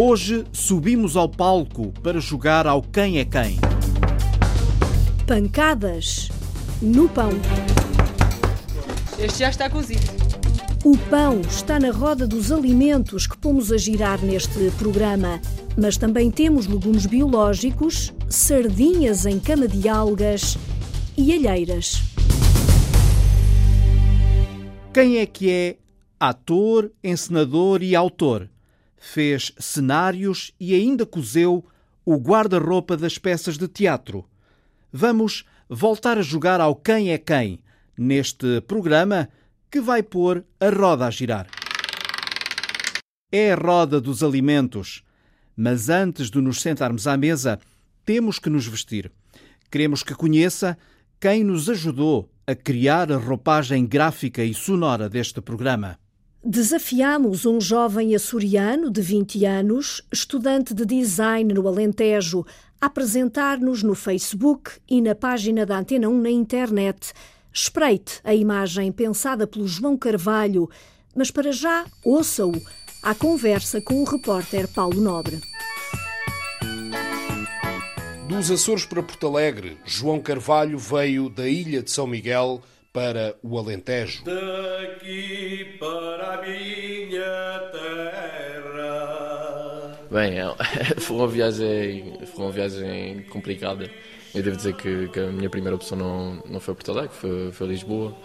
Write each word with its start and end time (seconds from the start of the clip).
Hoje 0.00 0.44
subimos 0.52 1.16
ao 1.16 1.28
palco 1.28 1.90
para 2.04 2.20
jogar 2.20 2.68
ao 2.68 2.80
Quem 2.80 3.18
é 3.18 3.24
Quem. 3.24 3.58
Pancadas 5.26 6.28
no 6.80 7.08
pão. 7.08 7.30
Este 9.18 9.40
já 9.40 9.50
está 9.50 9.68
cozido. 9.68 10.06
O 10.84 10.96
pão 11.10 11.40
está 11.40 11.80
na 11.80 11.90
roda 11.90 12.28
dos 12.28 12.52
alimentos 12.52 13.26
que 13.26 13.36
pomos 13.36 13.72
a 13.72 13.76
girar 13.76 14.24
neste 14.24 14.70
programa, 14.78 15.40
mas 15.76 15.96
também 15.96 16.30
temos 16.30 16.68
legumes 16.68 17.04
biológicos, 17.04 18.14
sardinhas 18.28 19.26
em 19.26 19.40
cama 19.40 19.66
de 19.66 19.88
algas 19.88 20.56
e 21.16 21.32
alheiras. 21.32 22.00
Quem 24.94 25.16
é 25.16 25.26
que 25.26 25.50
é 25.50 25.76
ator, 26.20 26.88
encenador 27.02 27.82
e 27.82 27.96
autor? 27.96 28.48
Fez 28.98 29.52
cenários 29.58 30.52
e 30.58 30.74
ainda 30.74 31.06
cozeu 31.06 31.64
o 32.04 32.16
guarda-roupa 32.16 32.96
das 32.96 33.18
peças 33.18 33.56
de 33.56 33.68
teatro. 33.68 34.24
Vamos 34.92 35.44
voltar 35.68 36.18
a 36.18 36.22
jogar 36.22 36.60
ao 36.60 36.74
Quem 36.74 37.12
é 37.12 37.18
Quem 37.18 37.60
neste 37.96 38.60
programa 38.62 39.28
que 39.70 39.80
vai 39.80 40.02
pôr 40.02 40.44
a 40.60 40.70
roda 40.70 41.06
a 41.06 41.10
girar. 41.10 41.46
É 43.30 43.52
a 43.52 43.56
roda 43.56 44.00
dos 44.00 44.22
alimentos, 44.22 45.04
mas 45.54 45.88
antes 45.88 46.30
de 46.30 46.40
nos 46.40 46.62
sentarmos 46.62 47.06
à 47.06 47.16
mesa, 47.16 47.60
temos 48.04 48.38
que 48.38 48.48
nos 48.48 48.66
vestir. 48.66 49.12
Queremos 49.70 50.02
que 50.02 50.14
conheça 50.14 50.78
quem 51.20 51.44
nos 51.44 51.68
ajudou 51.68 52.30
a 52.46 52.54
criar 52.54 53.12
a 53.12 53.18
roupagem 53.18 53.84
gráfica 53.84 54.42
e 54.42 54.54
sonora 54.54 55.10
deste 55.10 55.42
programa. 55.42 55.98
Desafiamos 56.44 57.44
um 57.44 57.60
jovem 57.60 58.14
açoriano 58.14 58.92
de 58.92 59.02
20 59.02 59.44
anos, 59.44 60.00
estudante 60.10 60.72
de 60.72 60.86
design 60.86 61.52
no 61.52 61.66
Alentejo, 61.66 62.46
a 62.80 62.86
apresentar-nos 62.86 63.82
no 63.82 63.92
Facebook 63.96 64.70
e 64.88 65.02
na 65.02 65.16
página 65.16 65.66
da 65.66 65.78
Antena 65.78 66.08
1 66.08 66.22
na 66.22 66.30
internet. 66.30 67.12
Espreite 67.52 68.20
a 68.22 68.32
imagem 68.32 68.92
pensada 68.92 69.48
pelo 69.48 69.66
João 69.66 69.96
Carvalho, 69.96 70.70
mas 71.12 71.28
para 71.28 71.50
já 71.50 71.84
ouça-o 72.04 72.52
à 73.02 73.16
conversa 73.16 73.80
com 73.80 74.00
o 74.00 74.04
repórter 74.04 74.68
Paulo 74.68 75.00
Nobre. 75.00 75.40
Dos 78.28 78.48
Açores 78.48 78.86
para 78.86 79.02
Porto 79.02 79.26
Alegre, 79.26 79.76
João 79.84 80.20
Carvalho 80.20 80.78
veio 80.78 81.28
da 81.28 81.48
ilha 81.48 81.82
de 81.82 81.90
São 81.90 82.06
Miguel 82.06 82.62
para 82.92 83.36
o 83.42 83.58
Alentejo. 83.58 84.24
Daqui 84.24 85.76
para 85.78 86.34
a 86.34 86.42
minha 86.42 87.70
terra. 87.72 88.48
Bem, 90.10 90.38
é, 90.38 90.44
foi 91.00 91.16
uma 91.16 91.28
viagem, 91.28 92.18
foi 92.26 92.44
uma 92.44 92.52
viagem 92.52 93.22
complicada. 93.24 93.90
Eu 94.34 94.42
devo 94.42 94.56
dizer 94.56 94.74
que, 94.74 95.08
que 95.08 95.20
a 95.20 95.26
minha 95.26 95.50
primeira 95.50 95.76
opção 95.76 95.96
não, 95.96 96.42
não 96.46 96.60
foi 96.60 96.74
Porto 96.74 96.92
Alegre, 96.92 97.14
foi, 97.14 97.52
foi 97.52 97.66
Lisboa. 97.68 98.16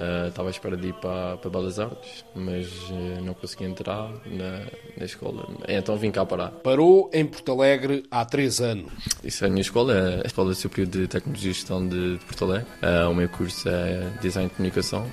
Uh, 0.00 0.28
estava 0.28 0.48
à 0.48 0.50
espera 0.50 0.78
de 0.78 0.88
ir 0.88 0.94
para, 0.94 1.36
para 1.36 1.50
Belas 1.50 1.78
Artes, 1.78 2.24
mas 2.34 2.66
uh, 2.88 3.20
não 3.22 3.34
consegui 3.34 3.64
entrar 3.64 4.10
na, 4.24 4.60
na 4.96 5.04
escola. 5.04 5.46
Então 5.68 5.94
vim 5.98 6.10
cá 6.10 6.24
parar. 6.24 6.52
Parou 6.52 7.10
em 7.12 7.26
Porto 7.26 7.52
Alegre 7.52 8.04
há 8.10 8.24
três 8.24 8.62
anos. 8.62 8.90
Isso 9.22 9.44
é 9.44 9.48
a 9.48 9.50
minha 9.50 9.60
escola, 9.60 9.92
é 9.92 10.22
a 10.24 10.26
Escola 10.26 10.54
Superior 10.54 10.88
de 10.90 11.06
Tecnologia 11.06 11.50
e 11.50 11.52
Gestão 11.52 11.86
de, 11.86 12.16
de 12.16 12.24
Porto 12.24 12.46
Alegre. 12.46 12.66
Uh, 12.82 13.10
o 13.10 13.14
meu 13.14 13.28
curso 13.28 13.68
é 13.68 14.10
Design 14.22 14.48
de 14.48 14.54
Comunicação. 14.54 15.06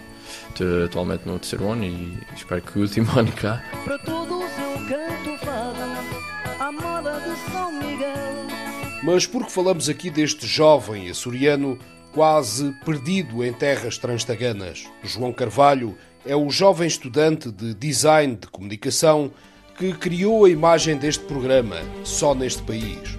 Estou 0.49 0.85
atualmente 0.85 1.27
no 1.27 1.38
terceiro 1.38 1.69
ano 1.69 1.83
e 1.83 2.17
espero 2.33 2.61
que 2.61 2.79
o 2.79 2.81
último 2.83 3.11
ano 3.19 3.31
cá. 3.33 3.61
Para 3.83 3.99
todos 3.99 4.41
eu 4.57 4.73
canto 4.88 5.45
fado, 5.45 6.62
a 6.62 6.72
moda 6.72 7.19
de 7.19 7.51
São 7.51 7.72
Miguel. 7.73 8.47
Mas 9.03 9.28
porque 9.28 9.50
falamos 9.50 9.89
aqui 9.89 10.09
deste 10.09 10.47
jovem 10.47 11.09
açoriano 11.09 11.78
quase 12.17 12.73
perdido 12.83 13.45
em 13.45 13.53
terras 13.53 14.00
transtaganas. 14.00 14.89
João 15.03 15.31
Carvalho 15.31 15.95
é 16.25 16.35
o 16.35 16.50
jovem 16.50 16.88
estudante 16.88 17.51
de 17.51 17.75
design 17.75 18.35
de 18.35 18.47
comunicação 18.47 19.31
que 19.78 19.94
criou 19.94 20.45
a 20.45 20.50
imagem 20.50 20.97
deste 20.97 21.23
programa, 21.25 21.75
só 22.03 22.33
neste 22.33 22.63
país. 22.63 23.16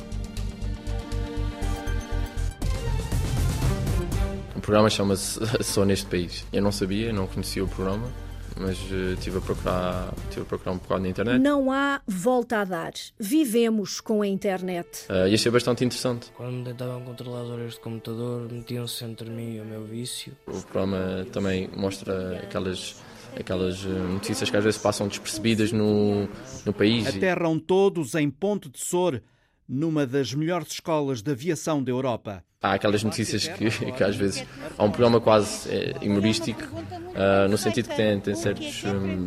O 4.57 4.61
programa 4.61 4.91
chama-se 4.91 5.39
Só 5.63 5.85
Neste 5.85 6.07
País. 6.07 6.45
Eu 6.53 6.61
não 6.61 6.73
sabia, 6.73 7.13
não 7.13 7.29
conhecia 7.29 7.63
o 7.63 7.69
programa 7.69 8.13
mas 8.61 8.79
uh, 8.91 9.15
estive 9.15 9.39
a 9.39 9.41
procurar, 9.41 10.15
tive 10.31 10.43
a 10.43 10.45
procurar 10.45 10.73
um 10.73 10.79
bocado 10.79 11.03
na 11.03 11.09
internet. 11.09 11.39
Não 11.41 11.71
há 11.71 12.01
volta 12.07 12.59
a 12.59 12.65
dar. 12.65 12.93
Vivemos 13.19 14.01
com 14.01 14.23
a 14.23 14.27
internet. 14.27 15.07
Uh, 15.09 15.29
e 15.29 15.35
achei 15.35 15.51
bastante 15.51 15.85
interessante. 15.85 16.31
Quando 16.37 16.65
tentavam 16.65 17.03
controlar 17.03 17.43
as 17.43 17.49
horas 17.49 17.73
de 17.75 17.81
computador, 17.81 18.51
metiam-se 18.51 19.05
entre 19.05 19.31
mim 19.31 19.57
e 19.57 19.61
o 19.61 19.65
meu 19.65 19.85
vício. 19.85 20.37
O 20.47 20.63
programa 20.63 21.27
também 21.33 21.69
mostra 21.77 22.39
aquelas 22.39 22.97
aquelas 23.39 23.85
eh, 23.85 23.89
notícias 23.89 24.51
que 24.51 24.57
às 24.57 24.65
vezes 24.65 24.81
passam 24.81 25.07
despercebidas 25.07 25.71
no, 25.71 26.27
no 26.65 26.73
país. 26.73 27.07
Aterram 27.07 27.59
todos 27.59 28.15
em 28.15 28.31
Ponte 28.31 28.69
de 28.69 28.81
Sor, 28.81 29.23
numa 29.69 30.07
das 30.07 30.33
melhores 30.33 30.73
escolas 30.73 31.23
de 31.23 31.31
aviação 31.31 31.83
da 31.83 31.91
Europa 31.91 32.43
há 32.61 32.75
aquelas 32.75 33.05
notícias 33.05 33.47
que, 33.47 33.71
que, 33.93 34.05
às 34.05 34.17
vezes 34.17 34.45
há 34.77 34.85
um 34.85 34.91
programa 34.91 35.21
quase 35.21 35.69
é, 35.71 35.95
humorístico 36.03 36.61
uh, 36.65 37.49
no 37.49 37.57
sentido 37.57 37.89
que 37.89 37.97
tem, 37.97 38.19
tem, 38.19 38.35
certos, 38.35 38.83
um, 38.85 39.27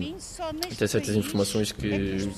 tem 0.77 0.87
certas 0.87 1.15
informações 1.15 1.71
que 1.71 2.29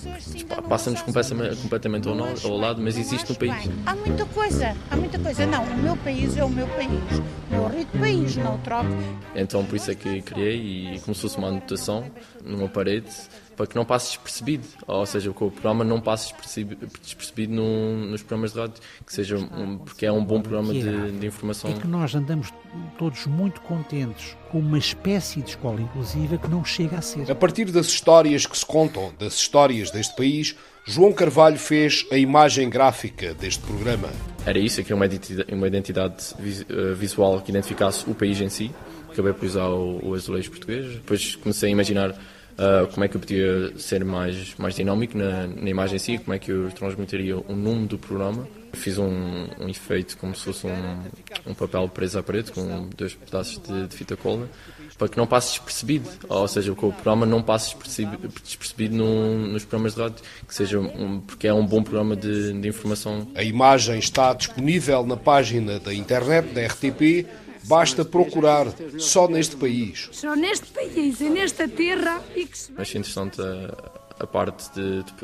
passam-nos 0.70 1.02
completamente, 1.02 1.56
completamente 1.62 2.08
ao, 2.08 2.16
ao, 2.16 2.58
lado, 2.58 2.82
mas 2.82 2.96
existe 2.96 3.28
no 3.32 3.36
país. 3.36 3.70
Há 3.86 3.96
muita 3.96 4.26
coisa, 4.26 4.76
há 4.92 4.96
muita 4.96 5.18
coisa. 5.18 5.46
Não, 5.48 5.64
o 5.64 5.78
meu 5.78 5.98
país 5.98 6.38
é 6.38 6.44
o 6.44 6.50
meu 6.50 6.68
país, 6.68 6.90
o 6.90 7.54
meu 7.54 7.68
rico 7.70 7.98
país, 7.98 8.36
não 8.36 8.58
troco. 8.60 8.90
Então 9.36 9.66
por 9.66 9.76
isso 9.76 9.90
é 9.90 9.96
que 9.96 10.22
criei 10.22 10.94
e 10.94 11.00
como 11.00 11.16
se 11.16 11.22
fosse 11.22 11.38
uma 11.38 11.48
anotação 11.48 12.06
numa 12.44 12.70
parede 12.70 13.10
para 13.56 13.68
que 13.68 13.76
não 13.76 13.86
passe 13.86 14.12
despercebido, 14.12 14.68
ou 14.88 15.06
seja, 15.06 15.32
que 15.32 15.44
o 15.44 15.52
programa 15.52 15.84
não 15.84 16.02
passe 16.02 16.30
despercebido, 16.30 16.88
despercebido 17.02 17.54
no, 17.54 18.08
nos 18.08 18.22
programas 18.24 18.54
de 18.54 18.60
rádio, 18.60 18.82
que 19.06 19.14
seja 19.14 19.38
um, 19.38 19.78
porque 19.78 20.06
é 20.06 20.12
um 20.12 20.24
bom 20.24 20.42
programa 20.42 20.74
de, 20.74 21.12
de, 21.12 21.26
informação. 21.26 21.70
É 21.70 21.74
que 21.74 21.88
nós 21.88 22.14
andamos 22.16 22.52
todos 22.98 23.26
muito 23.28 23.62
contentes 23.62 24.36
com 24.50 24.60
uma 24.60 24.78
espécie 24.78 25.42
de 25.42 25.52
escola 25.52 25.82
inclusiva 25.82 26.38
que 26.38 26.48
não 26.48 26.64
chega 26.64 26.98
a 26.98 27.02
ser. 27.02 27.32
A 27.32 27.36
partir 27.36 27.66
das 27.66 27.88
histórias 27.88 28.46
que 28.46 28.58
se 28.58 28.66
contam, 28.66 29.14
das 29.20 29.36
histórias 29.36 29.92
deste 29.92 30.16
país, 30.16 30.56
João 30.86 31.14
Carvalho 31.14 31.58
fez 31.58 32.06
a 32.12 32.18
imagem 32.18 32.70
gráfica 32.70 33.34
deste 33.34 33.64
programa. 33.64 34.10
Era 34.46 34.60
isso, 34.60 34.82
aqui 34.82 34.94
uma 34.94 35.06
identidade, 35.06 35.54
uma 35.54 35.68
identidade 35.68 36.36
eh, 36.40 36.94
visual 36.94 37.40
que 37.42 37.52
identificasse 37.52 38.10
o 38.10 38.14
país 38.14 38.42
em 38.42 38.50
si. 38.50 38.70
Acabei 39.10 39.32
por 39.32 39.46
usar 39.46 39.70
o, 39.70 40.10
o 40.10 40.14
azulejo 40.14 40.50
português. 40.50 40.96
Depois 40.96 41.36
comecei 41.38 41.70
a 41.70 41.72
imaginar 41.72 42.16
Uh, 42.54 42.88
como 42.94 43.04
é 43.04 43.08
que 43.08 43.18
eu 43.18 43.20
podia 43.20 43.78
ser 43.80 44.06
mais, 44.06 44.54
mais 44.58 44.76
dinâmico 44.76 45.18
na, 45.18 45.48
na 45.48 45.70
imagem 45.70 45.96
em 45.96 46.00
si, 46.00 46.18
como 46.20 46.34
é 46.36 46.40
que 46.40 46.52
eu 46.52 46.70
transmitiria 46.72 47.38
o 47.38 47.56
nome 47.56 47.88
do 47.88 47.98
programa. 47.98 48.48
Fiz 48.74 48.98
um, 48.98 49.48
um 49.60 49.70
efeito 49.70 50.18
como 50.18 50.36
se 50.36 50.46
fosse 50.46 50.68
um, 50.68 51.52
um 51.52 51.54
papel 51.54 51.88
preso 51.90 52.18
à 52.18 52.24
parede 52.24 52.52
com 52.52 52.90
dois 52.96 53.14
pedaços 53.14 53.62
de, 53.62 53.88
de, 53.88 53.96
fita 53.96 54.16
cola 54.18 54.50
para 54.98 55.08
que 55.08 55.18
não 55.18 55.28
passe 55.28 55.50
despercebido, 55.50 56.10
ou 56.30 56.48
seja, 56.48 56.74
que 56.74 56.86
o 56.86 56.92
programa 56.92 57.26
não 57.26 57.42
passe 57.42 57.72
despercebido, 57.72 58.28
despercebido 58.44 58.96
no, 58.96 59.48
nos 59.48 59.64
programas 59.66 59.96
de 59.96 60.02
rádio, 60.02 60.24
que 60.48 60.54
seja 60.54 60.80
um, 60.80 61.20
porque 61.22 61.48
é 61.48 61.54
um 61.54 61.66
bom 61.66 61.84
programa 61.84 62.16
de, 62.16 62.54
de 62.54 62.68
informação. 62.68 63.28
A 63.36 63.44
imagem 63.44 63.98
está 64.00 64.34
disponível 64.34 65.06
na 65.06 65.18
página 65.18 65.80
da 65.80 65.94
internet 65.94 66.54
da 66.54 66.66
RTP 66.66 67.28
Basta 67.66 68.04
procurar 68.04 68.68
só 68.98 69.28
neste 69.28 69.56
país. 69.56 70.10
Só 70.12 70.36
neste 70.36 70.68
país 70.68 71.22
e 71.22 71.30
nesta 71.30 71.68
terra. 71.68 72.22
E 72.36 72.46
que 72.46 72.58
se... 72.58 72.74
Achei 72.78 73.00
interessante 73.00 73.42
a, 73.42 74.24
a 74.24 74.28
parte 74.28 74.70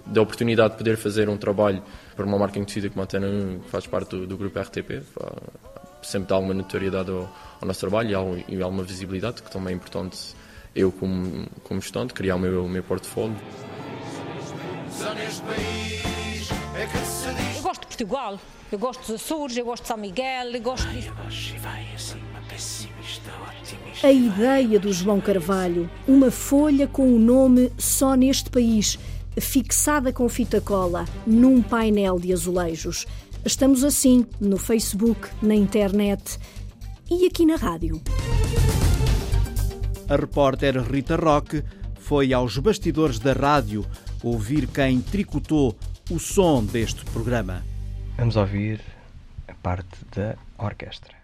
da 0.06 0.22
oportunidade 0.22 0.74
de 0.74 0.78
poder 0.78 0.98
fazer 0.98 1.30
um 1.30 1.38
trabalho 1.38 1.84
para 2.16 2.25
uma 2.25 2.38
marca 2.38 2.54
conhecida 2.56 2.90
como 2.90 3.02
a 3.02 3.04
Antena 3.04 3.28
1, 3.28 3.60
que 3.60 3.69
faz 3.69 3.88
parte 3.88 4.10
do, 4.12 4.28
do 4.28 4.38
grupo 4.38 4.60
RTP. 4.60 5.04
Sempre 6.02 6.30
dá 6.30 6.36
alguma 6.36 6.54
notoriedade 6.54 7.12
ao, 7.12 7.30
ao 7.62 7.68
nosso 7.68 7.80
trabalho 7.81 8.44
e, 8.48 8.56
e 8.56 8.62
alguma 8.62 8.84
visibilidade, 8.84 9.44
que 9.44 9.52
também 9.52 9.74
é 9.74 9.75
importante 9.75 10.18
eu, 10.75 10.92
como, 10.92 11.48
como 11.63 11.80
estudante, 11.80 12.13
criar 12.13 12.36
o 12.36 12.40
meu, 12.40 12.66
o 12.66 12.69
meu 12.69 12.84
portfólio. 12.84 13.36
Só 14.92 15.13
neste 15.13 15.42
país 15.42 16.50
é 16.75 16.86
que 16.86 16.98
se 17.06 17.34
diz. 17.34 17.58
Eu 17.58 17.63
gosto 17.63 17.81
de 17.81 17.88
Portugal, 17.88 18.40
eu 18.72 18.80
gosto 18.80 19.00
dos 19.02 19.22
Açores, 19.22 19.58
eu 19.58 19.66
gosto 19.66 19.84
de 19.84 19.88
São 19.88 19.98
Miguel, 19.98 20.52
eu 20.54 20.62
gosto 20.62 20.88
disso. 22.54 22.90
A 24.01 24.12
ideia 24.12 24.80
do 24.80 24.94
João 24.94 25.19
Carvalho, 25.19 25.90
uma 26.07 26.31
folha 26.31 26.88
com 26.88 27.13
o 27.13 27.19
nome 27.19 27.72
só 27.78 28.16
neste 28.16 28.50
país, 28.50 28.98
fixada 29.40 30.13
com 30.13 30.28
fita 30.30 30.62
cola, 30.62 31.06
num 31.28 31.62
painel 31.62 32.18
de 32.19 32.31
azulejos. 32.31 33.06
Estamos 33.46 33.84
assim 33.84 34.25
no 34.40 34.57
Facebook, 34.57 35.30
na 35.42 35.56
internet 35.56 36.40
e 37.10 37.25
aqui 37.25 37.46
na 37.46 37.56
rádio. 37.56 38.01
A 40.07 40.16
repórter 40.16 40.81
Rita 40.81 41.16
Roque 41.16 41.63
foi 42.00 42.34
aos 42.34 42.57
bastidores 42.57 43.19
da 43.19 43.34
rádio 43.34 43.86
ouvir 44.24 44.68
quem 44.68 45.01
tricotou 45.01 45.75
o 46.10 46.19
som 46.19 46.63
deste 46.63 47.06
programa. 47.06 47.63
Vamos 48.18 48.36
ouvir 48.36 48.81
a 49.48 49.54
parte 49.54 49.98
da 50.16 50.36
orquestra. 50.57 51.19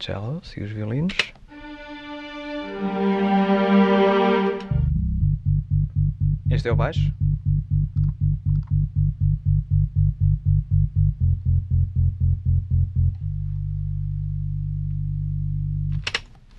Cellos 0.00 0.56
e 0.56 0.62
os 0.62 0.72
violinos. 0.72 1.14
Este 6.50 6.68
é 6.68 6.72
o 6.72 6.76
baixo. 6.76 7.12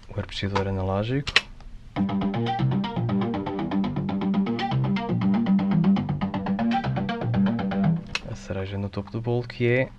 O 0.09 0.19
arpejador 0.19 0.67
analógico. 0.67 1.31
No 8.75 8.89
topo 8.89 9.11
do 9.11 9.21
bolo 9.21 9.47
que 9.47 9.65
é 9.65 9.89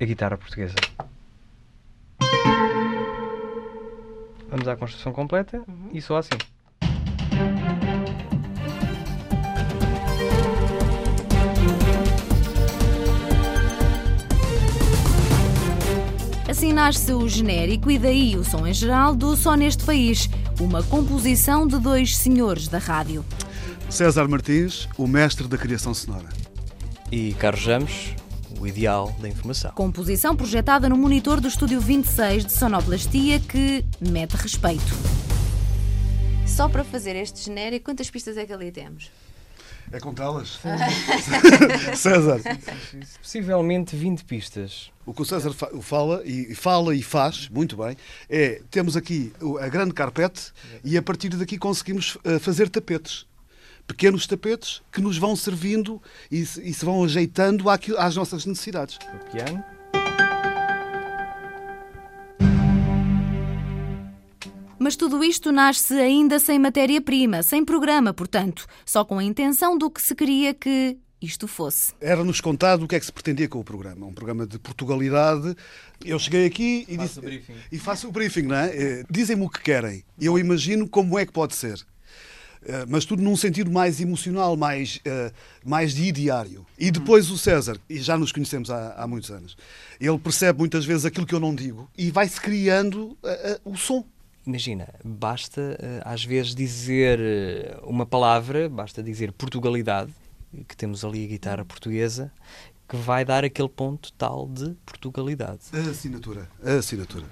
a 0.00 0.04
guitarra 0.04 0.36
portuguesa. 0.38 0.74
Vamos 4.48 4.68
à 4.68 4.76
construção 4.76 5.12
completa 5.12 5.64
e 5.92 6.00
só 6.00 6.18
assim. 6.18 6.38
Assim 16.48 16.72
nasce 16.72 17.12
o 17.12 17.28
genérico 17.28 17.90
e 17.90 17.98
daí 17.98 18.36
o 18.36 18.44
som 18.44 18.64
em 18.64 18.72
geral 18.72 19.16
do 19.16 19.36
Só 19.36 19.56
Neste 19.56 19.84
País, 19.84 20.30
uma 20.60 20.84
composição 20.84 21.66
de 21.66 21.80
dois 21.80 22.16
senhores 22.16 22.68
da 22.68 22.78
rádio. 22.78 23.24
César 23.90 24.28
Martins, 24.28 24.88
o 24.96 25.06
mestre 25.08 25.48
da 25.48 25.58
criação 25.58 25.92
sonora. 25.92 26.28
E 27.10 27.34
Carlos 27.34 27.64
Ramos, 27.66 28.14
o 28.58 28.66
ideal 28.66 29.14
da 29.20 29.28
informação. 29.28 29.70
Composição 29.72 30.34
projetada 30.36 30.88
no 30.88 30.96
monitor 30.96 31.40
do 31.40 31.48
Estúdio 31.48 31.80
26 31.80 32.44
de 32.46 32.52
Sonoplastia 32.52 33.40
que 33.40 33.84
mete 34.00 34.32
respeito. 34.34 34.82
Só 36.46 36.68
para 36.68 36.84
fazer 36.84 37.16
este 37.16 37.40
genérico, 37.44 37.86
quantas 37.86 38.10
pistas 38.10 38.36
é 38.36 38.46
que 38.46 38.52
ali 38.52 38.70
temos? 38.70 39.10
É 39.92 40.00
contá-las? 40.00 40.58
César. 41.94 42.40
Possivelmente 43.20 43.94
20 43.94 44.24
pistas. 44.24 44.90
O 45.04 45.12
que 45.12 45.22
o 45.22 45.24
César 45.24 45.52
fa- 45.52 45.70
fala 45.82 46.22
e 46.24 46.54
fala 46.54 46.94
e 46.94 47.02
faz 47.02 47.48
muito 47.50 47.76
bem 47.76 47.96
é 48.28 48.62
temos 48.70 48.96
aqui 48.96 49.32
a 49.60 49.68
grande 49.68 49.92
carpete 49.92 50.52
e 50.82 50.96
a 50.96 51.02
partir 51.02 51.28
daqui 51.30 51.58
conseguimos 51.58 52.16
eh, 52.24 52.38
fazer 52.38 52.68
tapetes. 52.70 53.26
Pequenos 53.86 54.26
tapetes 54.26 54.82
que 54.90 55.00
nos 55.00 55.18
vão 55.18 55.36
servindo 55.36 56.00
e 56.30 56.44
se, 56.46 56.60
e 56.68 56.72
se 56.72 56.84
vão 56.84 57.04
ajeitando 57.04 57.68
àquilo- 57.68 57.98
às 57.98 58.16
nossas 58.16 58.46
necessidades. 58.46 58.96
O 58.96 59.30
piano. 59.30 59.62
Mas 64.78 64.96
tudo 64.96 65.22
isto 65.24 65.50
nasce 65.52 65.94
ainda 65.94 66.38
sem 66.38 66.58
matéria-prima, 66.58 67.42
sem 67.42 67.64
programa, 67.64 68.12
portanto, 68.12 68.66
só 68.84 69.04
com 69.04 69.18
a 69.18 69.24
intenção 69.24 69.78
do 69.78 69.90
que 69.90 70.02
se 70.02 70.14
queria 70.14 70.52
que 70.52 70.98
isto 71.22 71.48
fosse. 71.48 71.94
Era-nos 72.00 72.38
contado 72.40 72.84
o 72.84 72.88
que 72.88 72.94
é 72.96 73.00
que 73.00 73.06
se 73.06 73.12
pretendia 73.12 73.48
com 73.48 73.58
o 73.60 73.64
programa. 73.64 74.04
Um 74.04 74.12
programa 74.12 74.46
de 74.46 74.58
Portugalidade. 74.58 75.56
Eu 76.04 76.18
cheguei 76.18 76.44
aqui 76.44 76.84
e 76.86 76.96
Faça 76.96 77.06
disse. 77.06 77.18
o 77.18 77.22
briefing. 77.22 77.54
E 77.72 77.78
faço 77.78 78.08
o 78.08 78.12
briefing, 78.12 78.42
não 78.42 78.56
é? 78.56 78.76
Eh, 78.76 79.04
Dizem-me 79.08 79.44
o 79.44 79.48
que 79.48 79.60
querem. 79.62 80.04
Eu 80.20 80.38
imagino 80.38 80.86
como 80.86 81.18
é 81.18 81.24
que 81.24 81.32
pode 81.32 81.54
ser. 81.54 81.78
Eh, 82.66 82.84
Mas 82.88 83.04
tudo 83.04 83.22
num 83.22 83.36
sentido 83.36 83.70
mais 83.70 84.00
emocional, 84.00 84.56
mais, 84.56 85.00
eh, 85.04 85.30
mais 85.64 85.94
de 85.94 86.10
diário. 86.12 86.64
E 86.78 86.90
depois 86.90 87.30
o 87.30 87.36
César, 87.38 87.78
e 87.88 87.98
já 87.98 88.16
nos 88.16 88.32
conhecemos 88.32 88.70
há, 88.70 88.94
há 88.94 89.06
muitos 89.06 89.30
anos, 89.30 89.56
ele 90.00 90.18
percebe 90.18 90.58
muitas 90.58 90.84
vezes 90.84 91.04
aquilo 91.04 91.26
que 91.26 91.34
eu 91.34 91.40
não 91.40 91.54
digo 91.54 91.90
e 91.96 92.10
vai-se 92.10 92.40
criando 92.40 93.16
eh, 93.22 93.52
eh, 93.52 93.60
o 93.64 93.76
som. 93.76 94.04
Imagina, 94.46 94.88
basta 95.02 95.78
às 96.04 96.22
vezes 96.22 96.54
dizer 96.54 97.18
uma 97.82 98.04
palavra, 98.04 98.68
basta 98.68 99.02
dizer 99.02 99.32
Portugalidade, 99.32 100.12
que 100.68 100.76
temos 100.76 101.02
ali 101.02 101.24
a 101.24 101.28
guitarra 101.28 101.64
portuguesa, 101.64 102.30
que 102.86 102.94
vai 102.94 103.24
dar 103.24 103.42
aquele 103.42 103.70
ponto 103.70 104.12
tal 104.12 104.46
de 104.46 104.76
Portugalidade. 104.84 105.60
A 105.72 105.90
assinatura. 105.90 106.46
A 106.62 106.72
assinatura. 106.72 107.24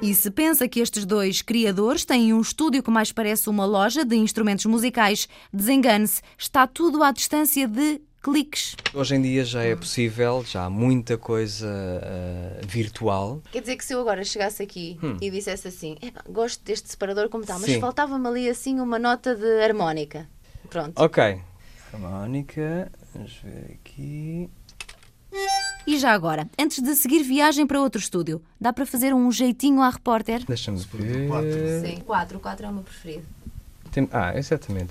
E 0.00 0.14
se 0.14 0.30
pensa 0.30 0.68
que 0.68 0.78
estes 0.80 1.04
dois 1.04 1.42
criadores 1.42 2.04
têm 2.04 2.32
um 2.32 2.40
estúdio 2.40 2.82
que 2.82 2.90
mais 2.90 3.10
parece 3.10 3.48
uma 3.50 3.64
loja 3.66 4.04
de 4.04 4.14
instrumentos 4.16 4.64
musicais, 4.66 5.28
desengane-se, 5.52 6.22
está 6.36 6.66
tudo 6.68 7.02
à 7.02 7.10
distância 7.10 7.66
de 7.66 8.00
cliques. 8.22 8.76
Hoje 8.94 9.16
em 9.16 9.22
dia 9.22 9.44
já 9.44 9.62
é 9.64 9.74
possível, 9.74 10.44
já 10.46 10.64
há 10.66 10.70
muita 10.70 11.18
coisa 11.18 11.68
eh, 12.02 12.60
virtual. 12.64 13.42
Quer 13.50 13.60
dizer 13.60 13.76
que 13.76 13.84
se 13.84 13.92
eu 13.92 14.00
agora 14.00 14.22
chegasse 14.24 14.62
aqui 14.62 14.98
Hum. 15.02 15.16
e 15.20 15.30
dissesse 15.30 15.66
assim, 15.66 15.96
"Epá, 16.00 16.22
gosto 16.28 16.62
deste 16.64 16.88
separador 16.88 17.28
como 17.28 17.42
está, 17.42 17.58
mas 17.58 17.74
faltava-me 17.76 18.26
ali 18.28 18.48
assim 18.48 18.78
uma 18.80 18.98
nota 19.00 19.34
de 19.34 19.60
harmónica. 19.62 20.28
Pronto. 20.70 20.92
Ok. 20.96 21.40
Harmónica, 21.92 22.92
vamos 23.14 23.32
ver 23.42 23.78
aqui. 23.80 24.48
E 25.88 25.96
já 25.96 26.12
agora, 26.12 26.46
antes 26.60 26.82
de 26.82 26.94
seguir 26.94 27.22
viagem 27.22 27.66
para 27.66 27.80
outro 27.80 27.98
estúdio, 27.98 28.42
dá 28.60 28.74
para 28.74 28.84
fazer 28.84 29.14
um 29.14 29.32
jeitinho 29.32 29.80
à 29.80 29.88
repórter? 29.88 30.44
Deixa-me 30.44 30.76
ver. 30.80 31.30
Sim, 31.80 32.00
4. 32.02 32.36
O 32.36 32.40
4 32.42 32.66
é 32.66 32.68
o 32.68 32.72
meu 32.74 32.82
preferido. 32.82 33.24
Tem- 33.90 34.06
Ah, 34.12 34.36
exatamente. 34.36 34.90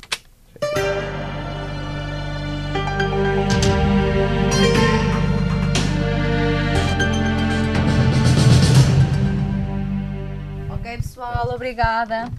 Ok, 10.72 10.98
pessoal, 10.98 11.50
obrigada. 11.54 12.32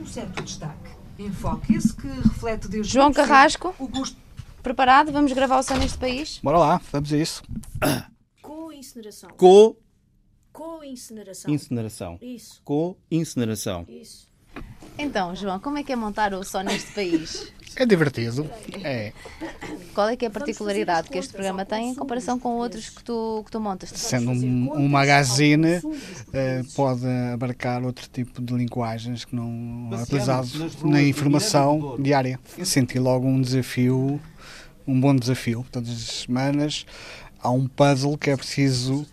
Um 0.00 0.06
certo 0.06 0.42
destaque. 0.42 0.90
Enfoque 1.18 1.74
esse 1.74 1.94
que 1.94 2.06
reflete 2.06 2.68
desde 2.68 2.92
João 2.92 3.12
Carrasco, 3.12 3.74
o 3.78 3.88
gosto 3.88 4.16
preparado? 4.66 5.12
Vamos 5.12 5.32
gravar 5.32 5.58
o 5.60 5.62
som 5.62 5.76
neste 5.76 5.96
país? 5.96 6.40
Bora 6.42 6.58
lá, 6.58 6.80
vamos 6.90 7.12
a 7.12 7.16
isso. 7.16 7.40
Co-incineração. 8.42 9.30
Co 9.36 9.76
Co-incineração. 10.52 11.54
incineração. 11.54 12.18
Isso. 12.20 12.60
Co 12.64 12.96
incineração. 13.08 13.86
Isso. 13.88 14.26
Então, 14.98 15.36
João, 15.36 15.60
como 15.60 15.78
é 15.78 15.84
que 15.84 15.92
é 15.92 15.96
montar 15.96 16.34
o 16.34 16.42
som 16.42 16.62
neste 16.62 16.92
país? 16.94 17.52
É 17.76 17.84
divertido. 17.84 18.50
É. 18.82 19.12
Qual 19.94 20.08
é 20.08 20.16
que 20.16 20.24
é 20.24 20.28
a 20.28 20.30
particularidade 20.30 21.10
que 21.10 21.18
este 21.18 21.32
programa 21.34 21.66
tem 21.66 21.90
em 21.90 21.94
comparação 21.94 22.38
com 22.38 22.56
outros 22.56 22.88
que 22.88 23.04
tu, 23.04 23.42
que 23.44 23.50
tu 23.50 23.60
montas? 23.60 23.90
Sendo 23.90 24.30
um, 24.30 24.72
um 24.72 24.88
magazine, 24.88 25.80
eh, 26.32 26.62
pode 26.74 27.06
abarcar 27.34 27.84
outro 27.84 28.08
tipo 28.08 28.40
de 28.40 28.54
linguagens 28.54 29.26
que 29.26 29.36
não 29.36 29.90
é 29.92 30.02
utilizado 30.02 30.48
na 30.82 31.02
informação 31.02 31.98
diária. 32.00 32.40
Senti 32.64 32.98
logo 32.98 33.26
um 33.26 33.42
desafio, 33.42 34.18
um 34.86 35.00
bom 35.00 35.14
desafio. 35.14 35.64
Todas 35.70 35.90
as 35.90 35.98
semanas 36.22 36.86
há 37.40 37.50
um 37.50 37.66
puzzle 37.66 38.16
que 38.18 38.30
é 38.30 38.36
preciso 38.36 39.06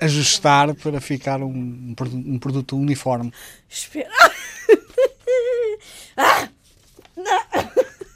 ajustar 0.00 0.74
para 0.74 1.00
ficar 1.00 1.42
um, 1.42 1.48
um 1.90 1.94
produ- 1.94 2.38
produto 2.38 2.76
uniforme. 2.76 3.32
Espera. 3.68 4.10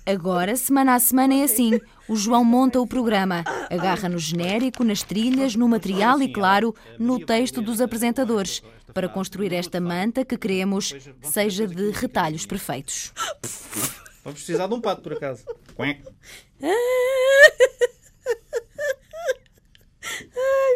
Agora, 0.05 0.57
semana 0.57 0.97
a 0.97 1.01
semana 1.01 1.35
é 1.35 1.45
assim. 1.45 1.79
O 2.09 2.17
João 2.17 2.45
monta 2.45 2.81
o 2.81 2.87
programa, 2.87 3.45
agarra 3.71 4.09
no 4.09 4.19
genérico, 4.19 4.83
nas 4.83 5.03
trilhas, 5.03 5.55
no 5.55 5.69
material 5.69 6.21
e, 6.21 6.33
claro, 6.33 6.75
no 6.99 7.25
texto 7.25 7.63
dos 7.63 7.81
apresentadores, 7.81 8.63
para 8.93 9.09
construir 9.09 9.53
esta 9.53 9.81
manta 9.81 10.25
que 10.25 10.37
queremos 10.37 10.93
seja 11.23 11.69
de 11.69 11.91
retalhos 11.93 12.45
perfeitos. 12.45 13.13
Vamos 14.25 14.41
precisar 14.41 14.67
de 14.67 14.75
um 14.75 14.81
pato, 14.81 15.03
por 15.03 15.13
acaso. 15.13 15.45
Ai, 16.65 16.71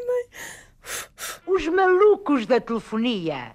mãe. 0.07 0.25
Os 1.47 1.69
malucos 1.69 2.45
da 2.45 2.61
telefonia. 2.61 3.55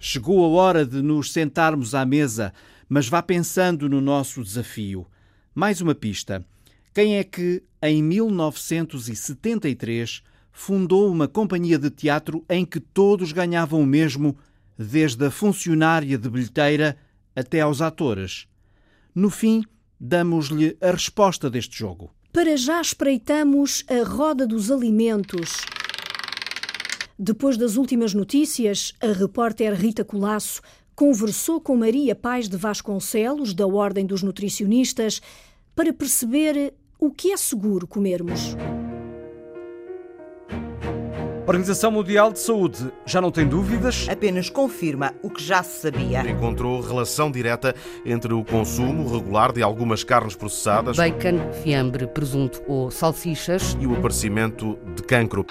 Chegou 0.00 0.44
a 0.44 0.48
hora 0.48 0.84
de 0.84 1.00
nos 1.00 1.32
sentarmos 1.32 1.94
à 1.94 2.04
mesa, 2.04 2.52
mas 2.88 3.08
vá 3.08 3.22
pensando 3.22 3.88
no 3.88 4.00
nosso 4.00 4.42
desafio. 4.42 5.06
Mais 5.54 5.80
uma 5.80 5.94
pista. 5.94 6.44
Quem 6.92 7.18
é 7.18 7.24
que, 7.24 7.62
em 7.80 8.02
1973, 8.02 10.24
fundou 10.50 11.08
uma 11.08 11.28
companhia 11.28 11.78
de 11.78 11.88
teatro 11.88 12.44
em 12.48 12.66
que 12.66 12.80
todos 12.80 13.30
ganhavam 13.30 13.80
o 13.80 13.86
mesmo, 13.86 14.36
desde 14.84 15.26
a 15.26 15.30
funcionária 15.30 16.16
de 16.16 16.30
bilheteira 16.30 16.96
até 17.36 17.60
aos 17.60 17.82
atores? 17.82 18.46
No 19.14 19.28
fim, 19.28 19.62
damos-lhe 20.00 20.76
a 20.80 20.90
resposta 20.90 21.50
deste 21.50 21.78
jogo. 21.78 22.10
Para 22.32 22.56
já 22.56 22.80
espreitamos 22.80 23.84
a 23.88 24.02
roda 24.08 24.46
dos 24.46 24.70
alimentos. 24.70 25.58
Depois 27.18 27.58
das 27.58 27.76
últimas 27.76 28.14
notícias, 28.14 28.94
a 29.02 29.08
repórter 29.08 29.74
Rita 29.74 30.04
Colasso 30.04 30.62
conversou 30.94 31.60
com 31.60 31.76
Maria 31.76 32.14
Paz 32.14 32.48
de 32.48 32.56
Vasconcelos, 32.56 33.52
da 33.52 33.66
Ordem 33.66 34.06
dos 34.06 34.22
Nutricionistas, 34.22 35.20
para 35.74 35.92
perceber 35.92 36.72
o 36.98 37.10
que 37.10 37.32
é 37.32 37.36
seguro 37.36 37.86
comermos. 37.86 38.56
A 41.50 41.52
Organização 41.52 41.90
Mundial 41.90 42.32
de 42.32 42.38
Saúde 42.38 42.92
já 43.04 43.20
não 43.20 43.32
tem 43.32 43.44
dúvidas? 43.44 44.06
Apenas 44.08 44.48
confirma 44.48 45.12
o 45.20 45.28
que 45.28 45.42
já 45.42 45.64
se 45.64 45.80
sabia. 45.80 46.20
Encontrou 46.20 46.80
relação 46.80 47.28
direta 47.28 47.74
entre 48.06 48.32
o 48.32 48.44
consumo 48.44 49.12
regular 49.12 49.50
de 49.52 49.60
algumas 49.60 50.04
carnes 50.04 50.36
processadas, 50.36 50.96
bacon, 50.96 51.40
fiambre, 51.64 52.06
presunto 52.06 52.62
ou 52.68 52.88
salsichas 52.88 53.76
e 53.80 53.86
o 53.88 53.96
aparecimento 53.96 54.78
de 54.94 55.02
cancro. 55.02 55.44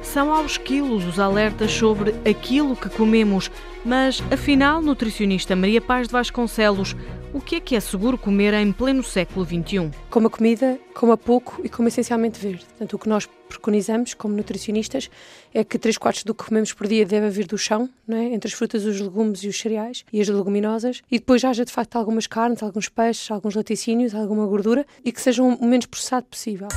São 0.00 0.32
aos 0.32 0.56
quilos 0.56 1.04
os 1.04 1.18
alertas 1.18 1.72
sobre 1.72 2.14
aquilo 2.24 2.76
que 2.76 2.88
comemos, 2.88 3.50
mas 3.84 4.22
afinal, 4.30 4.80
nutricionista 4.80 5.56
Maria 5.56 5.80
Paz 5.80 6.06
de 6.06 6.12
Vasconcelos, 6.12 6.94
o 7.32 7.40
que 7.40 7.56
é 7.56 7.60
que 7.60 7.76
é 7.76 7.80
seguro 7.80 8.16
comer 8.16 8.54
em 8.54 8.72
pleno 8.72 9.02
século 9.02 9.44
XXI? 9.44 9.90
Coma 10.10 10.30
comida, 10.30 10.78
coma 10.94 11.16
pouco 11.16 11.60
e 11.64 11.68
coma 11.68 11.88
essencialmente 11.88 12.38
verde. 12.38 12.64
Portanto, 12.64 12.94
o 12.94 12.98
que 12.98 13.08
nós 13.08 13.28
preconizamos 13.48 14.14
como 14.14 14.34
nutricionistas 14.34 15.10
é 15.54 15.64
que 15.64 15.78
3 15.78 15.98
quartos 15.98 16.24
do 16.24 16.34
que 16.34 16.44
comemos 16.44 16.72
por 16.72 16.86
dia 16.86 17.04
deve 17.04 17.30
vir 17.30 17.46
do 17.46 17.56
chão, 17.56 17.88
é? 18.08 18.24
entre 18.34 18.48
as 18.48 18.54
frutas, 18.54 18.84
os 18.84 19.00
legumes 19.00 19.42
e 19.44 19.48
os 19.48 19.58
cereais 19.58 20.04
e 20.12 20.20
as 20.20 20.28
leguminosas, 20.28 21.02
e 21.10 21.18
depois 21.18 21.44
haja 21.44 21.64
de 21.64 21.72
facto 21.72 21.96
algumas 21.96 22.26
carnes, 22.26 22.62
alguns 22.62 22.88
peixes, 22.88 23.30
alguns 23.30 23.54
laticínios, 23.54 24.14
alguma 24.14 24.46
gordura 24.46 24.86
e 25.04 25.12
que 25.12 25.20
sejam 25.20 25.54
o 25.54 25.66
menos 25.66 25.86
processado 25.86 26.26
possível. 26.26 26.68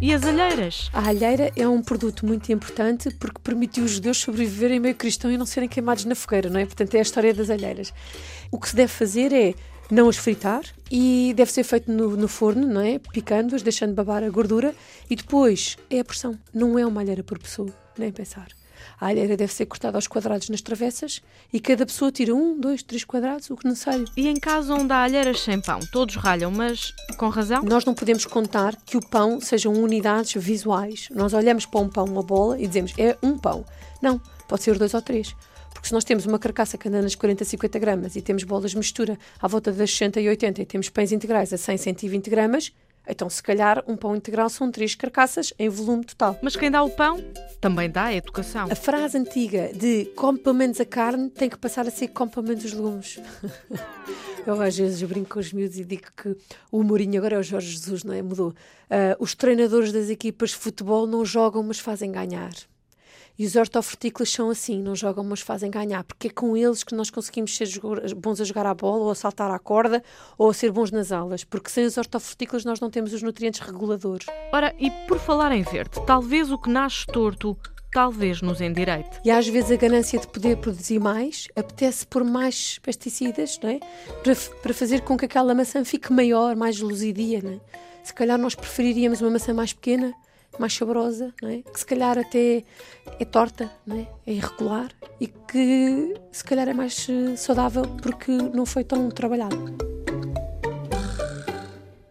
E 0.00 0.14
as 0.14 0.22
alheiras? 0.22 0.90
A 0.92 1.08
alheira 1.08 1.50
é 1.56 1.66
um 1.66 1.82
produto 1.82 2.24
muito 2.24 2.52
importante 2.52 3.10
porque 3.14 3.40
permitiu 3.42 3.84
os 3.84 3.90
judeus 3.92 4.18
sobreviverem 4.18 4.78
meio 4.78 4.94
cristão 4.94 5.30
e 5.30 5.36
não 5.36 5.44
serem 5.44 5.68
queimados 5.68 6.04
na 6.04 6.14
fogueira, 6.14 6.48
não 6.48 6.60
é? 6.60 6.64
Portanto, 6.64 6.94
é 6.94 7.00
a 7.00 7.02
história 7.02 7.34
das 7.34 7.50
alheiras. 7.50 7.92
O 8.50 8.60
que 8.60 8.68
se 8.68 8.76
deve 8.76 8.92
fazer 8.92 9.32
é 9.32 9.54
não 9.90 10.08
as 10.08 10.16
fritar 10.16 10.62
e 10.88 11.32
deve 11.34 11.50
ser 11.50 11.64
feito 11.64 11.90
no, 11.90 12.16
no 12.16 12.28
forno, 12.28 12.64
não 12.64 12.80
é? 12.80 13.00
Picando-as, 13.12 13.62
deixando 13.62 13.92
babar 13.92 14.22
a 14.22 14.30
gordura 14.30 14.72
e 15.10 15.16
depois 15.16 15.76
é 15.90 15.98
a 15.98 16.04
pressão. 16.04 16.38
Não 16.54 16.78
é 16.78 16.86
uma 16.86 17.00
alheira 17.00 17.24
por 17.24 17.38
pessoa, 17.38 17.74
nem 17.98 18.12
pensar. 18.12 18.57
A 19.00 19.06
alheira 19.06 19.36
deve 19.36 19.52
ser 19.52 19.66
cortada 19.66 19.98
aos 19.98 20.06
quadrados 20.06 20.48
nas 20.48 20.60
travessas 20.60 21.20
e 21.52 21.60
cada 21.60 21.86
pessoa 21.86 22.10
tira 22.10 22.34
um, 22.34 22.58
dois, 22.58 22.82
três 22.82 23.04
quadrados, 23.04 23.50
o 23.50 23.56
que 23.56 23.66
necessário. 23.66 24.04
E 24.16 24.28
em 24.28 24.38
caso 24.38 24.74
onde 24.74 24.92
há 24.92 25.02
alheiras 25.02 25.40
sem 25.40 25.60
pão, 25.60 25.80
todos 25.92 26.16
ralham, 26.16 26.50
mas 26.50 26.92
com 27.16 27.28
razão? 27.28 27.62
Nós 27.62 27.84
não 27.84 27.94
podemos 27.94 28.24
contar 28.24 28.76
que 28.84 28.96
o 28.96 29.00
pão 29.00 29.40
sejam 29.40 29.72
unidades 29.72 30.32
visuais. 30.42 31.08
Nós 31.14 31.32
olhamos 31.32 31.66
para 31.66 31.80
um 31.80 31.88
pão, 31.88 32.04
uma 32.04 32.22
bola, 32.22 32.60
e 32.60 32.66
dizemos 32.66 32.92
é 32.98 33.16
um 33.22 33.38
pão. 33.38 33.64
Não, 34.00 34.20
pode 34.46 34.62
ser 34.62 34.78
dois 34.78 34.94
ou 34.94 35.02
três. 35.02 35.34
Porque 35.72 35.88
se 35.88 35.94
nós 35.94 36.02
temos 36.02 36.26
uma 36.26 36.38
carcaça 36.38 36.76
que 36.76 36.88
anda 36.88 37.00
nas 37.00 37.14
40, 37.14 37.44
50 37.44 37.78
gramas 37.78 38.16
e 38.16 38.20
temos 38.20 38.42
bolas 38.42 38.72
de 38.72 38.78
mistura 38.78 39.16
à 39.40 39.46
volta 39.46 39.70
das 39.70 39.90
60 39.90 40.20
e 40.20 40.28
80 40.28 40.62
e 40.62 40.66
temos 40.66 40.88
pães 40.88 41.12
integrais 41.12 41.52
a 41.52 41.56
100, 41.56 41.76
120 41.76 42.28
gramas, 42.28 42.72
então, 43.08 43.28
se 43.30 43.42
calhar, 43.42 43.82
um 43.86 43.96
pão 43.96 44.14
integral 44.14 44.48
são 44.48 44.70
três 44.70 44.94
carcaças 44.94 45.52
em 45.58 45.68
volume 45.68 46.04
total. 46.04 46.38
Mas 46.42 46.56
quem 46.56 46.70
dá 46.70 46.82
o 46.82 46.90
pão 46.90 47.22
também 47.60 47.90
dá 47.90 48.04
a 48.04 48.14
educação. 48.14 48.68
A 48.70 48.74
frase 48.74 49.18
antiga 49.18 49.72
de 49.72 50.06
come 50.16 50.38
pelo 50.38 50.54
menos 50.54 50.80
a 50.80 50.84
carne 50.84 51.30
tem 51.30 51.48
que 51.48 51.58
passar 51.58 51.86
a 51.86 51.90
ser 51.90 52.08
come 52.08 52.30
pelo 52.30 52.46
menos 52.46 52.64
os 52.64 52.72
legumes. 52.72 53.20
Eu 54.46 54.60
às 54.62 54.76
vezes 54.78 55.02
brinco 55.02 55.30
com 55.30 55.40
os 55.40 55.52
miúdos 55.52 55.78
e 55.78 55.84
digo 55.84 56.06
que 56.16 56.34
o 56.72 56.82
Mourinho 56.82 57.18
agora 57.18 57.36
é 57.36 57.38
o 57.38 57.42
Jorge 57.42 57.70
Jesus, 57.70 58.02
não 58.02 58.14
é? 58.14 58.22
Mudou. 58.22 58.48
Uh, 58.48 58.54
os 59.18 59.34
treinadores 59.34 59.92
das 59.92 60.08
equipas 60.08 60.50
de 60.50 60.56
futebol 60.56 61.06
não 61.06 61.24
jogam, 61.24 61.62
mas 61.62 61.78
fazem 61.78 62.10
ganhar. 62.10 62.52
E 63.38 63.46
os 63.46 63.54
hortofrutícolas 63.54 64.30
são 64.30 64.50
assim, 64.50 64.82
não 64.82 64.96
jogam, 64.96 65.22
mas 65.22 65.40
fazem 65.40 65.70
ganhar, 65.70 66.02
porque 66.02 66.26
é 66.26 66.30
com 66.30 66.56
eles 66.56 66.82
que 66.82 66.92
nós 66.92 67.08
conseguimos 67.08 67.56
ser 67.56 67.68
bons 68.16 68.40
a 68.40 68.44
jogar 68.44 68.66
à 68.66 68.74
bola, 68.74 69.04
ou 69.04 69.10
a 69.10 69.14
saltar 69.14 69.48
à 69.48 69.58
corda, 69.60 70.02
ou 70.36 70.50
a 70.50 70.54
ser 70.54 70.72
bons 70.72 70.90
nas 70.90 71.12
aulas, 71.12 71.44
porque 71.44 71.70
sem 71.70 71.84
os 71.84 71.96
hortofrutícolas 71.96 72.64
nós 72.64 72.80
não 72.80 72.90
temos 72.90 73.12
os 73.12 73.22
nutrientes 73.22 73.60
reguladores. 73.60 74.26
Ora, 74.52 74.74
e 74.76 74.90
por 75.06 75.20
falar 75.20 75.52
em 75.52 75.62
verde, 75.62 76.04
talvez 76.04 76.50
o 76.50 76.58
que 76.58 76.68
nasce 76.68 77.06
torto 77.06 77.56
talvez 77.92 78.42
nos 78.42 78.60
endireite. 78.60 79.20
E 79.24 79.30
às 79.30 79.46
vezes 79.46 79.70
a 79.70 79.76
ganância 79.76 80.18
de 80.18 80.26
poder 80.26 80.56
produzir 80.58 80.98
mais 80.98 81.48
apetece 81.56 82.06
por 82.06 82.24
mais 82.24 82.78
pesticidas, 82.80 83.58
não 83.62 83.70
é? 83.70 83.80
Para, 84.22 84.34
para 84.62 84.74
fazer 84.74 85.02
com 85.02 85.16
que 85.16 85.24
aquela 85.24 85.54
maçã 85.54 85.84
fique 85.84 86.12
maior, 86.12 86.56
mais 86.56 86.80
luzidia, 86.80 87.40
não 87.42 87.52
é? 87.52 87.60
Se 88.02 88.12
calhar 88.12 88.38
nós 88.38 88.54
preferiríamos 88.54 89.20
uma 89.20 89.30
maçã 89.30 89.54
mais 89.54 89.72
pequena, 89.72 90.12
mais 90.58 90.74
saborosa, 90.74 91.32
não 91.42 91.48
é? 91.48 91.62
que 91.62 91.78
se 91.78 91.86
calhar 91.86 92.18
até 92.18 92.64
é 93.18 93.24
torta, 93.24 93.70
não 93.86 93.96
é? 93.96 94.08
é 94.26 94.34
irregular 94.34 94.90
e 95.20 95.26
que 95.26 96.14
se 96.32 96.44
calhar 96.44 96.68
é 96.68 96.74
mais 96.74 97.06
eh, 97.08 97.36
saudável 97.36 97.82
porque 98.02 98.30
não 98.30 98.66
foi 98.66 98.84
tão 98.84 99.08
trabalhado. 99.10 99.76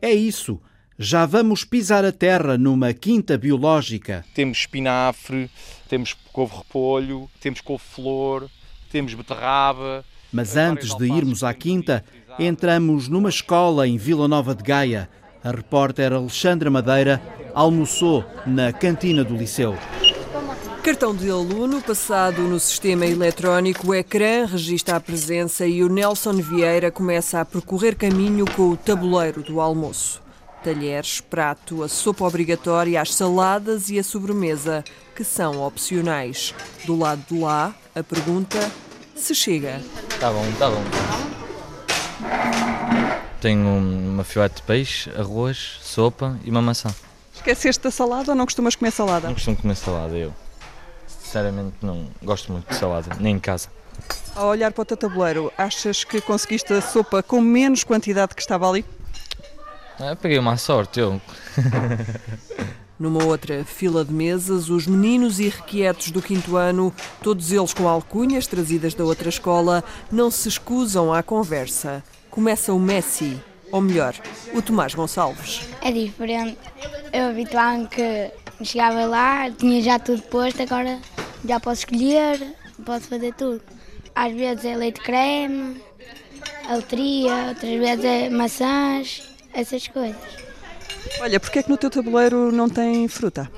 É 0.01 0.11
isso. 0.11 0.61
Já 0.99 1.25
vamos 1.25 1.63
pisar 1.63 2.03
a 2.03 2.11
terra 2.11 2.57
numa 2.57 2.91
quinta 2.93 3.37
biológica. 3.37 4.25
Temos 4.33 4.59
espinafre, 4.59 5.49
temos 5.87 6.15
couve-repolho, 6.33 7.29
temos 7.39 7.61
couve-flor, 7.61 8.49
temos 8.91 9.13
beterraba. 9.13 10.03
Mas 10.31 10.57
antes 10.57 10.95
de 10.95 11.05
irmos 11.05 11.43
à 11.43 11.53
quinta, 11.53 12.03
entramos 12.39 13.07
numa 13.07 13.29
escola 13.29 13.87
em 13.87 13.97
Vila 13.97 14.27
Nova 14.27 14.55
de 14.55 14.63
Gaia. 14.63 15.09
A 15.43 15.51
repórter 15.51 16.13
Alexandra 16.13 16.69
Madeira 16.69 17.21
almoçou 17.53 18.25
na 18.45 18.71
cantina 18.73 19.23
do 19.23 19.35
Liceu. 19.35 19.75
Cartão 20.83 21.13
de 21.13 21.29
aluno 21.29 21.81
passado 21.81 22.43
no 22.43 22.59
sistema 22.59 23.05
eletrónico, 23.05 23.87
o 23.89 23.95
ecrã 23.95 24.45
registra 24.45 24.95
a 24.95 25.01
presença 25.01 25.67
e 25.67 25.83
o 25.83 25.89
Nelson 25.89 26.33
Vieira 26.33 26.89
começa 26.89 27.41
a 27.41 27.45
percorrer 27.45 27.95
caminho 27.95 28.45
com 28.45 28.69
o 28.69 28.77
tabuleiro 28.77 29.43
do 29.43 29.59
almoço. 29.59 30.21
Talheres, 30.63 31.19
prato, 31.19 31.83
a 31.83 31.89
sopa 31.89 32.23
obrigatória, 32.25 33.01
as 33.01 33.13
saladas 33.13 33.89
e 33.89 33.99
a 33.99 34.03
sobremesa, 34.03 34.83
que 35.15 35.23
são 35.23 35.61
opcionais. 35.61 36.53
Do 36.85 36.97
lado 36.97 37.21
de 37.29 37.37
lá, 37.37 37.75
a 37.93 38.01
pergunta 38.01 38.57
se 39.15 39.35
chega. 39.35 39.81
Tá 40.19 40.31
bom, 40.31 40.45
tá 40.57 40.69
bom. 40.69 40.83
Tenho 43.39 43.67
uma 43.67 44.23
filete 44.23 44.55
de 44.55 44.61
peixe, 44.63 45.11
arroz, 45.11 45.77
sopa 45.81 46.37
e 46.43 46.49
uma 46.49 46.61
maçã. 46.61 46.89
Esqueceste 47.35 47.83
da 47.83 47.91
salada 47.91 48.31
ou 48.31 48.35
não 48.35 48.45
costumas 48.45 48.75
comer 48.75 48.91
salada? 48.91 49.27
Não 49.27 49.35
costumo 49.35 49.55
comer 49.55 49.75
salada, 49.75 50.17
eu. 50.17 50.33
Sinceramente 51.05 51.75
não 51.81 52.07
gosto 52.23 52.51
muito 52.51 52.67
de 52.67 52.75
salada, 52.75 53.15
nem 53.19 53.35
em 53.35 53.39
casa. 53.39 53.69
Ao 54.35 54.47
olhar 54.47 54.71
para 54.71 54.81
o 54.81 54.85
teu 54.85 54.97
tabuleiro, 54.97 55.51
achas 55.57 56.03
que 56.03 56.19
conseguiste 56.19 56.73
a 56.73 56.81
sopa 56.81 57.21
com 57.21 57.39
menos 57.39 57.83
quantidade 57.83 58.33
que 58.33 58.41
estava 58.41 58.67
ali? 58.67 58.83
Ah, 59.99 60.15
peguei 60.15 60.39
uma 60.39 60.57
sorte, 60.57 60.99
eu. 60.99 61.21
Numa 62.99 63.23
outra 63.23 63.63
fila 63.63 64.03
de 64.03 64.11
mesas, 64.11 64.69
os 64.69 64.87
meninos 64.87 65.39
irrequietos 65.39 66.09
do 66.09 66.21
quinto 66.21 66.55
ano, 66.55 66.91
todos 67.21 67.51
eles 67.51 67.71
com 67.71 67.87
alcunhas 67.87 68.47
trazidas 68.47 68.95
da 68.95 69.03
outra 69.03 69.29
escola, 69.29 69.83
não 70.11 70.31
se 70.31 70.49
escusam 70.49 71.13
à 71.13 71.21
conversa. 71.21 72.03
Começa 72.37 72.71
o 72.71 72.79
Messi, 72.79 73.41
ou 73.71 73.81
melhor, 73.81 74.13
o 74.53 74.61
Tomás 74.61 74.93
Gonçalves. 74.93 75.61
É 75.81 75.91
diferente. 75.91 76.55
Eu 77.11 77.29
habituava-me 77.29 77.87
que 77.87 78.31
chegava 78.63 79.07
lá, 79.07 79.49
tinha 79.49 79.81
já 79.81 79.97
tudo 79.97 80.21
posto, 80.21 80.61
agora 80.61 80.99
já 81.43 81.59
posso 81.59 81.81
escolher, 81.81 82.39
posso 82.85 83.07
fazer 83.07 83.33
tudo. 83.33 83.59
Às 84.13 84.35
vezes 84.35 84.65
é 84.65 84.75
leite 84.75 85.01
creme, 85.01 85.81
aletria, 86.69 87.47
outras 87.47 87.79
vezes 87.79 88.05
é 88.05 88.29
maçãs, 88.29 89.23
essas 89.51 89.87
coisas. 89.87 90.21
Olha, 91.19 91.39
porquê 91.39 91.57
é 91.57 91.63
que 91.63 91.71
no 91.71 91.77
teu 91.77 91.89
tabuleiro 91.89 92.51
não 92.51 92.69
tem 92.69 93.07
fruta? 93.07 93.51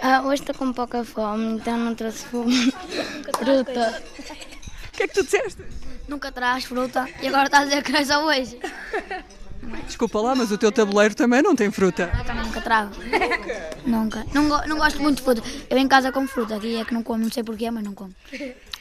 Ah, 0.00 0.22
hoje 0.24 0.40
estou 0.40 0.54
com 0.54 0.72
pouca 0.72 1.04
fome, 1.04 1.56
então 1.58 1.76
não 1.76 1.94
trouxe 1.94 2.24
fome. 2.24 2.72
fruta. 3.36 4.02
O 4.88 4.96
que 4.96 5.02
é 5.02 5.06
que 5.06 5.12
tu 5.12 5.22
disseste? 5.22 5.62
Nunca 6.08 6.30
traz 6.30 6.64
fruta 6.64 7.08
e 7.20 7.26
agora 7.26 7.46
estás 7.46 7.64
a 7.64 7.66
dizer 7.66 7.82
que 7.82 7.96
é 7.96 8.04
só 8.04 8.24
hoje. 8.24 8.58
Desculpa 9.86 10.20
lá, 10.20 10.34
mas 10.34 10.52
o 10.52 10.58
teu 10.58 10.70
tabuleiro 10.70 11.14
também 11.14 11.42
não 11.42 11.56
tem 11.56 11.70
fruta. 11.70 12.10
Eu 12.16 12.24
também 12.24 12.44
nunca 12.44 12.60
trago. 12.60 12.92
Nunca. 13.84 14.24
Não, 14.32 14.48
go 14.48 14.68
não 14.68 14.78
gosto 14.78 15.00
muito 15.00 15.18
de 15.18 15.22
fruta. 15.22 15.42
Eu 15.68 15.78
em 15.78 15.88
casa 15.88 16.12
como 16.12 16.28
fruta, 16.28 16.56
aqui 16.56 16.76
é 16.76 16.84
que 16.84 16.94
não 16.94 17.02
como, 17.02 17.24
não 17.24 17.30
sei 17.30 17.42
porquê, 17.42 17.70
mas 17.70 17.82
não 17.82 17.94
como. 17.94 18.12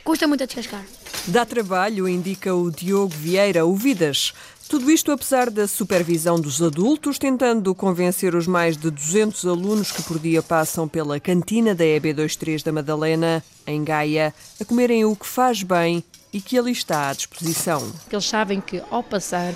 Custa 0.04 0.28
muito 0.28 0.44
a 0.44 0.46
descascar. 0.46 0.84
Dá 1.28 1.46
trabalho, 1.46 2.08
indica 2.08 2.54
o 2.54 2.70
Diogo 2.70 3.14
Vieira, 3.16 3.66
o 3.66 3.76
Vidas. 3.76 4.34
Tudo 4.70 4.90
isto 4.92 5.12
apesar 5.12 5.50
da 5.50 5.68
supervisão 5.68 6.40
dos 6.40 6.62
adultos, 6.62 7.20
tentando 7.20 7.74
convencer 7.74 8.36
os 8.36 8.48
mais 8.48 8.78
de 8.78 8.90
200 8.90 9.46
alunos 9.46 9.92
que 9.92 10.02
por 10.04 10.20
dia 10.20 10.42
passam 10.42 10.88
pela 10.88 11.20
cantina 11.20 11.74
da 11.74 11.84
EB23 11.84 12.64
da 12.64 12.72
Madalena, 12.72 13.44
em 13.66 13.84
Gaia, 13.84 14.34
a 14.60 14.66
comerem 14.66 15.06
o 15.06 15.16
que 15.16 15.26
faz 15.26 15.62
bem 15.62 16.04
e 16.36 16.42
que 16.42 16.60
ali 16.60 16.74
está 16.74 17.08
à 17.08 17.14
disposição. 17.14 17.82
Eles 18.12 18.26
sabem 18.26 18.60
que 18.60 18.84
ao 18.92 19.02
passar 19.02 19.54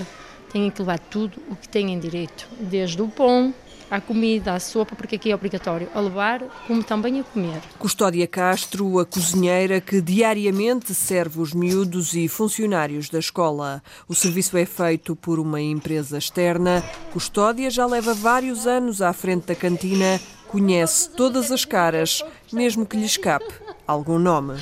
têm 0.49 0.71
que 0.71 0.79
levar 0.79 0.97
tudo 0.97 1.37
o 1.49 1.55
que 1.57 1.67
têm 1.67 1.99
direito, 1.99 2.47
desde 2.57 3.01
o 3.01 3.09
pão 3.09 3.53
à 3.91 3.99
comida, 3.99 4.53
à 4.53 4.59
sopa, 4.61 4.95
porque 4.95 5.17
aqui 5.17 5.29
é 5.29 5.35
obrigatório 5.35 5.89
a 5.93 5.99
levar, 5.99 6.41
como 6.65 6.81
também 6.81 7.19
a 7.19 7.23
comer. 7.25 7.59
Custódia 7.77 8.25
Castro, 8.27 8.97
a 8.97 9.05
cozinheira 9.05 9.81
que 9.81 9.99
diariamente 9.99 10.93
serve 10.93 11.41
os 11.41 11.53
miúdos 11.53 12.13
e 12.13 12.29
funcionários 12.29 13.09
da 13.09 13.19
escola. 13.19 13.83
O 14.07 14.15
serviço 14.15 14.55
é 14.55 14.65
feito 14.65 15.17
por 15.17 15.37
uma 15.37 15.59
empresa 15.59 16.17
externa. 16.17 16.81
Custódia 17.11 17.69
já 17.69 17.85
leva 17.85 18.13
vários 18.13 18.65
anos 18.65 19.01
à 19.01 19.11
frente 19.11 19.47
da 19.47 19.55
cantina, 19.55 20.17
conhece 20.47 21.09
todas 21.09 21.51
as 21.51 21.65
caras, 21.65 22.23
mesmo 22.53 22.85
que 22.85 22.95
lhe 22.95 23.05
escape 23.05 23.53
algum 23.85 24.17
nome. 24.17 24.53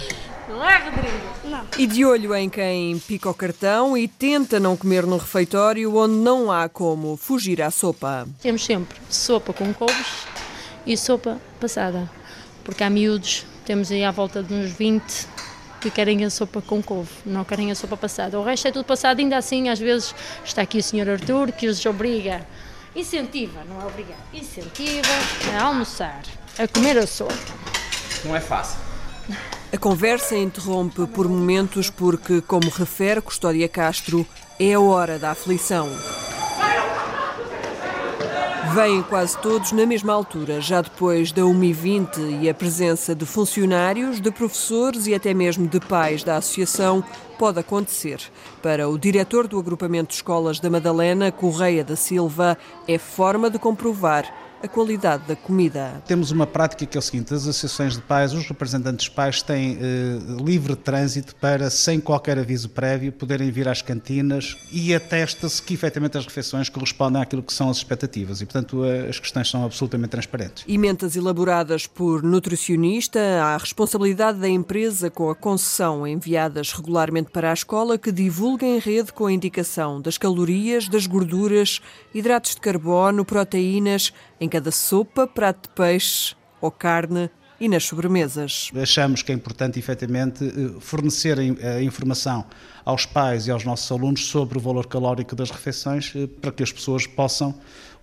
Não 0.48 0.64
é, 0.64 0.78
Rodrigo? 0.78 1.28
Não. 1.44 1.68
E 1.78 1.86
de 1.86 2.06
olho 2.06 2.34
em 2.34 2.50
quem 2.50 2.98
pica 3.00 3.30
o 3.30 3.34
cartão 3.34 3.98
e 3.98 4.08
tenta 4.08 4.60
não 4.60 4.78
comer 4.78 5.06
no 5.06 5.18
refeitório 5.18 5.94
onde 5.96 6.16
não 6.16 6.52
há 6.52 6.70
como 6.70 7.18
fugir 7.18 7.62
à 7.62 7.70
sopa. 7.70 8.26
Temos 8.42 8.64
sempre 8.64 8.98
sopa 9.10 9.52
com 9.52 9.74
couves 9.74 10.26
e 10.86 10.96
sopa 10.96 11.38
passada, 11.60 12.10
porque 12.64 12.84
há 12.84 12.90
miúdos, 12.90 13.46
temos 13.66 13.92
aí 13.92 14.06
à 14.06 14.12
volta 14.12 14.42
de 14.42 14.54
uns 14.54 14.72
20 14.72 15.28
que 15.82 15.92
querem 15.92 16.24
a 16.24 16.30
sopa 16.30 16.62
com 16.62 16.82
couve, 16.82 17.12
não 17.26 17.44
querem 17.44 17.70
a 17.70 17.76
sopa 17.76 17.98
passada. 17.98 18.40
O 18.40 18.44
resto 18.44 18.70
é 18.70 18.72
tudo 18.72 18.86
passado, 18.86 19.20
ainda 19.20 19.38
assim, 19.38 19.68
às 19.70 19.80
vezes 19.80 20.16
está 20.46 20.62
aqui 20.62 20.78
o 20.78 20.84
Sr. 20.84 21.10
Artur 21.10 21.52
que 21.52 21.68
os 21.68 21.86
obriga, 21.86 22.48
incentiva, 22.96 23.64
não 23.66 23.82
é 23.82 23.86
obrigar, 23.86 24.18
incentiva 24.34 25.08
a 25.60 25.64
almoçar, 25.64 26.22
a 26.58 26.68
comer 26.68 26.98
a 26.98 27.06
sopa. 27.06 27.36
Não 28.24 28.36
é 28.36 28.40
fácil. 28.40 28.80
A 29.70 29.78
conversa 29.78 30.38
interrompe 30.38 31.06
por 31.08 31.28
momentos 31.28 31.90
porque, 31.90 32.40
como 32.40 32.70
refere 32.70 33.20
Custódia 33.20 33.68
Castro, 33.68 34.26
é 34.58 34.74
a 34.74 34.80
hora 34.80 35.20
da 35.20 35.32
aflição. 35.32 35.90
Vêm 38.74 39.04
quase 39.04 39.38
todos 39.40 39.74
na 39.74 39.86
mesma 39.86 40.14
altura, 40.14 40.62
já 40.62 40.82
depois 40.82 41.34
da 41.34 41.42
1h20 41.42 42.42
e 42.42 42.50
a 42.50 42.54
presença 42.54 43.14
de 43.14 43.26
funcionários, 43.26 44.22
de 44.22 44.32
professores 44.32 45.06
e 45.06 45.14
até 45.14 45.34
mesmo 45.34 45.68
de 45.68 45.82
pais 45.82 46.24
da 46.24 46.38
associação 46.38 47.04
pode 47.38 47.60
acontecer. 47.60 48.22
Para 48.62 48.88
o 48.88 48.98
diretor 48.98 49.48
do 49.48 49.60
agrupamento 49.60 50.10
de 50.10 50.16
escolas 50.16 50.62
da 50.62 50.70
Madalena, 50.70 51.30
Correia 51.30 51.84
da 51.84 51.96
Silva, 51.98 52.58
é 52.88 52.98
forma 52.98 53.50
de 53.50 53.60
comprovar 53.60 54.47
a 54.62 54.68
qualidade 54.68 55.28
da 55.28 55.36
comida. 55.36 56.02
Temos 56.08 56.32
uma 56.32 56.48
prática 56.48 56.86
que 56.86 56.98
é 56.98 57.00
o 57.00 57.02
seguinte: 57.02 57.34
as 57.34 57.42
associações 57.42 57.96
de 57.96 58.02
pais, 58.02 58.34
os 58.34 58.46
representantes 58.48 59.06
de 59.06 59.12
pais 59.12 59.42
têm 59.42 59.78
eh, 59.80 60.44
livre 60.44 60.76
trânsito 60.76 61.36
para, 61.36 61.70
sem 61.70 62.00
qualquer 62.00 62.38
aviso 62.38 62.70
prévio, 62.70 63.12
poderem 63.12 63.52
vir 63.52 63.68
às 63.68 63.82
cantinas 63.82 64.58
e 64.72 64.94
atesta-se 64.94 65.62
que 65.62 65.74
efetivamente 65.74 66.18
as 66.18 66.26
refeições 66.26 66.70
correspondem 66.70 67.22
àquilo 67.22 67.44
que 67.44 67.54
são 67.54 67.70
as 67.70 67.78
expectativas 67.78 68.42
e, 68.42 68.46
portanto, 68.46 68.84
eh, 68.86 69.08
as 69.10 69.20
questões 69.20 69.50
são 69.50 69.64
absolutamente 69.64 70.12
transparentes. 70.12 70.64
Emendas 70.68 71.16
elaboradas 71.16 71.88
por 71.88 72.24
nutricionista, 72.24 73.20
há 73.42 73.58
responsabilidade 73.58 74.40
da 74.40 74.50
empresa 74.50 75.10
com 75.10 75.30
a 75.30 75.36
concessão 75.36 76.06
enviadas 76.08 76.72
regularmente 76.72 77.32
para 77.32 77.52
a 77.52 77.54
escola 77.54 77.98
que 77.98 78.12
divulga 78.12 78.66
em 78.66 78.80
rede 78.80 79.14
com 79.14 79.26
a 79.26 79.32
indicação 79.32 80.02
das 80.02 80.18
calorias, 80.18 80.88
das 80.88 81.08
gorduras, 81.08 81.82
hidratos 82.14 82.56
de 82.56 82.62
carbono, 82.62 83.24
proteínas 83.24 84.14
em 84.40 84.48
cada 84.48 84.72
sopa, 84.72 85.28
prato 85.28 85.68
de 85.68 85.76
peixe 85.76 86.36
ou 86.62 86.72
carne 86.72 87.30
e 87.60 87.68
nas 87.68 87.84
sobremesas. 87.84 88.72
Achamos 88.76 89.22
que 89.22 89.32
é 89.32 89.36
importante, 89.36 89.80
efetivamente, 89.80 90.46
eh, 90.46 90.80
fornecer 90.80 91.38
a 91.40 91.82
informação 91.82 92.46
aos 92.86 93.06
pais 93.06 93.48
e 93.48 93.52
aos 93.52 93.66
nossos 93.66 93.92
alunos 93.92 94.28
sobre 94.28 94.58
o 94.58 94.62
valor 94.62 94.86
calórico 94.86 95.36
das 95.36 95.50
refeições 95.50 96.14
eh, 96.16 96.28
para 96.28 96.52
que 96.52 96.62
as 96.62 96.72
pessoas 96.72 97.08
possam 97.08 97.56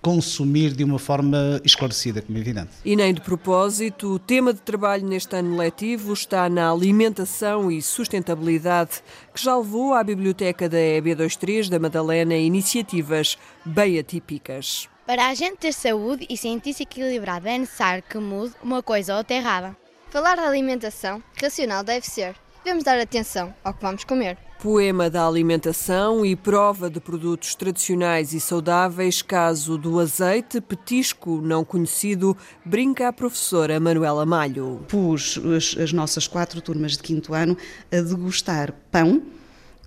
consumir 0.03 0.73
de 0.73 0.85
uma 0.85 0.99
forma 0.99 1.59
esclarecida, 1.65 2.21
como 2.21 2.37
é 2.37 2.41
evidente. 2.43 2.69
E 2.85 2.95
nem 2.95 3.15
de 3.15 3.23
propósito, 3.23 4.13
o 4.13 4.19
tema 4.19 4.53
de 4.53 4.61
trabalho 4.61 5.07
neste 5.07 5.35
ano 5.35 5.57
letivo 5.57 6.13
está 6.13 6.47
na 6.47 6.71
alimentação 6.71 7.73
e 7.73 7.81
sustentabilidade, 7.81 9.03
que 9.33 9.43
já 9.43 9.57
levou 9.57 9.95
à 9.95 10.05
biblioteca 10.05 10.69
da 10.69 10.77
EB23 10.77 11.71
da 11.71 11.79
Madalena 11.79 12.37
iniciativas 12.37 13.39
bem 13.65 13.99
atípicas. 13.99 14.91
Para 15.07 15.29
a 15.29 15.35
gente 15.35 15.59
ter 15.59 15.75
saúde 15.75 16.27
e 16.31 16.37
sentir-se 16.37 16.83
equilibrado 16.83 17.47
é 17.47 17.59
necessário 17.59 18.03
que 18.09 18.17
mude 18.17 18.55
uma 18.63 18.83
coisa 18.83 19.13
ou 19.13 19.19
outra 19.19 19.37
errada. 19.37 19.77
Falar 20.09 20.37
de 20.37 20.41
alimentação 20.41 21.23
racional 21.39 21.85
deve 21.85 22.07
ser. 22.07 22.35
Devemos 22.65 22.85
dar 22.85 22.99
atenção 22.99 23.55
ao 23.63 23.75
que 23.75 23.83
vamos 23.83 24.05
comer. 24.05 24.39
Poema 24.63 25.11
da 25.11 25.29
alimentação 25.29 26.25
e 26.25 26.35
prova 26.35 26.89
de 26.89 27.01
produtos 27.01 27.55
tradicionais 27.55 28.33
e 28.33 28.41
saudáveis, 28.41 29.21
caso 29.21 29.77
do 29.77 30.01
azeite, 30.01 30.59
petisco 30.59 31.39
não 31.43 31.67
conhecido, 31.67 32.35
brinca 32.65 33.09
a 33.09 33.13
professora 33.13 33.79
Manuela 33.79 34.25
Malho. 34.25 34.87
Pus 34.89 35.39
as, 35.55 35.77
as 35.79 35.93
nossas 35.93 36.27
quatro 36.27 36.63
turmas 36.63 36.93
de 36.93 37.03
quinto 37.03 37.35
ano 37.35 37.59
a 37.93 37.97
degustar 37.97 38.73
pão 38.91 39.23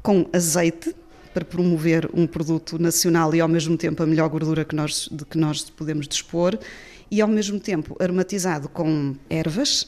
com 0.04 0.30
azeite, 0.32 0.96
para 1.38 1.46
promover 1.46 2.10
um 2.16 2.26
produto 2.26 2.80
nacional 2.80 3.36
e 3.36 3.40
ao 3.40 3.48
mesmo 3.48 3.78
tempo 3.78 4.02
a 4.02 4.08
melhor 4.08 4.28
gordura 4.28 4.66
que 4.66 4.76
nós, 4.76 5.08
de 5.12 5.24
que 5.24 5.38
nós 5.38 5.70
podemos 5.70 6.08
dispor 6.08 6.58
e 7.12 7.22
ao 7.22 7.28
mesmo 7.28 7.60
tempo 7.60 7.96
aromatizado 8.00 8.68
com 8.68 9.16
ervas 9.30 9.88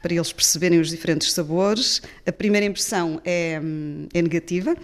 para 0.00 0.14
eles 0.14 0.32
perceberem 0.32 0.80
os 0.80 0.88
diferentes 0.88 1.34
sabores. 1.34 2.00
A 2.26 2.32
primeira 2.32 2.64
impressão 2.64 3.20
é, 3.26 3.60
é 4.14 4.22
negativa 4.22 4.74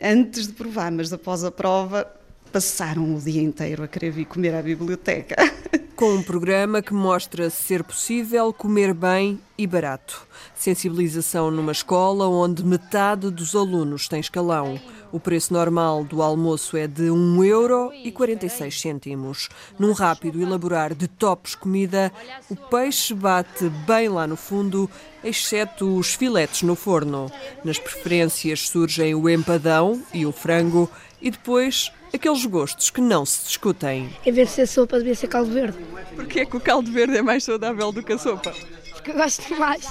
antes 0.00 0.46
de 0.46 0.52
provar, 0.52 0.92
mas 0.92 1.12
após 1.12 1.42
a 1.42 1.50
prova 1.50 2.06
passaram 2.52 3.16
o 3.16 3.20
dia 3.20 3.42
inteiro 3.42 3.82
a 3.82 3.88
querer 3.88 4.12
vir 4.12 4.26
comer 4.26 4.54
à 4.54 4.62
biblioteca. 4.62 5.34
Com 5.96 6.14
um 6.14 6.22
programa 6.22 6.80
que 6.80 6.94
mostra 6.94 7.50
ser 7.50 7.82
possível 7.82 8.52
comer 8.52 8.94
bem 8.94 9.40
e 9.58 9.66
barato. 9.66 10.24
Sensibilização 10.54 11.50
numa 11.50 11.72
escola 11.72 12.28
onde 12.28 12.64
metade 12.64 13.28
dos 13.30 13.56
alunos 13.56 14.06
tem 14.06 14.20
escalão. 14.20 14.80
O 15.10 15.18
preço 15.18 15.54
normal 15.54 16.04
do 16.04 16.22
almoço 16.22 16.76
é 16.76 16.86
de 16.86 17.10
1 17.10 17.44
euro 17.44 17.90
e 18.04 18.12
46 18.12 18.80
cêntimos. 18.80 19.48
Num 19.78 19.92
rápido 19.92 20.40
elaborar 20.40 20.94
de 20.94 21.08
tops 21.08 21.54
comida, 21.54 22.12
o 22.50 22.54
peixe 22.54 23.14
bate 23.14 23.70
bem 23.86 24.08
lá 24.10 24.26
no 24.26 24.36
fundo, 24.36 24.88
exceto 25.24 25.96
os 25.96 26.14
filetes 26.14 26.62
no 26.62 26.74
forno. 26.74 27.32
Nas 27.64 27.78
preferências 27.78 28.68
surgem 28.68 29.14
o 29.14 29.30
empadão 29.30 30.02
e 30.12 30.26
o 30.26 30.32
frango 30.32 30.90
e 31.22 31.30
depois 31.30 31.90
aqueles 32.12 32.44
gostos 32.44 32.90
que 32.90 33.00
não 33.00 33.24
se 33.24 33.46
discutem. 33.46 34.10
Em 34.26 34.32
vez 34.32 34.48
de 34.48 34.54
ser 34.54 34.66
sopa, 34.66 34.98
devia 34.98 35.14
ser 35.14 35.28
caldo 35.28 35.50
verde. 35.50 35.78
Porquê 36.14 36.44
que 36.44 36.56
o 36.56 36.60
caldo 36.60 36.92
verde 36.92 37.16
é 37.16 37.22
mais 37.22 37.44
saudável 37.44 37.90
do 37.92 38.02
que 38.02 38.12
a 38.12 38.18
sopa? 38.18 38.52
Porque 38.92 39.10
eu 39.10 39.14
gosto 39.14 39.58
mais. 39.58 39.86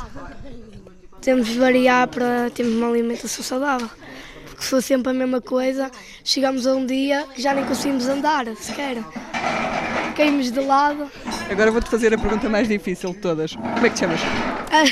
Temos 1.21 1.47
de 1.47 1.57
variar 1.57 2.07
para 2.07 2.51
termos 2.51 2.75
uma 2.75 2.89
alimentação 2.89 3.43
saudável. 3.43 3.89
Porque 4.57 4.63
se 4.63 4.69
for 4.71 4.81
sempre 4.81 5.11
a 5.11 5.13
mesma 5.13 5.39
coisa, 5.39 5.91
chegamos 6.23 6.65
a 6.65 6.73
um 6.73 6.83
dia 6.83 7.27
que 7.35 7.39
já 7.39 7.53
nem 7.53 7.63
conseguimos 7.63 8.07
andar, 8.07 8.47
sequer. 8.55 8.97
Caímos 10.15 10.51
de 10.51 10.59
lado. 10.61 11.11
Agora 11.47 11.71
vou-te 11.71 11.87
fazer 11.87 12.11
a 12.11 12.17
pergunta 12.17 12.49
mais 12.49 12.67
difícil 12.67 13.11
de 13.11 13.19
todas. 13.19 13.55
Como 13.55 13.85
é 13.85 13.89
que 13.89 13.93
te 13.95 13.99
chamas? 13.99 14.19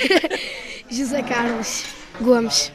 José 0.88 1.24
Carlos 1.24 1.84
Gomes. 2.22 2.72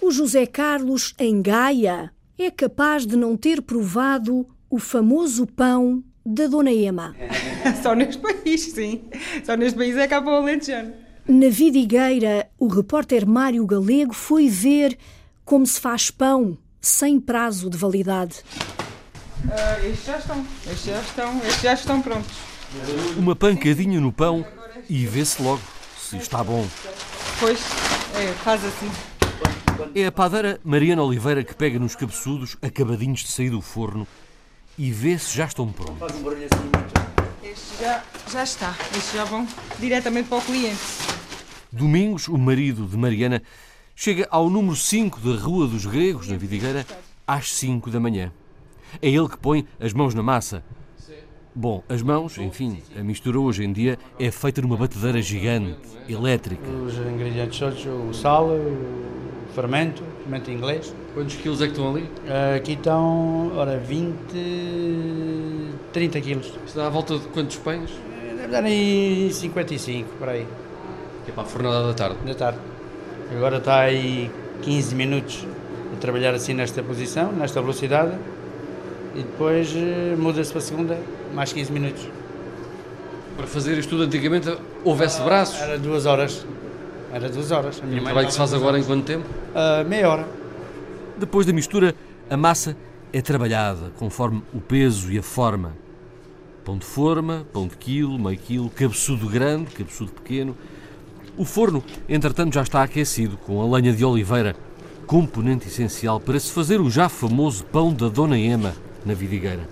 O 0.00 0.10
José 0.10 0.46
Carlos, 0.46 1.14
em 1.18 1.42
Gaia, 1.42 2.10
é 2.38 2.50
capaz 2.50 3.06
de 3.06 3.16
não 3.16 3.36
ter 3.36 3.60
provado 3.60 4.48
o 4.70 4.78
famoso 4.78 5.46
pão 5.46 6.02
da 6.24 6.46
Dona 6.46 6.72
Ema. 6.72 7.14
Só 7.82 7.94
neste 7.94 8.18
país, 8.22 8.62
sim. 8.62 9.02
Só 9.44 9.56
neste 9.56 9.78
país 9.78 9.94
é 9.94 10.08
cá 10.08 10.22
para 10.22 10.32
o 10.32 10.36
Alentejano. 10.36 11.01
Na 11.26 11.48
Vidigueira, 11.48 12.50
o 12.58 12.66
repórter 12.66 13.24
Mário 13.24 13.64
Galego 13.64 14.12
foi 14.12 14.48
ver 14.48 14.98
como 15.44 15.64
se 15.64 15.80
faz 15.80 16.10
pão 16.10 16.58
sem 16.80 17.20
prazo 17.20 17.70
de 17.70 17.78
validade. 17.78 18.40
Uh, 19.44 19.86
estes 19.86 20.04
já 20.04 20.18
estão, 20.18 20.46
estes 20.66 20.84
já 20.84 21.00
estão, 21.00 21.38
estes 21.38 21.62
já 21.62 21.72
estão 21.74 22.02
prontos. 22.02 22.32
Uma 23.16 23.36
pancadinha 23.36 24.00
no 24.00 24.12
pão 24.12 24.44
e 24.90 25.06
vê-se 25.06 25.40
logo 25.40 25.62
se 25.96 26.16
está 26.16 26.42
bom. 26.42 26.66
Pois, 27.38 27.60
é, 28.16 28.32
faz 28.42 28.64
assim. 28.64 28.90
É 29.94 30.06
a 30.06 30.12
padeira 30.12 30.60
Mariana 30.64 31.04
Oliveira 31.04 31.44
que 31.44 31.54
pega 31.54 31.78
nos 31.78 31.94
cabeçudos, 31.94 32.56
acabadinhos 32.60 33.20
de 33.20 33.28
sair 33.28 33.50
do 33.50 33.60
forno, 33.60 34.08
e 34.76 34.90
vê 34.90 35.16
se 35.16 35.36
já 35.36 35.44
estão 35.44 35.70
prontos. 35.70 36.12
Estes 37.44 37.78
já, 37.80 38.02
já 38.30 38.42
está. 38.42 38.74
Estes 38.96 39.12
já 39.12 39.24
vão 39.24 39.46
diretamente 39.78 40.28
para 40.28 40.38
o 40.38 40.42
cliente. 40.42 41.11
Domingos, 41.72 42.28
o 42.28 42.36
marido 42.36 42.86
de 42.86 42.98
Mariana, 42.98 43.42
chega 43.96 44.28
ao 44.30 44.50
número 44.50 44.76
5 44.76 45.18
da 45.20 45.40
Rua 45.40 45.66
dos 45.66 45.86
Gregos, 45.86 46.28
na 46.28 46.36
Vidigueira, 46.36 46.84
às 47.26 47.50
5 47.54 47.90
da 47.90 47.98
manhã. 47.98 48.30
É 49.00 49.08
ele 49.08 49.26
que 49.26 49.38
põe 49.38 49.66
as 49.80 49.94
mãos 49.94 50.14
na 50.14 50.22
massa. 50.22 50.62
Bom, 51.54 51.82
as 51.88 52.02
mãos, 52.02 52.36
enfim, 52.36 52.82
a 52.94 53.02
mistura 53.02 53.40
hoje 53.40 53.64
em 53.64 53.72
dia 53.72 53.98
é 54.18 54.30
feita 54.30 54.60
numa 54.60 54.76
batedeira 54.76 55.22
gigante, 55.22 55.78
elétrica. 56.06 56.68
Os 56.68 56.94
ingredientes 56.98 57.58
todos, 57.58 57.86
o 57.86 58.12
sal, 58.12 58.48
o 58.48 59.54
fermento, 59.54 60.02
fermento 60.22 60.50
inglês. 60.50 60.94
Quantos 61.14 61.36
quilos 61.36 61.62
é 61.62 61.66
que 61.66 61.72
estão 61.72 61.90
ali? 61.90 62.06
Aqui 62.54 62.72
estão, 62.72 63.50
ora, 63.56 63.78
20, 63.78 64.14
30 65.90 66.20
quilos. 66.20 66.52
Isso 66.66 66.76
dá 66.76 66.86
à 66.86 66.90
volta 66.90 67.18
de 67.18 67.28
quantos 67.28 67.56
pães? 67.56 67.90
Deve 68.36 68.48
dar 68.48 68.64
aí 68.64 69.30
55, 69.32 70.08
por 70.18 70.28
aí. 70.28 70.46
Que 71.24 71.30
é 71.30 71.34
para 71.34 71.42
a 71.42 71.46
fornada 71.46 71.86
da 71.86 71.94
tarde? 71.94 72.16
Da 72.26 72.34
tarde. 72.34 72.58
Agora 73.34 73.58
está 73.58 73.80
aí 73.80 74.30
15 74.62 74.94
minutos 74.94 75.46
a 75.94 75.96
trabalhar 76.00 76.34
assim 76.34 76.54
nesta 76.54 76.82
posição, 76.82 77.32
nesta 77.32 77.60
velocidade, 77.60 78.12
e 79.14 79.22
depois 79.22 79.72
eh, 79.74 80.14
muda-se 80.18 80.50
para 80.50 80.58
a 80.58 80.62
segunda, 80.62 80.98
mais 81.34 81.52
15 81.52 81.72
minutos. 81.72 82.08
Para 83.36 83.46
fazer 83.46 83.78
isto 83.78 83.90
tudo 83.90 84.04
antigamente 84.04 84.54
houvesse 84.84 85.22
braços? 85.22 85.60
Era 85.60 85.78
duas 85.78 86.06
horas. 86.06 86.44
Era 87.12 87.28
duas 87.28 87.50
horas. 87.50 87.80
A 87.82 87.86
minha 87.86 87.98
e 87.98 88.00
o 88.00 88.04
trabalho 88.04 88.26
que 88.26 88.32
se 88.32 88.38
faz 88.38 88.54
agora 88.54 88.78
em 88.78 88.84
quanto 88.84 89.04
tempo? 89.04 89.26
Uh, 89.26 89.88
meia 89.88 90.08
hora. 90.08 90.26
Depois 91.18 91.46
da 91.46 91.52
mistura, 91.52 91.94
a 92.28 92.36
massa 92.36 92.76
é 93.12 93.20
trabalhada 93.20 93.92
conforme 93.98 94.42
o 94.52 94.60
peso 94.60 95.12
e 95.12 95.18
a 95.18 95.22
forma. 95.22 95.74
Pão 96.64 96.78
de 96.78 96.86
forma, 96.86 97.46
pão 97.52 97.66
de 97.66 97.76
quilo, 97.76 98.18
meio 98.18 98.38
quilo, 98.38 98.70
cabeçudo 98.70 99.28
grande, 99.28 99.70
cabeçudo 99.72 100.12
pequeno. 100.12 100.56
O 101.36 101.44
forno, 101.46 101.82
entretanto, 102.08 102.54
já 102.54 102.62
está 102.62 102.82
aquecido 102.82 103.38
com 103.38 103.62
a 103.62 103.76
lenha 103.76 103.92
de 103.92 104.04
oliveira, 104.04 104.54
componente 105.06 105.66
essencial 105.66 106.20
para 106.20 106.38
se 106.38 106.52
fazer 106.52 106.78
o 106.80 106.90
já 106.90 107.08
famoso 107.08 107.64
pão 107.64 107.92
da 107.92 108.08
Dona 108.08 108.38
Ema 108.38 108.74
na 109.04 109.14
vidigueira. 109.14 109.66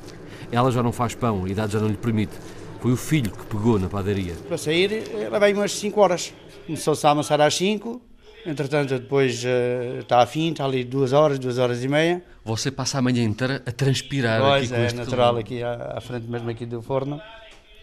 Ela 0.50 0.70
já 0.70 0.82
não 0.82 0.90
faz 0.90 1.14
pão, 1.14 1.44
a 1.44 1.48
idade 1.48 1.74
já 1.74 1.80
não 1.80 1.88
lhe 1.88 1.98
permite. 1.98 2.32
Foi 2.80 2.92
o 2.92 2.96
filho 2.96 3.30
que 3.30 3.44
pegou 3.44 3.78
na 3.78 3.88
padaria. 3.88 4.32
Para 4.48 4.56
sair, 4.56 5.04
levei 5.30 5.52
umas 5.52 5.72
5 5.72 6.00
horas. 6.00 6.32
Começou-se 6.64 7.06
a 7.06 7.10
amassar 7.10 7.38
às 7.42 7.54
5, 7.54 8.00
entretanto, 8.46 8.98
depois 8.98 9.44
uh, 9.44 10.00
está 10.00 10.22
a 10.22 10.26
fim, 10.26 10.52
está 10.52 10.64
ali 10.64 10.82
2 10.82 11.12
horas, 11.12 11.38
2 11.38 11.58
horas 11.58 11.84
e 11.84 11.88
meia. 11.88 12.22
Você 12.42 12.70
passa 12.70 12.98
a 12.98 13.02
manhã 13.02 13.22
inteira 13.22 13.62
a 13.66 13.70
transpirar 13.70 14.40
pois, 14.40 14.64
aqui 14.64 14.68
com 14.68 14.80
é 14.80 14.86
este 14.86 14.96
natural, 14.96 15.26
calor. 15.26 15.40
aqui 15.40 15.62
à, 15.62 15.94
à, 15.96 16.00
frente 16.00 16.26
mesmo 16.26 16.48
aqui 16.48 16.64
do 16.64 16.80
forno. 16.80 17.20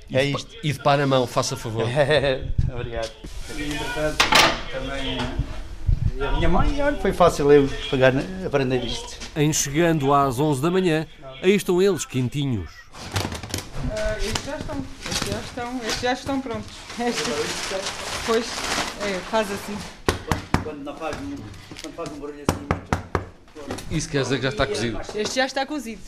E 0.10 0.18
é 0.18 0.26
de, 0.26 0.32
isto. 0.32 0.56
E 0.64 0.74
de 0.74 0.80
pá 0.80 0.98
na 0.98 1.06
mão, 1.06 1.28
faça 1.28 1.56
favor. 1.56 1.86
Obrigado. 2.74 3.12
E, 3.56 3.64
entretanto, 3.64 4.26
também. 4.72 5.18
E 6.16 6.24
a 6.24 6.32
minha 6.32 6.50
mãe, 6.50 6.82
olha, 6.82 6.98
foi 6.98 7.14
fácil 7.14 7.52
eu 7.52 7.70
pegar, 7.90 8.14
aprender 8.46 8.84
isto. 8.84 9.18
Em 9.36 9.54
chegando 9.54 10.14
às 10.14 10.40
11 10.40 10.62
da 10.62 10.72
manhã, 10.72 11.08
aí 11.42 11.56
estão 11.56 11.82
eles, 11.82 12.06
quentinhos. 12.06 12.72
Uh, 12.72 14.18
estes 14.20 14.46
já 14.46 14.58
estão, 14.58 14.84
estes 15.10 15.30
já 15.30 15.40
estão, 15.40 15.78
estes 15.78 16.02
já 16.02 16.14
estão 16.14 16.42
prontos. 16.42 16.76
Estes, 17.00 17.26
pois, 18.26 18.46
é, 19.02 19.20
faz 19.30 19.52
assim. 19.52 19.78
Quando, 20.06 20.64
quando, 20.64 20.84
não 20.84 20.96
faz, 20.96 21.16
quando 21.82 21.94
faz 21.96 22.12
um 22.12 22.20
barulho 22.20 22.44
assim. 22.50 22.68
Isso 23.92 24.10
quer 24.10 24.24
dizer 24.24 24.38
que 24.38 24.44
já 24.44 24.50
está 24.50 24.68
cozido? 24.68 25.00
Este 25.16 25.36
já 25.36 25.46
está 25.46 25.66
cozido. 25.66 26.02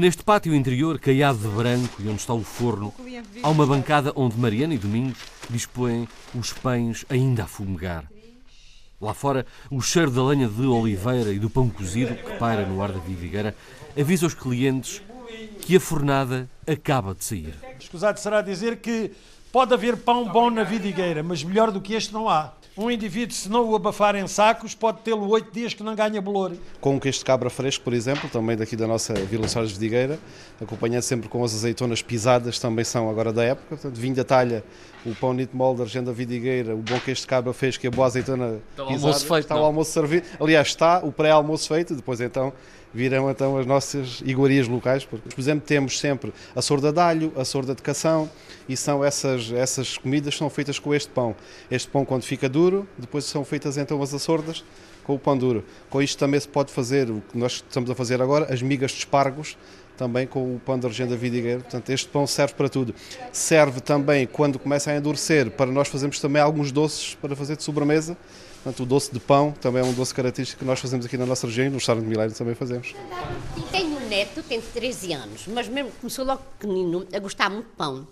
Neste 0.00 0.24
pátio 0.24 0.54
interior, 0.54 0.98
caiado 0.98 1.40
de 1.40 1.48
branco 1.48 2.00
e 2.00 2.08
onde 2.08 2.20
está 2.20 2.32
o 2.32 2.42
forno, 2.42 2.90
há 3.42 3.50
uma 3.50 3.66
bancada 3.66 4.14
onde 4.16 4.34
Mariana 4.38 4.72
e 4.72 4.78
Domingos 4.78 5.18
dispõem 5.50 6.08
os 6.34 6.54
pães 6.54 7.04
ainda 7.10 7.42
a 7.42 7.46
fumegar. 7.46 8.10
Lá 8.98 9.12
fora, 9.12 9.44
o 9.70 9.82
cheiro 9.82 10.10
da 10.10 10.24
lenha 10.24 10.48
de 10.48 10.62
oliveira 10.62 11.30
e 11.34 11.38
do 11.38 11.50
pão 11.50 11.68
cozido 11.68 12.14
que 12.14 12.38
paira 12.38 12.64
no 12.64 12.82
ar 12.82 12.92
da 12.92 12.98
vidigueira 12.98 13.54
avisa 13.94 14.26
os 14.26 14.32
clientes 14.32 15.02
que 15.60 15.76
a 15.76 15.80
fornada 15.80 16.48
acaba 16.66 17.14
de 17.14 17.22
sair. 17.22 17.54
Escusado 17.78 18.18
será 18.18 18.40
dizer 18.40 18.78
que 18.78 19.12
pode 19.52 19.74
haver 19.74 19.98
pão 19.98 20.26
bom 20.26 20.48
na 20.48 20.64
vidigueira, 20.64 21.22
mas 21.22 21.44
melhor 21.44 21.70
do 21.70 21.78
que 21.78 21.92
este 21.92 22.10
não 22.10 22.26
há. 22.26 22.54
Um 22.76 22.90
indivíduo, 22.90 23.34
se 23.34 23.48
não 23.48 23.68
o 23.68 23.74
abafar 23.74 24.14
em 24.14 24.26
sacos, 24.28 24.74
pode 24.74 25.00
tê-lo 25.00 25.28
oito 25.28 25.50
dias 25.52 25.74
que 25.74 25.82
não 25.82 25.94
ganha 25.94 26.20
bolor. 26.20 26.52
Com 26.80 26.96
o 26.96 27.00
queijo 27.00 27.18
de 27.18 27.24
cabra 27.24 27.50
fresco, 27.50 27.82
por 27.82 27.92
exemplo, 27.92 28.30
também 28.30 28.56
daqui 28.56 28.76
da 28.76 28.86
nossa 28.86 29.12
Vila 29.12 29.48
Soares 29.48 29.72
de 29.72 29.78
Vidigueira, 29.78 30.18
acompanhado 30.60 31.04
sempre 31.04 31.28
com 31.28 31.42
as 31.42 31.52
azeitonas 31.52 32.00
pisadas, 32.00 32.58
também 32.58 32.84
são 32.84 33.10
agora 33.10 33.32
da 33.32 33.42
época. 33.42 33.66
Portanto, 33.70 33.96
vinho 33.96 34.14
da 34.14 34.24
talha, 34.24 34.64
o 35.04 35.14
pão 35.16 35.34
nito 35.34 35.56
mol 35.56 35.74
da 35.74 35.82
região 35.82 36.04
da 36.04 36.12
Vidigueira, 36.12 36.74
o 36.74 36.78
bom 36.78 36.98
queijo 37.00 37.22
de 37.22 37.26
cabra 37.26 37.52
fresco 37.52 37.84
e 37.84 37.88
a 37.88 37.90
boa 37.90 38.06
azeitona 38.06 38.60
está 38.70 38.84
pisada. 38.84 38.90
O 38.90 38.94
almoço 38.94 39.26
feito, 39.26 39.42
está 39.42 39.54
não? 39.56 39.62
o 39.62 39.64
almoço 39.64 39.90
servido. 39.90 40.26
Aliás, 40.38 40.68
está 40.68 41.00
o 41.00 41.10
pré-almoço 41.10 41.68
feito, 41.68 41.96
depois 41.96 42.20
então 42.20 42.52
virão 42.92 43.30
então 43.30 43.56
as 43.56 43.66
nossas 43.66 44.22
iguarias 44.24 44.68
locais. 44.68 45.04
Por 45.04 45.20
exemplo, 45.38 45.64
temos 45.66 45.98
sempre 45.98 46.32
a 46.54 46.62
sorda 46.62 46.92
de 46.92 47.00
alho, 47.00 47.32
a 47.36 47.44
sorda 47.44 47.74
de 47.74 47.82
cação, 47.82 48.28
e 48.68 48.76
são 48.76 49.04
essas, 49.04 49.52
essas 49.52 49.98
comidas 49.98 50.36
são 50.36 50.50
feitas 50.50 50.78
com 50.78 50.94
este 50.94 51.10
pão. 51.10 51.34
Este 51.70 51.88
pão 51.88 52.04
quando 52.04 52.22
fica 52.22 52.48
duro, 52.48 52.86
depois 52.98 53.24
são 53.24 53.44
feitas 53.44 53.76
então 53.76 54.02
as 54.02 54.12
açordas 54.14 54.64
com 55.04 55.14
o 55.14 55.18
pão 55.18 55.36
duro. 55.36 55.64
Com 55.88 56.00
isto 56.00 56.18
também 56.18 56.38
se 56.38 56.48
pode 56.48 56.72
fazer 56.72 57.10
o 57.10 57.22
que 57.30 57.36
nós 57.36 57.52
estamos 57.52 57.90
a 57.90 57.94
fazer 57.94 58.20
agora, 58.22 58.52
as 58.52 58.62
migas 58.62 58.92
de 58.92 58.98
espargos, 58.98 59.56
também 59.96 60.26
com 60.26 60.54
o 60.54 60.58
pão 60.58 60.78
da 60.78 60.88
região 60.88 61.08
da 61.08 61.16
Vidigueira. 61.16 61.60
Portanto, 61.60 61.90
este 61.90 62.08
pão 62.08 62.26
serve 62.26 62.54
para 62.54 62.68
tudo. 62.68 62.94
Serve 63.32 63.80
também, 63.80 64.26
quando 64.26 64.58
começa 64.58 64.90
a 64.90 64.96
endurecer, 64.96 65.50
para 65.50 65.70
nós 65.70 65.88
fazermos 65.88 66.18
também 66.20 66.40
alguns 66.40 66.72
doces 66.72 67.14
para 67.16 67.36
fazer 67.36 67.56
de 67.56 67.62
sobremesa. 67.62 68.16
Portanto, 68.62 68.82
o 68.82 68.86
doce 68.86 69.10
de 69.10 69.18
pão 69.18 69.52
também 69.52 69.82
é 69.82 69.84
um 69.84 69.92
doce 69.94 70.14
característico 70.14 70.58
que 70.58 70.64
nós 70.66 70.78
fazemos 70.78 71.06
aqui 71.06 71.16
na 71.16 71.24
nossa 71.24 71.46
região 71.46 71.66
e 71.66 71.70
no 71.70 71.76
restaurante 71.76 72.04
de 72.04 72.10
Milênio 72.10 72.36
também 72.36 72.54
fazemos. 72.54 72.94
Tenho 73.70 73.96
um 73.96 74.08
neto, 74.08 74.42
tem 74.42 74.60
13 74.60 75.14
anos, 75.14 75.46
mas 75.46 75.66
mesmo 75.66 75.90
começou 75.92 76.26
logo 76.26 76.42
pequenino 76.58 77.06
a 77.10 77.18
gostar 77.18 77.48
muito 77.48 77.68
de 77.68 77.76
pão. 77.76 78.06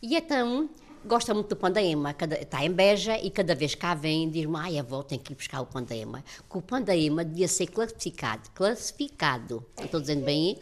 E 0.00 0.16
então 0.16 0.70
gosta 1.04 1.34
muito 1.34 1.48
do 1.48 1.56
pão 1.56 1.70
da 1.70 1.82
Ema, 1.82 2.14
cada, 2.14 2.40
está 2.40 2.64
em 2.64 2.70
Beja 2.70 3.18
e 3.18 3.30
cada 3.30 3.54
vez 3.54 3.74
cá 3.74 3.94
vem 3.94 4.30
diz-me, 4.30 4.56
ai 4.56 4.78
avó, 4.78 5.02
tenho 5.02 5.20
que 5.20 5.32
ir 5.32 5.36
buscar 5.36 5.60
o 5.60 5.66
pão 5.66 5.82
da 5.82 5.94
Ema. 5.94 6.24
Que 6.50 6.58
o 6.58 6.62
pão 6.62 6.80
da 6.80 6.96
Ema 6.96 7.22
devia 7.22 7.48
ser 7.48 7.66
classificado, 7.66 8.48
classificado, 8.54 9.62
estou 9.82 10.00
dizendo 10.00 10.24
bem, 10.24 10.58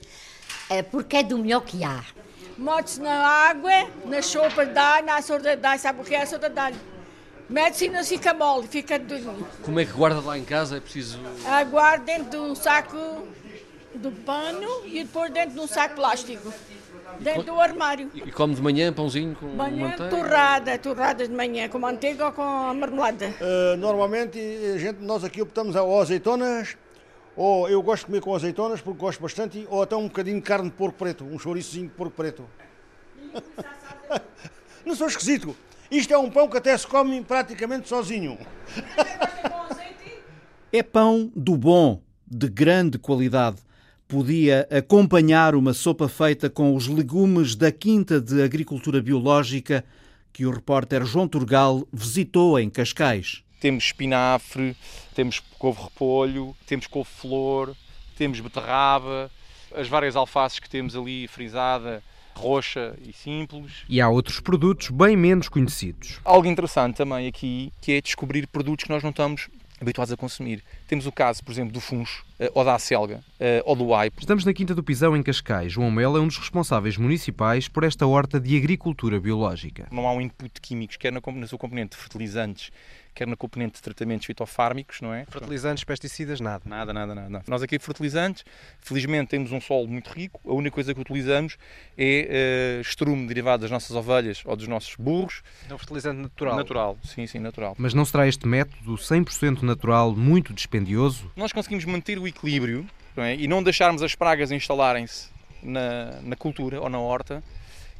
é 0.68 0.82
porque 0.82 1.18
é 1.18 1.22
do 1.22 1.38
melhor 1.38 1.60
que 1.60 1.84
há. 1.84 2.04
Mete-se 2.56 3.00
na 3.00 3.24
água, 3.24 3.88
na 4.04 4.20
sopa 4.20 4.66
de 4.66 4.76
alho, 4.76 5.06
na 5.06 5.22
sorda 5.22 5.56
de 5.56 5.64
alho, 5.64 5.80
sabe 5.80 6.00
o 6.00 6.04
que 6.04 6.14
é 6.14 6.22
a 6.22 6.26
sorda 6.26 6.50
de 6.50 6.58
alho? 6.58 6.97
Não 7.48 8.04
fica 8.04 8.34
mole, 8.34 8.68
fica 8.68 8.98
durinho. 8.98 9.46
Como 9.62 9.80
é 9.80 9.84
que 9.84 9.92
guarda 9.92 10.20
lá 10.20 10.36
em 10.36 10.44
casa? 10.44 10.76
É 10.76 10.80
preciso. 10.80 11.18
Aguarda 11.46 12.04
dentro 12.04 12.30
de 12.30 12.36
um 12.36 12.54
saco 12.54 13.26
de 13.94 14.10
pano 14.10 14.68
e 14.84 15.02
depois 15.02 15.32
dentro 15.32 15.54
de 15.54 15.60
um 15.60 15.66
saco 15.66 15.94
plástico. 15.94 16.52
Dentro 17.20 17.44
do 17.44 17.58
armário. 17.58 18.10
E 18.14 18.30
come 18.30 18.54
de 18.54 18.60
manhã 18.60 18.92
pãozinho 18.92 19.34
com 19.34 19.46
Manhã 19.46 19.88
manteiga? 19.88 20.10
torrada, 20.10 20.78
torradas 20.78 21.28
de 21.28 21.34
manhã, 21.34 21.68
com 21.68 21.78
manteiga 21.78 22.26
ou 22.26 22.32
com 22.32 22.42
a 22.42 22.74
marmelada. 22.74 23.28
Uh, 23.40 23.76
normalmente, 23.78 24.38
a 24.74 24.78
gente, 24.78 25.00
nós 25.00 25.24
aqui 25.24 25.40
optamos 25.40 25.74
ou 25.74 26.00
azeitonas, 26.02 26.76
ou 27.34 27.66
eu 27.68 27.82
gosto 27.82 28.00
de 28.02 28.06
comer 28.06 28.20
com 28.20 28.34
azeitonas 28.34 28.82
porque 28.82 29.00
gosto 29.00 29.22
bastante, 29.22 29.66
ou 29.70 29.82
até 29.82 29.96
um 29.96 30.06
bocadinho 30.06 30.36
de 30.36 30.42
carne 30.42 30.68
de 30.68 30.76
porco 30.76 30.98
preto, 30.98 31.24
um 31.24 31.38
chouriçozinho 31.38 31.88
de 31.88 31.94
porco 31.94 32.12
preto. 32.14 32.44
Não 34.84 34.94
sou 34.94 35.06
esquisito. 35.08 35.56
Isto 35.90 36.12
é 36.12 36.18
um 36.18 36.30
pão 36.30 36.48
que 36.48 36.58
até 36.58 36.76
se 36.76 36.86
come 36.86 37.22
praticamente 37.22 37.88
sozinho. 37.88 38.38
É 40.70 40.82
pão 40.82 41.32
do 41.34 41.56
bom, 41.56 42.02
de 42.26 42.46
grande 42.46 42.98
qualidade. 42.98 43.56
Podia 44.06 44.68
acompanhar 44.70 45.54
uma 45.54 45.72
sopa 45.72 46.08
feita 46.08 46.50
com 46.50 46.74
os 46.74 46.86
legumes 46.86 47.54
da 47.54 47.72
Quinta 47.72 48.20
de 48.20 48.42
Agricultura 48.42 49.00
Biológica 49.00 49.82
que 50.32 50.44
o 50.44 50.50
repórter 50.50 51.04
João 51.06 51.26
Turgal 51.26 51.86
visitou 51.92 52.58
em 52.58 52.68
Cascais. 52.68 53.42
Temos 53.58 53.84
espinafre, 53.84 54.76
temos 55.14 55.40
couve-repolho, 55.58 56.54
temos 56.66 56.86
couve-flor, 56.86 57.74
temos 58.16 58.40
beterraba, 58.40 59.30
as 59.74 59.88
várias 59.88 60.16
alfaces 60.16 60.58
que 60.58 60.68
temos 60.68 60.94
ali 60.94 61.26
frisada, 61.26 62.02
roxa 62.38 62.94
e 63.06 63.12
simples. 63.12 63.84
E 63.88 64.00
há 64.00 64.08
outros 64.08 64.40
produtos 64.40 64.90
bem 64.90 65.16
menos 65.16 65.48
conhecidos. 65.48 66.20
Algo 66.24 66.46
interessante 66.46 66.96
também 66.96 67.26
aqui, 67.26 67.72
que 67.80 67.92
é 67.92 68.00
descobrir 68.00 68.46
produtos 68.46 68.84
que 68.84 68.90
nós 68.90 69.02
não 69.02 69.10
estamos 69.10 69.48
habituados 69.80 70.12
a 70.12 70.16
consumir. 70.16 70.62
Temos 70.86 71.06
o 71.06 71.12
caso, 71.12 71.42
por 71.44 71.52
exemplo, 71.52 71.72
do 71.72 71.80
funcho, 71.80 72.24
eh, 72.38 72.50
ou 72.54 72.64
da 72.64 72.74
acelga, 72.74 73.22
eh, 73.38 73.62
ou 73.64 73.76
do 73.76 73.94
aipo. 73.94 74.20
Estamos 74.20 74.44
na 74.44 74.52
Quinta 74.52 74.74
do 74.74 74.82
Pisão, 74.82 75.16
em 75.16 75.22
Cascais. 75.22 75.72
João 75.72 75.90
Melo 75.90 76.16
é 76.16 76.20
um 76.20 76.26
dos 76.26 76.36
responsáveis 76.36 76.96
municipais 76.96 77.68
por 77.68 77.84
esta 77.84 78.06
horta 78.06 78.40
de 78.40 78.56
agricultura 78.56 79.20
biológica. 79.20 79.86
Não 79.90 80.06
há 80.06 80.12
um 80.12 80.20
input 80.20 80.52
de 80.52 80.60
químicos, 80.60 80.96
quer 80.96 81.12
na 81.12 81.46
sua 81.46 81.58
componente 81.58 81.96
de 81.96 82.02
fertilizantes, 82.02 82.70
quer 83.18 83.26
na 83.26 83.36
componente 83.36 83.74
de 83.74 83.82
tratamentos 83.82 84.24
fitofármicos, 84.24 85.00
não 85.00 85.12
é? 85.12 85.24
Fertilizantes, 85.24 85.82
pesticidas, 85.82 86.40
nada. 86.40 86.62
Nada, 86.64 86.92
nada, 86.92 87.14
nada. 87.16 87.42
Nós 87.48 87.64
aqui 87.64 87.76
fertilizantes, 87.80 88.44
felizmente 88.78 89.30
temos 89.30 89.50
um 89.50 89.60
solo 89.60 89.88
muito 89.88 90.08
rico, 90.10 90.40
a 90.48 90.54
única 90.54 90.74
coisa 90.74 90.94
que 90.94 91.00
utilizamos 91.00 91.58
é 91.96 92.78
uh, 92.78 92.80
estrume 92.80 93.26
derivado 93.26 93.62
das 93.62 93.72
nossas 93.72 93.96
ovelhas 93.96 94.42
ou 94.44 94.54
dos 94.54 94.68
nossos 94.68 94.94
burros. 94.94 95.42
É 95.68 95.74
um 95.74 95.78
fertilizante 95.78 96.22
natural. 96.22 96.56
Natural, 96.56 96.98
sim, 97.02 97.26
sim, 97.26 97.40
natural. 97.40 97.74
Mas 97.76 97.92
não 97.92 98.04
será 98.04 98.28
este 98.28 98.46
método 98.46 98.94
100% 98.94 99.62
natural 99.62 100.14
muito 100.14 100.54
dispendioso? 100.54 101.28
Nós 101.34 101.52
conseguimos 101.52 101.84
manter 101.86 102.20
o 102.20 102.28
equilíbrio 102.28 102.86
não 103.16 103.24
é? 103.24 103.34
e 103.34 103.48
não 103.48 103.64
deixarmos 103.64 104.00
as 104.00 104.14
pragas 104.14 104.52
instalarem-se 104.52 105.28
na, 105.60 106.20
na 106.22 106.36
cultura 106.36 106.80
ou 106.80 106.88
na 106.88 107.00
horta 107.00 107.42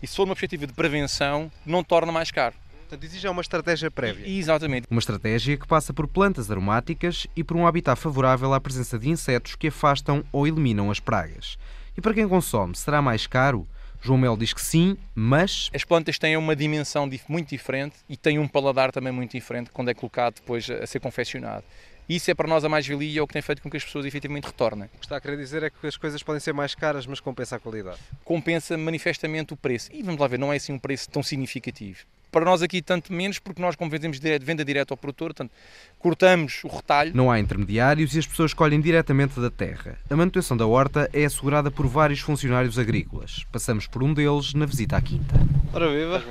E 0.00 0.06
se 0.06 0.14
for 0.14 0.22
uma 0.22 0.36
perspectiva 0.36 0.64
de 0.64 0.72
prevenção, 0.74 1.50
não 1.66 1.82
torna 1.82 2.12
mais 2.12 2.30
caro. 2.30 2.54
Portanto, 2.88 3.04
exige 3.04 3.28
uma 3.28 3.42
estratégia 3.42 3.90
prévia. 3.90 4.26
Exatamente. 4.26 4.86
Uma 4.90 4.98
estratégia 4.98 5.58
que 5.58 5.66
passa 5.66 5.92
por 5.92 6.08
plantas 6.08 6.50
aromáticas 6.50 7.26
e 7.36 7.44
por 7.44 7.54
um 7.54 7.66
habitat 7.66 8.00
favorável 8.00 8.54
à 8.54 8.60
presença 8.60 8.98
de 8.98 9.10
insetos 9.10 9.54
que 9.54 9.68
afastam 9.68 10.24
ou 10.32 10.46
eliminam 10.46 10.90
as 10.90 10.98
pragas. 10.98 11.58
E 11.94 12.00
para 12.00 12.14
quem 12.14 12.26
consome, 12.26 12.74
será 12.74 13.02
mais 13.02 13.26
caro? 13.26 13.68
João 14.00 14.16
Mel 14.16 14.38
diz 14.38 14.54
que 14.54 14.60
sim, 14.62 14.96
mas. 15.14 15.68
As 15.74 15.84
plantas 15.84 16.18
têm 16.18 16.34
uma 16.38 16.56
dimensão 16.56 17.06
muito 17.28 17.50
diferente 17.50 17.96
e 18.08 18.16
têm 18.16 18.38
um 18.38 18.48
paladar 18.48 18.90
também 18.90 19.12
muito 19.12 19.32
diferente 19.32 19.70
quando 19.70 19.90
é 19.90 19.94
colocado 19.94 20.36
depois 20.36 20.70
a 20.70 20.86
ser 20.86 20.98
confeccionado. 20.98 21.64
Isso 22.08 22.30
é 22.30 22.34
para 22.34 22.48
nós 22.48 22.64
a 22.64 22.70
mais-valia 22.70 23.10
e 23.10 23.18
é 23.18 23.22
o 23.22 23.26
que 23.26 23.34
tem 23.34 23.42
feito 23.42 23.60
com 23.60 23.68
que 23.68 23.76
as 23.76 23.84
pessoas 23.84 24.06
efetivamente 24.06 24.46
retornem. 24.46 24.86
O 24.94 24.98
que 24.98 25.04
está 25.04 25.18
a 25.18 25.20
querer 25.20 25.36
dizer 25.36 25.62
é 25.62 25.68
que 25.68 25.86
as 25.86 25.98
coisas 25.98 26.22
podem 26.22 26.40
ser 26.40 26.54
mais 26.54 26.74
caras, 26.74 27.06
mas 27.06 27.20
compensa 27.20 27.56
a 27.56 27.58
qualidade. 27.58 27.98
Compensa 28.24 28.78
manifestamente 28.78 29.52
o 29.52 29.56
preço. 29.56 29.90
E 29.92 30.02
vamos 30.02 30.18
lá 30.18 30.26
ver, 30.26 30.38
não 30.38 30.50
é 30.50 30.56
assim 30.56 30.72
um 30.72 30.78
preço 30.78 31.10
tão 31.10 31.22
significativo. 31.22 32.06
Para 32.30 32.44
nós 32.44 32.60
aqui, 32.62 32.82
tanto 32.82 33.12
menos, 33.12 33.38
porque 33.38 33.60
nós, 33.60 33.74
como 33.74 33.90
vendemos 33.90 34.20
direto, 34.20 34.44
venda 34.44 34.64
direto 34.64 34.90
ao 34.90 34.96
produtor, 34.96 35.28
portanto, 35.28 35.50
cortamos 35.98 36.62
o 36.62 36.68
retalho. 36.68 37.12
Não 37.14 37.30
há 37.30 37.40
intermediários 37.40 38.14
e 38.14 38.18
as 38.18 38.26
pessoas 38.26 38.50
escolhem 38.50 38.80
diretamente 38.80 39.40
da 39.40 39.50
terra. 39.50 39.98
A 40.10 40.16
manutenção 40.16 40.56
da 40.56 40.66
horta 40.66 41.08
é 41.12 41.24
assegurada 41.24 41.70
por 41.70 41.86
vários 41.86 42.20
funcionários 42.20 42.78
agrícolas. 42.78 43.44
Passamos 43.50 43.86
por 43.86 44.02
um 44.02 44.12
deles 44.12 44.52
na 44.52 44.66
visita 44.66 44.96
à 44.96 45.00
quinta. 45.00 45.34
Ora 45.72 45.88
viva! 45.88 46.22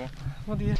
Bom 0.46 0.56
dia. 0.56 0.76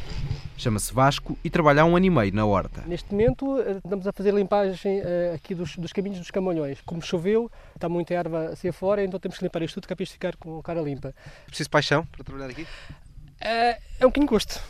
Chama-se 0.56 0.94
Vasco 0.94 1.36
e 1.44 1.50
trabalha 1.50 1.82
há 1.82 1.84
um 1.84 1.96
ano 1.96 2.06
e 2.06 2.10
meio 2.10 2.34
na 2.34 2.46
horta. 2.46 2.82
Neste 2.86 3.12
momento 3.12 3.60
eh, 3.60 3.78
estamos 3.84 4.06
a 4.06 4.12
fazer 4.12 4.32
limpagem 4.32 5.00
uh, 5.00 5.34
aqui 5.34 5.54
dos, 5.54 5.76
dos, 5.76 5.92
caminhos 5.92 6.18
dos 6.18 6.30
camaleões. 6.30 6.80
Como 6.86 7.02
choveu, 7.02 7.50
está 7.74 7.88
muita 7.88 8.14
erva 8.14 8.50
assim 8.50 8.72
fora, 8.72 9.04
então 9.04 9.20
temos 9.20 9.36
que 9.36 9.44
limpar 9.44 9.62
isto 9.62 9.74
tudo 9.74 9.86
que 9.86 9.92
é 9.92 9.96
para 9.96 10.02
isto 10.04 10.12
ficar 10.12 10.36
com 10.36 10.58
a 10.58 10.62
cara 10.62 10.80
limpa. 10.80 11.14
Preciso 11.46 11.68
paixão 11.68 12.06
para 12.06 12.24
trabalhar 12.24 12.50
aqui? 12.50 12.62
Uh, 12.62 12.66
é 13.42 13.78
um 14.02 14.08
bocadinho 14.08 14.30
gosto 14.30 14.60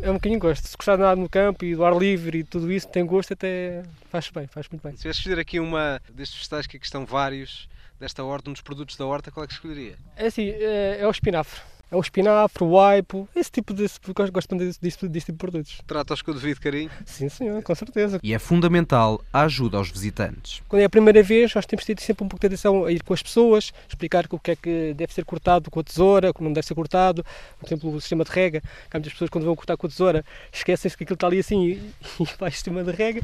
é 0.00 0.10
um 0.10 0.14
bocadinho 0.14 0.40
gosto. 0.40 0.66
Se 0.66 0.76
gostar 0.76 0.96
de 0.96 1.02
nada 1.02 1.20
no 1.20 1.28
campo 1.28 1.64
e 1.64 1.74
do 1.74 1.84
ar 1.84 1.96
livre 1.96 2.38
e 2.38 2.44
tudo 2.44 2.70
isso, 2.72 2.88
tem 2.88 3.04
gosto, 3.04 3.32
até 3.32 3.82
faz 4.10 4.30
bem, 4.30 4.46
faz 4.46 4.68
muito 4.68 4.82
bem. 4.82 4.92
Se 4.92 5.02
tivesse 5.02 5.20
escolher 5.20 5.40
aqui 5.40 5.60
uma 5.60 6.00
destes 6.12 6.38
vegetais 6.38 6.66
que 6.66 6.76
aqui 6.76 6.86
estão 6.86 7.04
vários, 7.04 7.68
desta 7.98 8.22
horta, 8.22 8.50
um 8.50 8.52
dos 8.52 8.62
produtos 8.62 8.96
da 8.96 9.06
horta, 9.06 9.30
qual 9.30 9.44
é 9.44 9.46
que 9.46 9.54
escolheria? 9.54 9.96
É 10.16 10.26
assim, 10.26 10.48
é, 10.48 10.98
é 11.00 11.06
o 11.06 11.10
espinafre. 11.10 11.60
É 11.90 11.96
o 11.96 12.00
espinafre, 12.00 12.62
o 12.64 12.78
aipo, 12.78 13.26
esse 13.34 13.50
tipo 13.50 13.72
de. 13.72 13.86
Gosto 14.30 14.56
desse, 14.56 14.78
desse, 14.78 15.08
desse 15.08 15.26
tipo 15.26 15.38
de 15.38 15.38
produtos. 15.38 15.80
Trata-os 15.86 16.20
com 16.20 16.32
o 16.32 16.34
devido 16.34 16.60
carinho? 16.60 16.90
Sim, 17.06 17.30
senhor, 17.30 17.62
com 17.62 17.74
certeza. 17.74 18.20
E 18.22 18.34
é 18.34 18.38
fundamental 18.38 19.24
a 19.32 19.42
ajuda 19.42 19.78
aos 19.78 19.90
visitantes. 19.90 20.62
Quando 20.68 20.82
é 20.82 20.84
a 20.84 20.90
primeira 20.90 21.22
vez, 21.22 21.54
nós 21.54 21.64
temos 21.64 21.86
tido 21.86 22.00
sempre 22.02 22.24
um 22.24 22.28
pouco 22.28 22.42
de 22.42 22.46
atenção 22.46 22.84
a 22.84 22.92
ir 22.92 23.02
com 23.02 23.14
as 23.14 23.22
pessoas, 23.22 23.72
explicar 23.88 24.26
o 24.30 24.38
que 24.38 24.50
é 24.50 24.56
que 24.56 24.92
deve 24.94 25.14
ser 25.14 25.24
cortado 25.24 25.70
com 25.70 25.80
a 25.80 25.82
tesoura, 25.82 26.28
o 26.28 26.34
que 26.34 26.44
não 26.44 26.52
deve 26.52 26.66
ser 26.66 26.74
cortado. 26.74 27.24
Por 27.58 27.66
exemplo, 27.66 27.94
o 27.94 28.00
sistema 28.02 28.22
de 28.22 28.30
rega. 28.32 28.62
Há 28.90 28.98
muitas 28.98 29.14
pessoas, 29.14 29.30
quando 29.30 29.44
vão 29.44 29.56
cortar 29.56 29.78
com 29.78 29.86
a 29.86 29.90
tesoura, 29.90 30.22
esquecem-se 30.52 30.94
que 30.94 31.04
aquilo 31.04 31.14
está 31.14 31.26
ali 31.26 31.38
assim 31.38 31.64
e, 31.64 31.70
e 32.20 32.44
o 32.44 32.50
sistema 32.50 32.84
de 32.84 32.92
rega. 32.92 33.22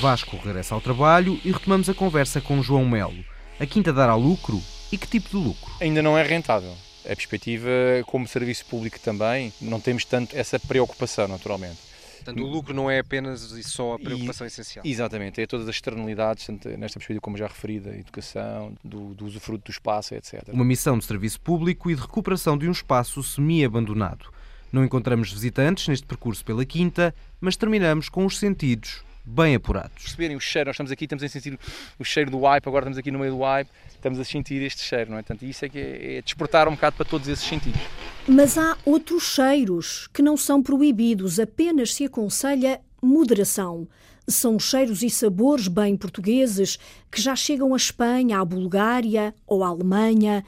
Vasco 0.00 0.38
regressa 0.42 0.74
ao 0.74 0.80
trabalho 0.80 1.38
e 1.44 1.52
retomamos 1.52 1.90
a 1.90 1.94
conversa 1.94 2.40
com 2.40 2.62
João 2.62 2.86
Melo. 2.86 3.22
A 3.60 3.66
quinta 3.66 3.92
dará 3.92 4.14
lucro 4.14 4.62
e 4.90 4.98
que 4.98 5.06
tipo 5.06 5.28
de 5.30 5.36
lucro? 5.36 5.72
Ainda 5.80 6.02
não 6.02 6.16
é 6.16 6.22
rentável. 6.22 6.74
A 7.04 7.14
perspectiva, 7.14 7.70
como 8.06 8.26
serviço 8.26 8.66
público 8.66 8.98
também, 8.98 9.52
não 9.60 9.80
temos 9.80 10.04
tanto 10.04 10.36
essa 10.36 10.58
preocupação, 10.58 11.28
naturalmente. 11.28 11.78
Portanto, 12.16 12.44
o 12.44 12.46
lucro 12.48 12.74
não 12.74 12.90
é 12.90 12.98
apenas 12.98 13.52
e 13.52 13.62
só 13.62 13.94
a 13.94 13.98
preocupação 14.00 14.44
e, 14.44 14.48
essencial. 14.48 14.84
Exatamente, 14.84 15.40
é 15.40 15.46
todas 15.46 15.68
as 15.68 15.76
externalidades, 15.76 16.48
nesta 16.48 16.98
perspectiva, 16.98 17.20
como 17.20 17.36
já 17.36 17.46
referi, 17.46 17.78
da 17.78 17.96
educação, 17.96 18.74
do, 18.82 19.14
do 19.14 19.26
usufruto 19.26 19.66
do 19.66 19.70
espaço, 19.70 20.14
etc. 20.14 20.42
Uma 20.52 20.64
missão 20.64 20.98
de 20.98 21.04
serviço 21.04 21.40
público 21.40 21.88
e 21.88 21.94
de 21.94 22.00
recuperação 22.00 22.58
de 22.58 22.66
um 22.66 22.72
espaço 22.72 23.22
semi-abandonado. 23.22 24.32
Não 24.72 24.84
encontramos 24.84 25.32
visitantes 25.32 25.86
neste 25.86 26.04
percurso 26.04 26.44
pela 26.44 26.64
Quinta, 26.64 27.14
mas 27.40 27.56
terminamos 27.56 28.08
com 28.08 28.26
os 28.26 28.38
sentidos 28.38 29.06
bem 29.26 29.56
apurados. 29.56 30.04
Perceberem 30.04 30.36
o 30.36 30.40
cheiro, 30.40 30.68
nós 30.68 30.74
estamos 30.74 30.92
aqui, 30.92 31.04
estamos 31.04 31.24
a 31.24 31.28
sentir 31.28 31.58
o 31.98 32.04
cheiro 32.04 32.30
do 32.30 32.38
wipe, 32.38 32.68
agora 32.68 32.84
estamos 32.84 32.96
aqui 32.96 33.10
no 33.10 33.18
meio 33.18 33.32
do 33.32 33.40
wipe, 33.40 33.70
estamos 33.92 34.20
a 34.20 34.24
sentir 34.24 34.62
este 34.62 34.82
cheiro, 34.82 35.10
não 35.10 35.18
é? 35.18 35.22
Portanto, 35.22 35.44
isso 35.44 35.64
é 35.64 35.68
que 35.68 35.78
é, 35.78 36.16
é 36.18 36.22
despertar 36.22 36.68
um 36.68 36.72
bocado 36.72 36.96
para 36.96 37.04
todos 37.04 37.26
esses 37.26 37.44
sentidos. 37.44 37.80
Mas 38.28 38.56
há 38.56 38.76
outros 38.84 39.24
cheiros 39.24 40.08
que 40.14 40.22
não 40.22 40.36
são 40.36 40.62
proibidos, 40.62 41.40
apenas 41.40 41.92
se 41.92 42.04
aconselha 42.04 42.80
moderação. 43.02 43.88
São 44.28 44.58
cheiros 44.58 45.02
e 45.02 45.10
sabores 45.10 45.68
bem 45.68 45.96
portugueses 45.96 46.78
que 47.10 47.20
já 47.20 47.34
chegam 47.34 47.74
à 47.74 47.76
Espanha, 47.76 48.40
à 48.40 48.44
Bulgária 48.44 49.34
ou 49.46 49.62
à 49.62 49.68
Alemanha. 49.68 50.44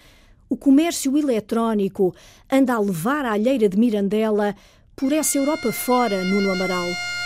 O 0.48 0.56
comércio 0.56 1.16
eletrónico 1.16 2.14
anda 2.50 2.74
a 2.74 2.80
levar 2.80 3.24
a 3.24 3.32
alheira 3.32 3.68
de 3.68 3.76
Mirandela 3.76 4.54
por 4.96 5.12
essa 5.12 5.38
Europa 5.38 5.72
fora, 5.72 6.24
Nuno 6.24 6.50
Amaral. 6.50 7.17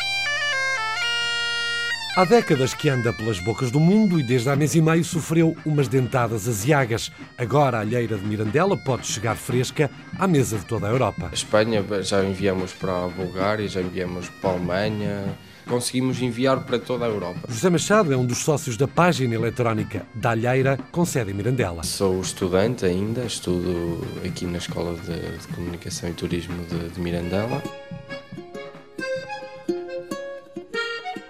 Há 2.14 2.26
décadas 2.26 2.74
que 2.74 2.90
anda 2.90 3.10
pelas 3.10 3.40
bocas 3.40 3.70
do 3.70 3.80
mundo 3.80 4.20
e 4.20 4.22
desde 4.22 4.50
há 4.50 4.54
mês 4.54 4.74
e 4.74 4.82
meio 4.82 5.02
sofreu 5.02 5.56
umas 5.64 5.88
dentadas 5.88 6.46
aziagas. 6.46 7.10
Agora 7.38 7.78
a 7.78 7.80
alheira 7.80 8.18
de 8.18 8.26
Mirandela 8.26 8.76
pode 8.76 9.06
chegar 9.06 9.34
fresca 9.34 9.90
à 10.18 10.28
mesa 10.28 10.58
de 10.58 10.66
toda 10.66 10.86
a 10.86 10.90
Europa. 10.90 11.30
A 11.30 11.34
Espanha 11.34 11.82
já 12.02 12.22
enviamos 12.22 12.74
para 12.74 13.06
a 13.06 13.08
Bulgária, 13.08 13.66
já 13.66 13.80
enviamos 13.80 14.28
para 14.28 14.50
a 14.50 14.52
Alemanha, 14.52 15.38
conseguimos 15.66 16.20
enviar 16.20 16.60
para 16.66 16.78
toda 16.78 17.06
a 17.06 17.08
Europa. 17.08 17.48
José 17.48 17.70
Machado 17.70 18.12
é 18.12 18.16
um 18.16 18.26
dos 18.26 18.38
sócios 18.44 18.76
da 18.76 18.86
página 18.86 19.34
eletrónica 19.34 20.04
da 20.14 20.32
Alheira, 20.32 20.78
com 20.90 21.06
sede 21.06 21.30
em 21.30 21.34
Mirandela. 21.34 21.82
Sou 21.82 22.20
estudante 22.20 22.84
ainda, 22.84 23.24
estudo 23.24 24.06
aqui 24.22 24.44
na 24.44 24.58
Escola 24.58 24.98
de, 24.98 25.38
de 25.38 25.46
Comunicação 25.54 26.10
e 26.10 26.12
Turismo 26.12 26.62
de, 26.66 26.90
de 26.90 27.00
Mirandela. 27.00 27.62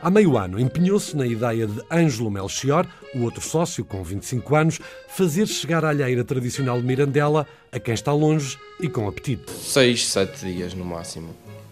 Há 0.03 0.11
meio 0.11 0.37
ano 0.37 0.59
empenhou-se 0.59 1.17
na 1.17 1.25
ideia 1.25 1.65
de 1.65 1.81
Ângelo 1.88 2.29
Melchior, 2.29 2.88
o 3.15 3.23
outro 3.23 3.41
sócio 3.41 3.85
com 3.85 4.03
25 4.03 4.57
anos, 4.57 4.81
fazer 5.07 5.47
chegar 5.47 5.85
a 5.85 5.91
alheira 5.91 6.25
tradicional 6.25 6.81
de 6.81 6.85
Mirandela 6.85 7.47
a 7.71 7.79
quem 7.79 7.95
está 7.95 8.12
longe 8.12 8.59
e 8.81 8.88
com 8.88 9.07
apetite. 9.07 9.53
Seis, 9.53 10.09
sete 10.09 10.45
dias 10.45 10.75
no 10.75 10.85
máximo. 10.85 11.29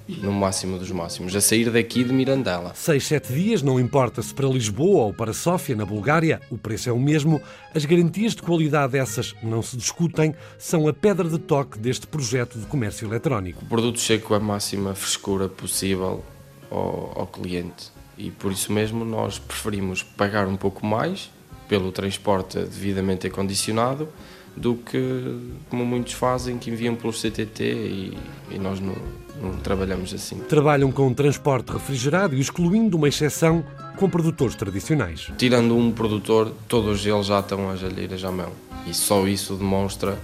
No 0.07 0.31
máximo 0.31 0.79
dos 0.79 0.93
máximos, 0.93 1.35
a 1.35 1.40
sair 1.40 1.71
daqui 1.71 2.05
de 2.05 2.12
Mirandela. 2.12 2.73
Seis, 2.73 3.05
sete 3.05 3.33
dias, 3.33 3.62
não 3.62 3.81
importa 3.81 4.23
se 4.23 4.33
para 4.33 4.47
Lisboa 4.47 5.07
ou 5.07 5.12
para 5.12 5.33
Sófia, 5.33 5.75
na 5.75 5.85
Bulgária, 5.85 6.40
o 6.51 6.57
preço 6.57 6.88
é 6.88 6.93
o 6.93 7.01
mesmo. 7.01 7.43
As 7.75 7.85
garantias 7.85 8.37
de 8.37 8.43
qualidade 8.43 8.93
dessas 8.93 9.35
não 9.43 9.61
se 9.61 9.77
discutem, 9.77 10.37
são 10.57 10.87
a 10.87 10.93
pedra 10.93 11.29
de 11.29 11.38
toque 11.38 11.81
deste 11.81 12.07
projeto 12.07 12.61
de 12.61 12.66
comércio 12.66 13.09
eletrónico. 13.09 13.64
O 13.64 13.69
produto 13.69 13.99
chega 13.99 14.25
com 14.25 14.35
a 14.35 14.40
máxima 14.40 14.95
frescura 14.95 15.49
possível 15.49 16.25
ao, 16.71 17.12
ao 17.16 17.27
cliente 17.27 17.99
e 18.20 18.30
por 18.30 18.52
isso 18.52 18.70
mesmo 18.72 19.04
nós 19.04 19.38
preferimos 19.38 20.02
pagar 20.02 20.46
um 20.46 20.56
pouco 20.56 20.85
mais 20.85 21.30
pelo 21.66 21.90
transporte 21.90 22.59
devidamente 22.59 23.26
acondicionado 23.26 24.09
do 24.56 24.74
que 24.74 25.38
como 25.70 25.87
muitos 25.87 26.12
fazem 26.12 26.59
que 26.59 26.70
enviam 26.70 26.94
pelo 26.94 27.12
CTT 27.12 27.64
e, 27.64 28.18
e 28.50 28.59
nós 28.59 28.80
não, 28.80 28.94
não, 29.40 29.56
trabalhamos 29.59 30.12
assim. 30.12 30.38
Trabalham 30.40 30.90
com 30.92 31.14
transporte 31.14 31.72
refrigerado 31.72 32.35
e 32.35 32.40
excluindo 32.40 32.96
uma 32.96 33.09
exceção 33.09 33.64
com 33.96 34.11
produtores 34.11 34.54
tradicionais. 34.54 35.33
Tirando 35.38 35.76
um 35.76 35.92
produtor, 35.92 36.52
todos 36.68 37.06
eles 37.06 37.26
já 37.26 37.40
estão 37.40 37.70
às 37.70 37.83
alheiras 37.83 38.24
à 38.24 38.30
mão 38.30 38.50
e 38.87 38.92
só 38.92 39.26
isso 39.26 39.54
demonstra 39.54 40.18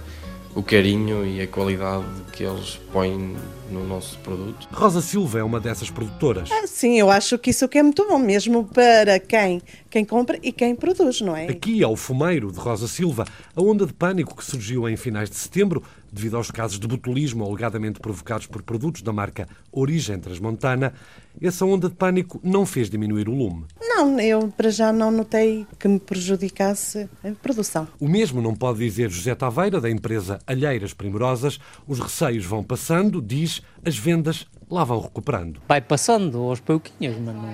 o 0.57 0.63
carinho 0.63 1.23
e 1.23 1.39
a 1.39 1.47
qualidade 1.47 2.03
que 2.33 2.43
eles 2.43 2.79
põem 2.91 3.35
no 3.69 3.85
nosso 3.85 4.17
produto. 4.19 4.67
Rosa 4.71 5.01
Silva 5.01 5.37
é 5.37 5.43
uma 5.43 5.59
dessas 5.59 5.91
produtoras. 5.91 6.49
Ah, 6.51 6.65
sim, 6.65 6.97
eu 6.97 7.11
acho 7.11 7.37
que 7.37 7.51
isso 7.51 7.67
que 7.69 7.77
é 7.77 7.83
muito 7.83 8.07
bom, 8.07 8.17
mesmo 8.17 8.63
para 8.65 9.19
quem, 9.19 9.61
quem 9.87 10.03
compra 10.03 10.39
e 10.41 10.51
quem 10.51 10.73
produz, 10.73 11.21
não 11.21 11.35
é? 11.35 11.45
Aqui 11.45 11.83
é 11.83 11.87
o 11.87 11.95
fumeiro 11.95 12.51
de 12.51 12.57
Rosa 12.57 12.87
Silva, 12.87 13.25
a 13.55 13.61
onda 13.61 13.85
de 13.85 13.93
pânico 13.93 14.35
que 14.35 14.43
surgiu 14.43 14.89
em 14.89 14.97
finais 14.97 15.29
de 15.29 15.35
setembro 15.35 15.83
devido 16.17 16.35
aos 16.35 16.49
casos 16.49 16.79
de 16.79 16.87
botulismo 16.87 17.45
alegadamente 17.45 17.99
provocados 17.99 18.47
por 18.47 18.63
produtos 18.63 19.03
da 19.03 19.13
marca 19.13 19.47
Origem 19.71 20.19
Transmontana. 20.19 20.93
Essa 21.39 21.63
onda 21.63 21.87
de 21.87 21.95
pânico 21.95 22.41
não 22.43 22.65
fez 22.65 22.89
diminuir 22.89 23.29
o 23.29 23.35
lume. 23.35 23.65
Não, 23.79 24.19
eu 24.19 24.51
para 24.57 24.71
já 24.71 24.91
não 24.91 25.11
notei 25.11 25.67
que 25.77 25.87
me 25.87 25.99
prejudicasse 25.99 27.07
a 27.23 27.31
produção. 27.41 27.87
O 27.99 28.07
mesmo 28.07 28.41
não 28.41 28.55
pode 28.55 28.79
dizer 28.79 29.11
José 29.11 29.35
Taveira, 29.35 29.79
da 29.79 29.89
empresa 29.89 30.39
Alheiras 30.47 30.93
Primorosas. 30.93 31.59
Os 31.87 31.99
receios 31.99 32.43
vão 32.43 32.63
passando, 32.63 33.21
diz, 33.21 33.61
as 33.85 33.95
vendas 33.95 34.47
lá 34.69 34.83
vão 34.83 34.99
recuperando. 34.99 35.61
Vai 35.67 35.79
passando 35.79 36.39
aos 36.39 36.59
pouquinhos, 36.59 37.15
mas 37.19 37.35
não... 37.35 37.47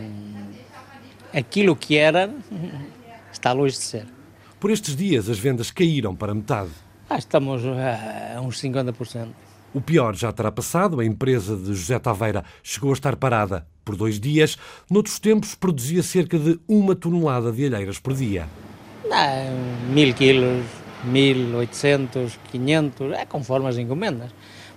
aquilo 1.33 1.75
que 1.75 1.97
era 1.97 2.33
está 3.31 3.51
longe 3.51 3.77
de 3.77 3.83
ser. 3.83 4.07
Por 4.57 4.71
estes 4.71 4.95
dias 4.95 5.29
as 5.29 5.37
vendas 5.37 5.69
caíram 5.69 6.15
para 6.15 6.33
metade. 6.33 6.71
Ah, 7.13 7.19
estamos 7.19 7.61
a 7.63 8.41
uns 8.41 8.59
50%. 8.59 9.27
O 9.71 9.79
pior 9.79 10.15
já 10.15 10.31
terá 10.31 10.51
passado. 10.51 10.99
A 10.99 11.05
empresa 11.05 11.55
de 11.55 11.75
José 11.75 11.99
Taveira 11.99 12.43
chegou 12.63 12.89
a 12.89 12.93
estar 12.93 13.15
parada 13.17 13.67
por 13.85 13.95
dois 13.95 14.19
dias. 14.19 14.57
Noutros 14.89 15.19
tempos, 15.19 15.53
produzia 15.53 16.01
cerca 16.01 16.39
de 16.39 16.59
uma 16.67 16.95
tonelada 16.95 17.51
de 17.51 17.67
alheiras 17.67 17.99
por 17.99 18.15
dia. 18.15 18.47
Não, 19.07 19.93
mil 19.93 20.11
quilos 20.15 20.65
1800, 21.03 22.39
500, 22.51 23.11
é 23.11 23.25
conforme 23.27 23.67
as 23.67 23.77
encomendas. 23.77 24.31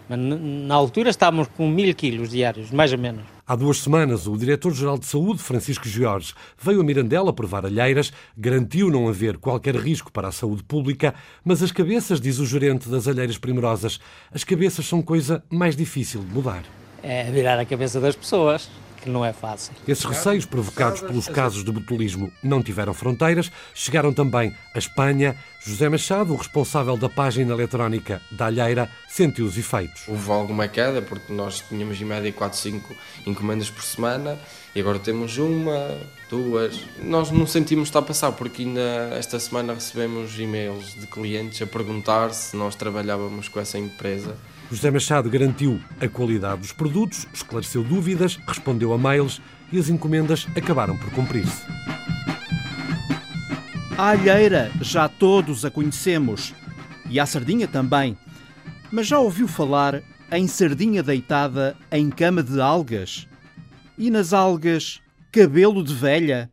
Mas 0.09 0.19
na 0.19 0.75
altura 0.75 1.11
estávamos 1.11 1.49
com 1.57 1.69
mil 1.69 1.95
quilos 1.95 2.31
diários, 2.31 2.71
mais 2.71 2.93
ou 2.93 2.99
menos. 2.99 3.23
Há 3.47 3.55
duas 3.55 3.79
semanas, 3.79 4.27
o 4.27 4.37
Diretor-Geral 4.37 4.99
de 4.99 5.07
Saúde, 5.07 5.41
Francisco 5.41 5.89
Jorge, 5.89 6.35
veio 6.61 6.81
a 6.81 6.85
Mirandela 6.85 7.33
provar 7.33 7.65
alheiras, 7.65 8.13
garantiu 8.37 8.91
não 8.91 9.09
haver 9.09 9.39
qualquer 9.39 9.77
risco 9.77 10.11
para 10.11 10.29
a 10.29 10.33
saúde 10.33 10.65
pública, 10.65 11.15
mas 11.45 11.63
as 11.63 11.71
cabeças, 11.71 12.21
diz 12.21 12.39
o 12.39 12.47
gerente 12.47 12.89
das 12.89 13.07
alheiras 13.07 13.39
primorosas, 13.39 14.01
as 14.33 14.43
cabeças 14.43 14.87
são 14.87 15.01
coisa 15.01 15.45
mais 15.49 15.77
difícil 15.77 16.23
de 16.23 16.35
mudar. 16.35 16.65
É 17.03 17.31
virar 17.31 17.59
a 17.59 17.65
cabeça 17.65 18.01
das 18.01 18.17
pessoas 18.17 18.69
que 19.07 19.11
não 19.11 19.25
é 19.25 19.33
fácil. 19.33 19.73
Esses 19.87 20.05
receios 20.05 20.45
provocados 20.45 21.01
pelos 21.01 21.29
casos 21.29 21.65
de 21.65 21.71
botulismo 21.71 22.33
não 22.43 22.63
tiveram 22.63 22.93
fronteiras, 22.93 23.51
chegaram 23.73 24.13
também 24.13 24.55
à 24.75 24.79
Espanha. 24.79 25.37
José 25.65 25.89
Machado, 25.89 26.33
o 26.33 26.37
responsável 26.37 26.97
da 26.97 27.09
página 27.09 27.53
eletrónica 27.53 28.21
da 28.31 28.47
Alheira, 28.47 28.91
sentiu 29.09 29.47
os 29.47 29.57
efeitos. 29.57 30.03
Houve 30.07 30.31
alguma 30.31 30.69
queda, 30.69 31.01
porque 31.01 31.33
nós 31.33 31.61
tínhamos 31.61 32.01
em 32.01 32.05
média 32.05 32.33
4, 32.33 32.59
5 32.59 32.95
encomendas 33.27 33.71
por 33.71 33.83
semana 33.83 34.39
e 34.75 34.81
agora 34.81 34.99
temos 34.99 35.39
uma, 35.39 35.97
duas. 36.29 36.81
Nós 37.03 37.31
não 37.31 37.47
sentimos 37.47 37.89
estar 37.89 38.01
a 38.01 38.03
passar, 38.03 38.33
porque 38.33 38.63
ainda 38.63 39.11
esta 39.13 39.39
semana 39.39 39.73
recebemos 39.75 40.39
e-mails 40.39 40.95
de 40.95 41.07
clientes 41.07 41.63
a 41.63 41.67
perguntar 41.67 42.33
se 42.35 42.57
nós 42.57 42.75
trabalhávamos 42.75 43.49
com 43.49 43.59
essa 43.61 43.79
empresa. 43.79 44.37
José 44.71 44.91
Machado 44.91 45.31
garantiu 45.31 45.81
a 46.01 46.09
qualidade 46.09 46.63
dos 46.63 46.73
produtos, 46.73 47.27
esclareceu 47.33 47.85
dúvidas, 47.85 48.37
respondeu 48.49 48.93
a 48.93 48.99
mails 48.99 49.41
e 49.73 49.79
as 49.79 49.89
encomendas 49.89 50.47
acabaram 50.57 50.97
por 50.99 51.09
cumprir-se. 51.13 51.63
A 53.97 54.09
alheira 54.09 54.73
já 54.81 55.09
todos 55.09 55.65
a 55.65 55.71
conhecemos 55.71 56.53
e 57.09 57.21
a 57.21 57.27
sardinha 57.27 57.69
também. 57.69 58.19
Mas 58.91 59.07
já 59.07 59.21
ouviu 59.21 59.47
falar 59.47 60.03
em 60.33 60.49
sardinha 60.49 61.03
deitada 61.03 61.77
em 61.91 62.11
cama 62.11 62.43
de 62.43 62.61
algas? 62.61 63.29
E 63.97 64.11
nas 64.11 64.33
algas, 64.33 65.01
cabelo 65.31 65.83
de 65.83 65.95
velha? 65.95 66.51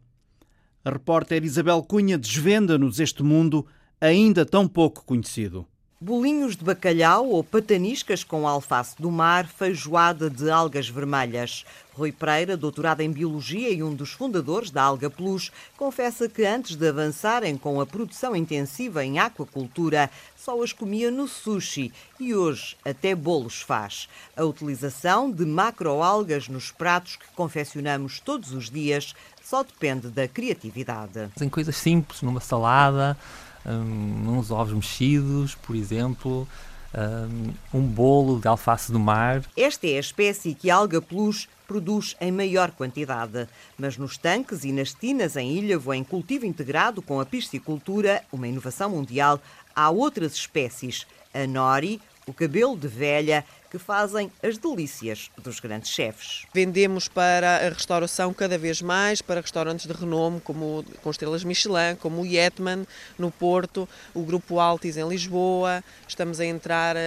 A 0.85 0.91
repórter 0.91 1.43
Isabel 1.43 1.81
Cunha 1.81 2.17
desvenda-nos 2.17 2.99
este 2.99 3.23
mundo 3.23 3.65
ainda 3.99 4.45
tão 4.45 4.67
pouco 4.67 5.03
conhecido 5.03 5.67
bolinhos 6.03 6.57
de 6.57 6.65
bacalhau 6.65 7.29
ou 7.29 7.41
pataniscas 7.41 8.25
com 8.25 8.45
alface 8.45 8.93
do 9.01 9.09
mar, 9.09 9.47
feijoada 9.47 10.29
de 10.29 10.49
algas 10.49 10.89
vermelhas. 10.89 11.63
Rui 11.93 12.11
Pereira, 12.11 12.57
doutorado 12.57 12.99
em 12.99 13.09
Biologia 13.09 13.69
e 13.69 13.81
um 13.81 13.95
dos 13.95 14.11
fundadores 14.11 14.69
da 14.69 14.83
Alga 14.83 15.09
Plus, 15.09 15.49
confessa 15.77 16.27
que 16.27 16.43
antes 16.43 16.75
de 16.75 16.89
avançarem 16.89 17.55
com 17.55 17.79
a 17.79 17.85
produção 17.85 18.35
intensiva 18.35 19.05
em 19.05 19.17
aquacultura, 19.17 20.09
só 20.35 20.61
as 20.61 20.73
comia 20.73 21.09
no 21.09 21.25
sushi 21.25 21.93
e 22.19 22.35
hoje 22.35 22.75
até 22.83 23.15
bolos 23.15 23.61
faz. 23.61 24.09
A 24.35 24.43
utilização 24.43 25.31
de 25.31 25.45
macroalgas 25.45 26.49
nos 26.49 26.69
pratos 26.69 27.15
que 27.15 27.27
confeccionamos 27.33 28.19
todos 28.19 28.51
os 28.51 28.69
dias 28.69 29.15
só 29.41 29.63
depende 29.63 30.09
da 30.09 30.27
criatividade. 30.27 31.29
Em 31.39 31.47
coisas 31.47 31.77
simples, 31.77 32.21
numa 32.21 32.41
salada, 32.41 33.17
um, 33.65 34.37
uns 34.37 34.51
ovos 34.51 34.73
mexidos, 34.73 35.55
por 35.55 35.75
exemplo, 35.75 36.47
um, 36.93 37.79
um 37.79 37.81
bolo 37.81 38.39
de 38.39 38.47
alface 38.47 38.91
do 38.91 38.99
mar. 38.99 39.43
Esta 39.57 39.87
é 39.87 39.97
a 39.97 39.99
espécie 39.99 40.53
que 40.53 40.69
a 40.69 40.75
alga 40.75 41.01
plus 41.01 41.47
produz 41.67 42.15
em 42.21 42.31
maior 42.31 42.71
quantidade. 42.71 43.47
Mas 43.77 43.97
nos 43.97 44.17
tanques 44.17 44.63
e 44.63 44.71
nas 44.71 44.93
tinas 44.93 45.35
em 45.35 45.57
Ilhavo, 45.57 45.93
em 45.93 46.03
cultivo 46.03 46.45
integrado 46.45 47.01
com 47.01 47.19
a 47.19 47.25
piscicultura, 47.25 48.23
uma 48.31 48.47
inovação 48.47 48.89
mundial, 48.89 49.41
há 49.75 49.89
outras 49.89 50.33
espécies. 50.33 51.07
A 51.33 51.47
nori, 51.47 51.99
o 52.27 52.33
cabelo 52.33 52.77
de 52.77 52.87
velha 52.87 53.43
que 53.73 53.79
fazem 53.79 54.31
as 54.43 54.55
delícias 54.55 55.31
dos 55.41 55.59
grandes 55.59 55.89
chefes. 55.89 56.45
Vendemos 56.53 57.07
para 57.07 57.65
a 57.65 57.69
restauração 57.69 58.31
cada 58.31 58.55
vez 58.55 58.83
mais, 58.83 59.19
para 59.19 59.41
restaurantes 59.41 59.87
de 59.87 59.93
renome, 59.93 60.39
como 60.41 60.85
com 61.01 61.09
estrelas 61.09 61.43
Michelin, 61.43 61.95
como 61.99 62.21
o 62.21 62.25
Yetman 62.25 62.85
no 63.17 63.31
Porto, 63.31 63.89
o 64.13 64.21
Grupo 64.21 64.59
Altis 64.59 64.95
em 64.95 65.07
Lisboa, 65.09 65.83
estamos 66.07 66.39
a 66.39 66.45
entrar 66.45 66.95
uh, 66.95 66.99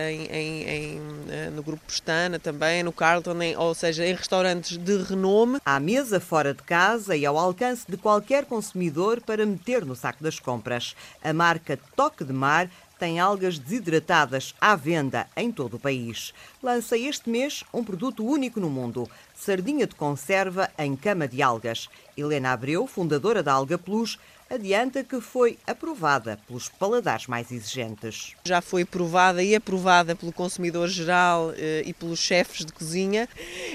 em, 0.00 0.24
em, 0.24 0.62
em, 0.62 0.98
uh, 0.98 1.50
no 1.54 1.62
Grupo 1.62 1.82
Pestana 1.86 2.38
também, 2.38 2.82
no 2.82 2.90
Carlton, 2.90 3.36
ou 3.58 3.74
seja, 3.74 4.06
em 4.06 4.14
restaurantes 4.14 4.78
de 4.78 5.02
renome. 5.02 5.58
À 5.62 5.78
mesa 5.78 6.20
fora 6.20 6.54
de 6.54 6.62
casa 6.62 7.14
e 7.14 7.26
ao 7.26 7.36
alcance 7.36 7.84
de 7.86 7.98
qualquer 7.98 8.46
consumidor 8.46 9.20
para 9.20 9.44
meter 9.44 9.84
no 9.84 9.94
saco 9.94 10.24
das 10.24 10.38
compras. 10.38 10.96
A 11.22 11.34
marca 11.34 11.78
Toque 11.94 12.24
de 12.24 12.32
Mar 12.32 12.70
tem 12.98 13.20
algas 13.20 13.58
desidratadas 13.58 14.54
à 14.60 14.74
venda 14.76 15.26
em 15.36 15.50
todo 15.50 15.74
o 15.74 15.80
país. 15.80 16.32
Lança 16.62 16.96
este 16.96 17.28
mês 17.28 17.64
um 17.72 17.84
produto 17.84 18.24
único 18.24 18.60
no 18.60 18.70
mundo: 18.70 19.08
sardinha 19.34 19.86
de 19.86 19.94
conserva 19.94 20.70
em 20.78 20.96
cama 20.96 21.28
de 21.28 21.42
algas. 21.42 21.88
Helena 22.16 22.52
Abreu, 22.52 22.86
fundadora 22.86 23.42
da 23.42 23.52
Alga 23.52 23.76
Plus, 23.76 24.18
adianta 24.54 25.02
que 25.02 25.20
foi 25.20 25.58
aprovada 25.66 26.38
pelos 26.46 26.68
paladares 26.68 27.26
mais 27.26 27.50
exigentes. 27.50 28.34
Já 28.44 28.60
foi 28.60 28.82
aprovada 28.82 29.42
e 29.42 29.54
aprovada 29.54 30.14
pelo 30.14 30.32
consumidor 30.32 30.88
geral 30.88 31.52
eh, 31.56 31.82
e 31.84 31.92
pelos 31.92 32.18
chefes 32.18 32.64
de 32.64 32.72
cozinha. 32.72 33.28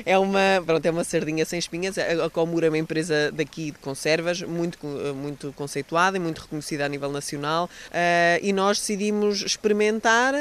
É 0.05 0.17
uma, 0.17 0.63
pronto, 0.65 0.85
é 0.85 0.91
uma 0.91 1.03
sardinha 1.03 1.45
sem 1.45 1.59
espinhas. 1.59 1.97
A 1.97 2.29
Comura 2.29 2.67
é 2.67 2.69
uma 2.69 2.77
empresa 2.77 3.31
daqui 3.31 3.71
de 3.71 3.77
conservas, 3.79 4.41
muito, 4.41 4.77
eh, 4.83 5.11
muito 5.11 5.53
conceituada 5.53 6.17
e 6.17 6.19
muito 6.19 6.39
reconhecida 6.41 6.85
a 6.85 6.89
nível 6.89 7.11
nacional. 7.11 7.69
Eh, 7.91 8.39
e 8.41 8.53
nós 8.53 8.79
decidimos 8.79 9.41
experimentar, 9.41 10.33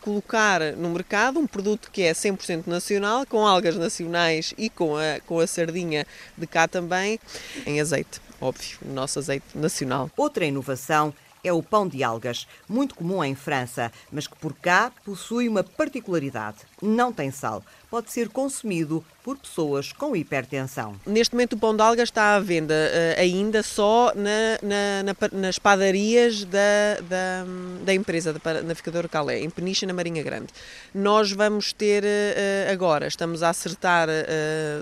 colocar 0.00 0.60
no 0.76 0.90
mercado 0.90 1.38
um 1.38 1.46
produto 1.46 1.90
que 1.90 2.02
é 2.02 2.12
100% 2.12 2.66
nacional, 2.66 3.24
com 3.26 3.46
algas 3.46 3.76
nacionais 3.76 4.52
e 4.58 4.68
com 4.68 4.96
a, 4.96 5.20
com 5.26 5.40
a 5.40 5.46
sardinha 5.46 6.06
de 6.36 6.46
cá 6.46 6.68
também, 6.68 7.18
em 7.66 7.80
azeite 7.80 8.20
óbvio, 8.40 8.78
o 8.82 8.92
nosso 8.92 9.18
azeite 9.18 9.46
nacional. 9.54 9.77
Outra 10.16 10.44
inovação 10.44 11.14
é 11.42 11.52
o 11.52 11.62
pão 11.62 11.86
de 11.86 12.02
algas, 12.02 12.46
muito 12.68 12.94
comum 12.94 13.22
em 13.22 13.34
França, 13.34 13.92
mas 14.10 14.26
que 14.26 14.36
por 14.36 14.54
cá 14.54 14.92
possui 15.04 15.48
uma 15.48 15.62
particularidade: 15.62 16.58
não 16.82 17.12
tem 17.12 17.30
sal. 17.30 17.62
Pode 17.90 18.10
ser 18.12 18.28
consumido 18.28 19.02
por 19.24 19.38
pessoas 19.38 19.92
com 19.92 20.14
hipertensão. 20.14 20.94
Neste 21.06 21.34
momento, 21.34 21.54
o 21.54 21.58
pão 21.58 21.74
de 21.74 21.82
algas 21.82 22.10
está 22.10 22.36
à 22.36 22.40
venda 22.40 22.74
uh, 22.74 23.20
ainda 23.20 23.62
só 23.62 24.12
na, 24.14 24.58
na, 24.62 25.02
na, 25.04 25.38
nas 25.40 25.58
padarias 25.58 26.44
da, 26.44 27.00
da, 27.08 27.44
da 27.84 27.94
empresa 27.94 28.32
da 28.34 28.62
Navigador 28.62 29.08
Calé, 29.08 29.40
em 29.40 29.48
Peniche, 29.48 29.86
na 29.86 29.94
Marinha 29.94 30.22
Grande. 30.22 30.48
Nós 30.94 31.32
vamos 31.32 31.72
ter 31.72 32.04
uh, 32.04 32.72
agora, 32.72 33.06
estamos 33.06 33.42
a 33.42 33.48
acertar 33.48 34.08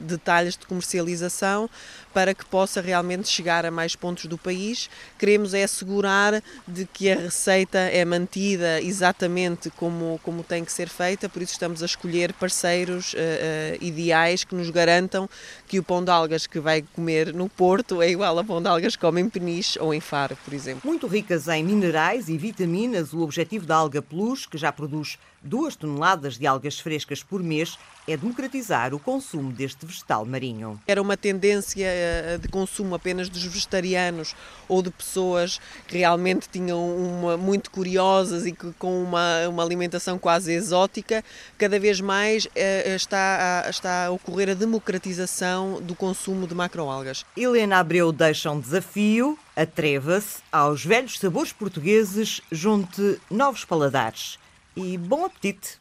detalhes 0.03 0.57
de 0.57 0.67
comercialização 0.67 1.71
para 2.17 2.33
que 2.33 2.47
possa 2.47 2.81
realmente 2.81 3.29
chegar 3.29 3.67
a 3.67 3.71
mais 3.71 3.95
pontos 3.95 4.25
do 4.25 4.39
país. 4.39 4.89
Queremos 5.19 5.53
é 5.53 5.65
assegurar 5.65 6.43
de 6.67 6.87
que 6.87 7.11
a 7.11 7.17
receita 7.17 7.77
é 7.77 8.03
mantida 8.07 8.81
exatamente 8.81 9.69
como, 9.69 10.19
como 10.23 10.43
tem 10.43 10.65
que 10.65 10.73
ser 10.73 10.89
feita, 10.89 11.29
por 11.29 11.43
isso 11.43 11.53
estamos 11.53 11.83
a 11.83 11.85
escolher 11.85 12.33
parceiros 12.33 13.13
uh, 13.13 13.17
uh, 13.19 13.85
ideais 13.85 14.45
que 14.45 14.55
nos 14.55 14.71
garantam 14.71 15.29
que 15.69 15.79
o 15.79 15.83
pão 15.83 16.03
de 16.03 16.11
algas 16.11 16.47
que 16.47 16.59
vai 16.59 16.81
comer 16.95 17.35
no 17.35 17.51
Porto 17.51 18.01
é 18.01 18.09
igual 18.09 18.39
a 18.39 18.43
pão 18.43 18.63
de 18.63 18.69
algas 18.69 18.97
que 18.97 19.03
come 19.03 19.21
em 19.21 19.29
Peniche 19.29 19.79
ou 19.79 19.93
em 19.93 20.01
Faro, 20.01 20.39
por 20.43 20.55
exemplo. 20.55 20.89
Muito 20.89 21.07
ricas 21.07 21.49
em 21.49 21.63
minerais 21.63 22.31
e 22.31 22.39
vitaminas, 22.39 23.13
o 23.13 23.21
objetivo 23.21 23.67
da 23.67 23.77
Alga 23.77 24.01
Plus, 24.01 24.47
que 24.47 24.57
já 24.57 24.73
produz 24.73 25.19
2 25.43 25.77
toneladas 25.77 26.39
de 26.39 26.47
algas 26.47 26.79
frescas 26.79 27.23
por 27.23 27.43
mês 27.43 27.79
é 28.09 28.17
democratizar 28.17 28.95
o 28.95 28.99
consumo 28.99 29.53
deste 29.53 29.85
vegetal 29.85 30.25
marinho. 30.25 30.81
Era 30.87 31.03
uma 31.03 31.17
tendência 31.17 31.85
eh, 31.85 32.39
de 32.41 32.49
consumo 32.49 32.95
apenas 32.95 33.29
dos 33.29 33.45
vegetarianos 33.45 34.35
ou 34.69 34.81
de 34.81 34.91
pessoas 34.91 35.61
que 35.89 35.99
realmente 35.99 36.49
tinham 36.49 36.79
uma, 36.97 37.37
muito 37.37 37.71
curiosas 37.71 38.47
e 38.47 38.53
que, 38.53 38.73
com 38.79 39.03
uma, 39.03 39.49
uma 39.49 39.63
alimentação 39.63 40.19
quase 40.19 40.53
exótica. 40.53 41.25
Cada 41.59 41.81
vez 41.81 42.01
mais 42.01 42.47
eh, 42.55 42.95
está 42.95 43.65
a, 43.67 43.71
está 43.71 44.07
a 44.07 44.11
ocorrer 44.11 44.51
a 44.51 44.55
democratização 44.55 45.81
do 45.83 45.95
consumo 45.95 46.47
de 46.47 46.55
macroalgas. 46.55 47.25
Helena 47.37 47.79
Abreu 47.79 48.13
deixa 48.13 48.51
um 48.51 48.61
desafio. 48.61 49.37
Atreva-se 49.57 50.43
aos 50.53 50.85
velhos 50.85 51.19
sabores 51.19 51.53
portugueses, 51.53 52.41
junte 52.53 53.19
novos 53.31 53.65
paladares 53.65 54.39
e 54.77 54.99
bom 54.99 55.25
apetite! 55.25 55.81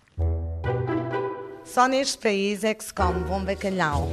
Só 1.65 1.87
neste 1.87 2.17
país 2.17 2.63
é 2.63 2.73
que 2.73 2.83
se 2.83 2.93
come 2.93 3.19
bom 3.25 3.43
bacalhau. 3.43 4.09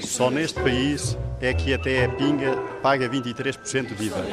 Só 0.00 0.30
neste 0.30 0.60
país 0.60 1.18
é 1.40 1.52
que 1.52 1.74
até 1.74 2.04
a 2.04 2.08
pinga 2.10 2.56
paga 2.80 3.08
23% 3.08 3.96
de 3.96 4.04
IVA. 4.04 4.24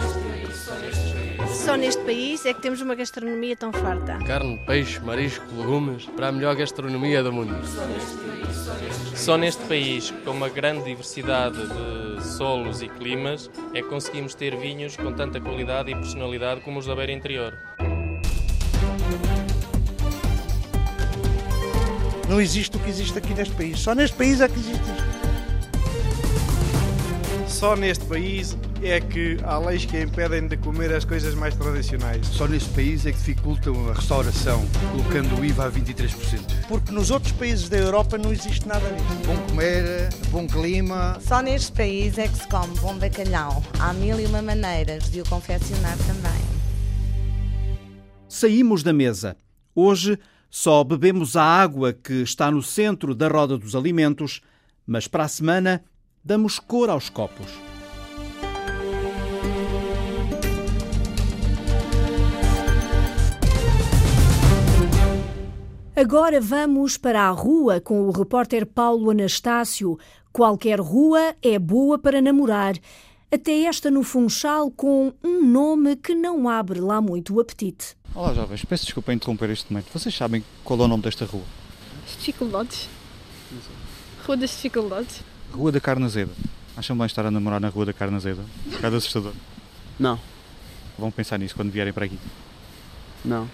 só 1.48 1.76
neste 1.76 2.04
país 2.04 2.46
é 2.46 2.54
que 2.54 2.62
temos 2.62 2.82
uma 2.82 2.94
gastronomia 2.94 3.56
tão 3.56 3.74
farta. 3.74 4.20
Carne, 4.28 4.64
peixe, 4.68 5.00
marisco, 5.00 5.46
legumes, 5.56 6.06
para 6.06 6.28
a 6.28 6.32
melhor 6.32 6.56
gastronomia 6.56 7.24
do 7.24 7.34
mundo. 7.34 7.56
Só 9.16 9.38
neste 9.38 9.64
país, 9.64 10.12
com 10.24 10.32
uma 10.32 10.50
grande 10.50 10.84
diversidade 10.84 11.58
de 11.58 12.24
solos 12.24 12.82
e 12.84 12.90
climas, 12.90 13.50
é 13.74 13.82
que 13.82 13.88
conseguimos 13.88 14.36
ter 14.36 14.56
vinhos 14.56 14.96
com 14.96 15.12
tanta 15.14 15.42
qualidade 15.42 15.90
e 15.90 15.96
personalidade 15.96 16.62
como 16.62 16.78
os 16.78 16.86
da 16.86 16.96
Beira 16.96 17.12
Interior. 17.12 17.58
Não 22.30 22.42
existe 22.42 22.76
o 22.76 22.80
que 22.80 22.90
existe 22.90 23.18
aqui 23.18 23.34
neste 23.34 23.54
país. 23.54 23.80
Só 23.80 23.94
neste 23.94 24.18
país 24.18 24.42
é 24.42 24.48
que 24.48 24.60
existe 24.60 24.82
isto. 24.82 25.16
Só 27.48 27.76
neste 27.76 28.04
país 28.06 28.58
é 28.84 29.00
que 29.00 29.38
há 29.44 29.58
leis 29.60 29.86
que 29.86 30.02
impedem 30.02 30.48
de 30.48 30.58
comer 30.58 30.92
as 30.94 31.06
coisas 31.06 31.34
mais 31.36 31.56
tradicionais. 31.56 32.26
Só 32.28 32.48
neste 32.48 32.70
país 32.72 33.06
é 33.06 33.12
que 33.12 33.18
dificultam 33.18 33.90
a 33.90 33.94
restauração, 33.94 34.66
colocando 34.92 35.40
o 35.40 35.46
IVA 35.46 35.68
a 35.68 35.72
23%. 35.72 36.68
Porque 36.68 36.92
nos 36.92 37.12
outros 37.12 37.32
países 37.34 37.70
da 37.70 37.78
Europa 37.78 38.18
não 38.18 38.32
existe 38.32 38.68
nada 38.68 38.88
disso. 38.90 39.20
Bom 39.26 39.38
comer, 39.48 40.10
bom 40.32 40.48
clima. 40.48 41.18
Só 41.22 41.42
neste 41.42 41.72
país 41.72 42.18
é 42.18 42.28
que 42.28 42.38
se 42.38 42.48
come 42.48 42.78
bom 42.80 42.98
bacalhau. 42.98 43.64
Há 43.80 43.94
mil 43.94 44.20
e 44.20 44.26
uma 44.26 44.42
maneiras 44.42 45.10
de 45.10 45.22
o 45.22 45.30
confeccionar 45.30 45.98
também. 46.00 46.42
Saímos 48.28 48.84
da 48.84 48.92
mesa. 48.92 49.38
Hoje 49.74 50.20
só 50.58 50.86
bebemos 50.86 51.36
a 51.36 51.44
água 51.44 51.92
que 51.92 52.22
está 52.22 52.50
no 52.50 52.64
centro 52.64 53.14
da 53.14 53.28
roda 53.28 53.58
dos 53.58 53.76
alimentos, 53.76 54.40
mas 54.88 55.06
para 55.06 55.26
a 55.26 55.28
semana 55.28 55.84
damos 56.24 56.60
cor 56.60 56.90
aos 56.90 57.10
copos. 57.10 57.46
Agora 65.94 66.40
vamos 66.40 66.98
para 66.98 67.24
a 67.24 67.32
rua 67.32 67.82
com 67.82 68.08
o 68.08 68.12
repórter 68.12 68.66
Paulo 68.66 69.12
Anastácio. 69.12 70.00
Qualquer 70.32 70.80
rua 70.80 71.36
é 71.42 71.60
boa 71.60 72.00
para 72.00 72.22
namorar. 72.22 72.76
Até 73.36 73.64
esta 73.64 73.92
no 73.92 74.02
Funchal 74.02 74.72
com 74.72 75.14
um 75.22 75.46
nome 75.46 75.98
que 75.98 76.16
não 76.16 76.48
abre 76.48 76.80
lá 76.80 77.02
muito 77.02 77.36
o 77.36 77.42
apetite. 77.42 77.88
Olá 78.14 78.34
jovens, 78.34 78.64
peço 78.64 78.86
desculpa 78.86 79.12
em 79.12 79.18
interromper 79.18 79.50
este 79.50 79.74
momento. 79.74 79.88
Vocês 79.94 80.16
sabem 80.16 80.42
qual 80.64 80.80
é 80.80 80.84
o 80.84 80.88
nome 80.88 81.04
desta 81.04 81.26
rua? 81.26 81.44
Dificuldades. 82.18 82.88
Rua 84.26 84.38
das 84.38 84.52
dificuldades. 84.52 85.20
Rua 85.52 85.70
da 85.70 85.82
Carne 85.82 86.06
Azeda. 86.06 86.32
Acham 86.78 86.98
bem 86.98 87.06
estar 87.08 87.26
a 87.26 87.30
namorar 87.30 87.60
na 87.60 87.68
Rua 87.68 87.88
da 87.88 87.92
Carne 87.92 88.16
Azeda? 88.16 88.42
Um 88.68 88.70
bocado 88.70 88.96
assustador. 88.96 89.34
Não. 90.00 90.18
Vão 90.98 91.12
pensar 91.12 91.38
nisso 91.38 91.58
quando 91.58 91.72
vierem 91.72 91.92
para 91.92 92.06
aqui. 92.06 92.18
Não. 93.26 93.50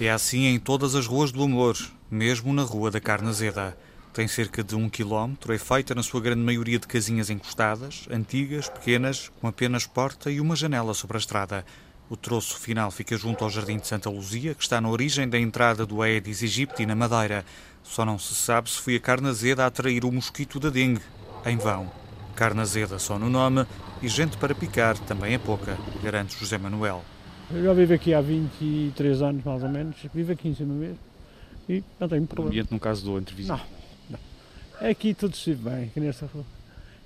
É 0.00 0.10
assim 0.10 0.46
em 0.46 0.58
todas 0.58 0.96
as 0.96 1.06
ruas 1.06 1.30
do 1.30 1.44
amor, 1.44 1.76
mesmo 2.10 2.52
na 2.52 2.64
Rua 2.64 2.90
da 2.90 3.00
Carne 3.00 3.28
Azeda. 3.28 3.78
Tem 4.12 4.26
cerca 4.26 4.62
de 4.64 4.74
um 4.74 4.88
quilómetro, 4.88 5.52
é 5.54 5.58
feita 5.58 5.94
na 5.94 6.02
sua 6.02 6.20
grande 6.20 6.40
maioria 6.42 6.78
de 6.80 6.86
casinhas 6.86 7.30
encostadas, 7.30 8.06
antigas, 8.10 8.68
pequenas, 8.68 9.30
com 9.40 9.46
apenas 9.46 9.86
porta 9.86 10.30
e 10.30 10.40
uma 10.40 10.56
janela 10.56 10.94
sobre 10.94 11.16
a 11.16 11.20
estrada. 11.20 11.64
O 12.08 12.16
troço 12.16 12.58
final 12.58 12.90
fica 12.90 13.16
junto 13.16 13.44
ao 13.44 13.50
Jardim 13.50 13.76
de 13.78 13.86
Santa 13.86 14.10
Luzia, 14.10 14.52
que 14.52 14.62
está 14.64 14.80
na 14.80 14.88
origem 14.90 15.28
da 15.28 15.38
entrada 15.38 15.86
do 15.86 16.02
Aedes 16.02 16.42
aegypti 16.42 16.84
na 16.84 16.96
Madeira. 16.96 17.44
Só 17.84 18.04
não 18.04 18.18
se 18.18 18.34
sabe 18.34 18.68
se 18.68 18.78
foi 18.80 18.96
a 18.96 19.00
carne 19.00 19.28
azeda 19.28 19.62
a 19.62 19.66
atrair 19.66 20.04
o 20.04 20.10
mosquito 20.10 20.58
da 20.58 20.70
dengue. 20.70 21.02
Em 21.46 21.56
vão. 21.56 21.88
Carne 22.34 22.60
azeda 22.62 22.98
só 22.98 23.16
no 23.16 23.30
nome 23.30 23.64
e 24.02 24.08
gente 24.08 24.36
para 24.38 24.54
picar 24.56 24.98
também 24.98 25.34
é 25.34 25.38
pouca, 25.38 25.78
garante 26.02 26.36
José 26.36 26.58
Manuel. 26.58 27.04
Eu 27.48 27.62
já 27.62 27.72
vivo 27.72 27.94
aqui 27.94 28.12
há 28.12 28.20
23 28.20 29.22
anos, 29.22 29.44
mais 29.44 29.62
ou 29.62 29.68
menos. 29.68 29.96
Vivo 30.12 30.32
aqui 30.32 30.48
em 30.48 30.54
cima 30.54 30.74
mesmo. 30.74 30.98
E 31.68 31.82
não 32.00 32.08
tenho 32.08 32.24
O 32.24 32.26
problema. 32.26 32.50
ambiente, 32.50 32.72
no 32.72 32.80
caso 32.80 33.04
do 33.04 33.16
entre 33.18 33.34
vizinhos. 33.36 33.60
Não, 33.60 33.66
não. 33.66 33.79
Aqui 34.80 35.14
tudo 35.14 35.36
se 35.36 35.52
vive 35.52 35.68
bem, 35.70 35.84
aqui 35.84 36.00
nesta 36.00 36.26
rua. 36.26 36.44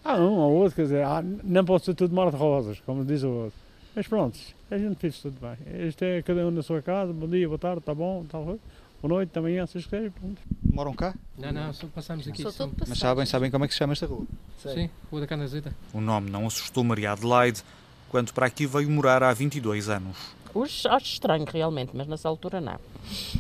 Há 0.05 0.17
um 0.17 0.35
ou 0.39 0.53
outro, 0.55 0.77
quer 0.77 0.83
dizer, 0.83 1.05
há- 1.05 1.23
não 1.23 1.65
pode 1.65 1.85
ser 1.85 1.95
tudo 1.95 2.15
mar 2.15 2.31
de 2.31 2.37
rosas, 2.37 2.79
como 2.85 3.05
diz 3.05 3.23
o 3.23 3.29
outro. 3.29 3.59
Mas 3.97 4.07
pronto, 4.07 4.39
a 4.71 4.77
gente 4.79 4.97
vive 5.01 5.17
tudo 5.21 5.37
bem. 5.41 5.87
Isto 5.89 6.03
é 6.05 6.23
cada 6.23 6.47
um 6.47 6.51
na 6.51 6.63
sua 6.63 6.83
casa, 6.83 7.13
bom 7.13 7.27
dia, 7.29 7.47
boa 7.49 7.59
tarde, 7.59 7.79
está 7.79 7.95
bom, 7.95 8.23
está 8.23 8.39
bom. 8.39 8.59
Boa 9.03 9.15
noite, 9.17 9.31
também 9.31 9.59
é, 9.59 9.67
se 9.67 9.73
vocês 9.73 9.85
quiserem, 9.85 10.11
pronto. 10.11 10.41
Moram 10.73 10.95
cá? 10.95 11.15
Não, 11.39 11.53
não, 11.53 11.73
só 11.73 11.87
passamos 11.89 12.27
aqui. 12.29 12.43
Só 12.43 12.51
só- 12.51 12.67
todo 12.67 12.85
Mas 12.89 12.99
sabem, 12.99 13.27
sabem 13.27 13.51
como 13.51 13.65
é 13.65 13.69
que 13.69 13.75
se 13.75 13.79
chama 13.79 13.93
esta 13.93 14.07
rua? 14.07 14.25
Sim, 14.63 14.89
Rua 15.11 15.21
da 15.21 15.27
Canazeta. 15.27 15.75
O 15.93 16.01
nome 16.01 16.31
não 16.31 16.47
assustou 16.47 16.83
Maria 16.85 17.13
Adelaide 17.13 17.63
quando 18.09 18.33
para 18.33 18.47
aqui 18.47 18.67
veio 18.67 18.89
morar 18.91 19.23
há 19.23 19.33
22 19.33 19.89
anos. 19.89 20.17
Hoje 20.55 20.87
acho 20.89 21.07
estranho 21.07 21.45
realmente, 21.45 21.91
mas 21.95 22.07
nessa 22.07 22.29
altura 22.29 22.61
não. 22.61 22.79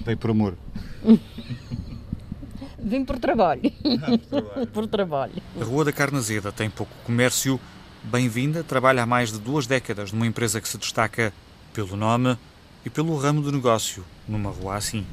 Veio 0.05 0.19
por 0.19 0.31
amor. 0.31 0.55
Vim 2.85 3.03
por 3.03 3.19
trabalho. 3.19 3.63
por 4.75 4.87
trabalho. 4.87 5.33
A 5.59 5.65
Rua 5.65 5.87
da 5.87 5.93
Carne 5.93 6.19
Azeda 6.19 6.53
tem 6.53 6.69
pouco 6.69 6.93
comércio. 7.05 7.59
Bem-vinda, 8.03 8.63
trabalha 8.63 9.03
há 9.03 9.07
mais 9.07 9.33
de 9.33 9.39
duas 9.39 9.67
décadas 9.67 10.13
numa 10.13 10.27
empresa 10.27 10.61
que 10.61 10.69
se 10.69 10.77
destaca 10.77 11.33
pelo 11.73 11.97
nome 11.97 12.37
e 12.85 12.91
pelo 12.91 13.17
ramo 13.17 13.43
de 13.43 13.51
negócio, 13.51 14.05
numa 14.29 14.51
rua 14.51 14.77
assim. 14.77 15.07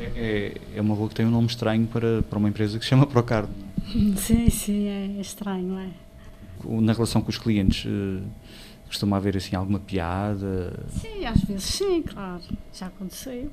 É, 0.00 0.60
é 0.74 0.80
uma 0.80 0.96
rua 0.96 1.08
que 1.08 1.14
tem 1.14 1.26
um 1.26 1.30
nome 1.30 1.46
estranho 1.46 1.86
para, 1.86 2.22
para 2.22 2.38
uma 2.38 2.48
empresa 2.48 2.76
que 2.76 2.84
se 2.84 2.90
chama 2.90 3.06
Procarne. 3.06 3.54
Sim, 4.16 4.50
sim, 4.50 4.88
é 4.88 5.20
estranho, 5.20 5.78
é? 5.78 5.90
Na 6.64 6.92
relação 6.92 7.22
com 7.22 7.30
os 7.30 7.38
clientes, 7.38 7.86
eh, 7.86 8.20
costuma 8.86 9.16
haver 9.16 9.36
assim 9.36 9.54
alguma 9.54 9.78
piada? 9.78 10.84
Sim, 10.88 11.24
às 11.24 11.40
vezes 11.42 11.64
sim, 11.64 12.02
claro. 12.02 12.42
Já 12.72 12.86
aconteceu. 12.88 13.48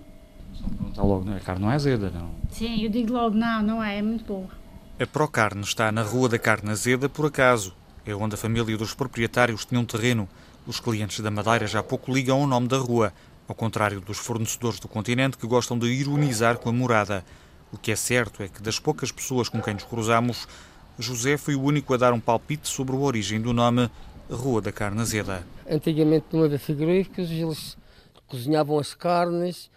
Está 0.89 1.03
logo, 1.03 1.29
a 1.29 1.39
carne 1.39 1.61
não 1.61 1.71
é 1.71 1.75
azeda, 1.75 2.09
não. 2.09 2.31
Sim, 2.49 2.83
eu 2.83 2.89
digo 2.89 3.13
logo, 3.13 3.35
não, 3.35 3.61
não 3.61 3.83
é, 3.83 3.97
é 3.97 4.01
muito 4.01 4.25
boa. 4.25 4.47
A 4.97 5.05
Procarne 5.05 5.61
está 5.61 5.91
na 5.91 6.01
Rua 6.01 6.29
da 6.29 6.39
Carne 6.39 6.71
Azeda 6.71 7.09
por 7.09 7.25
acaso. 7.25 7.73
É 8.05 8.15
onde 8.15 8.35
a 8.35 8.37
família 8.37 8.77
dos 8.77 8.93
proprietários 8.93 9.65
tinha 9.65 9.79
um 9.79 9.85
terreno. 9.85 10.29
Os 10.65 10.79
clientes 10.79 11.19
da 11.19 11.29
Madeira 11.29 11.67
já 11.67 11.83
pouco 11.83 12.13
ligam 12.13 12.41
ao 12.41 12.47
nome 12.47 12.67
da 12.67 12.77
rua, 12.77 13.11
ao 13.47 13.53
contrário 13.53 13.99
dos 13.99 14.17
fornecedores 14.17 14.79
do 14.79 14.87
continente 14.87 15.37
que 15.37 15.45
gostam 15.45 15.77
de 15.77 15.87
ironizar 15.87 16.57
com 16.57 16.69
a 16.69 16.73
morada. 16.73 17.25
O 17.73 17.77
que 17.77 17.91
é 17.91 17.95
certo 17.95 18.41
é 18.41 18.47
que 18.47 18.61
das 18.61 18.79
poucas 18.79 19.11
pessoas 19.11 19.49
com 19.49 19.61
quem 19.61 19.73
nos 19.73 19.83
cruzamos, 19.83 20.47
José 20.97 21.35
foi 21.35 21.55
o 21.55 21.61
único 21.61 21.93
a 21.93 21.97
dar 21.97 22.13
um 22.13 22.19
palpite 22.19 22.69
sobre 22.69 22.95
a 22.95 22.99
origem 22.99 23.41
do 23.41 23.51
nome 23.51 23.89
Rua 24.29 24.61
da 24.61 24.71
Carne 24.71 25.01
Azeda. 25.01 25.45
Antigamente 25.69 26.27
não 26.31 26.43
havia 26.43 26.57
frigoríficos, 26.57 27.29
eles 27.29 27.77
cozinhavam 28.27 28.79
as 28.79 28.93
carnes, 28.93 29.69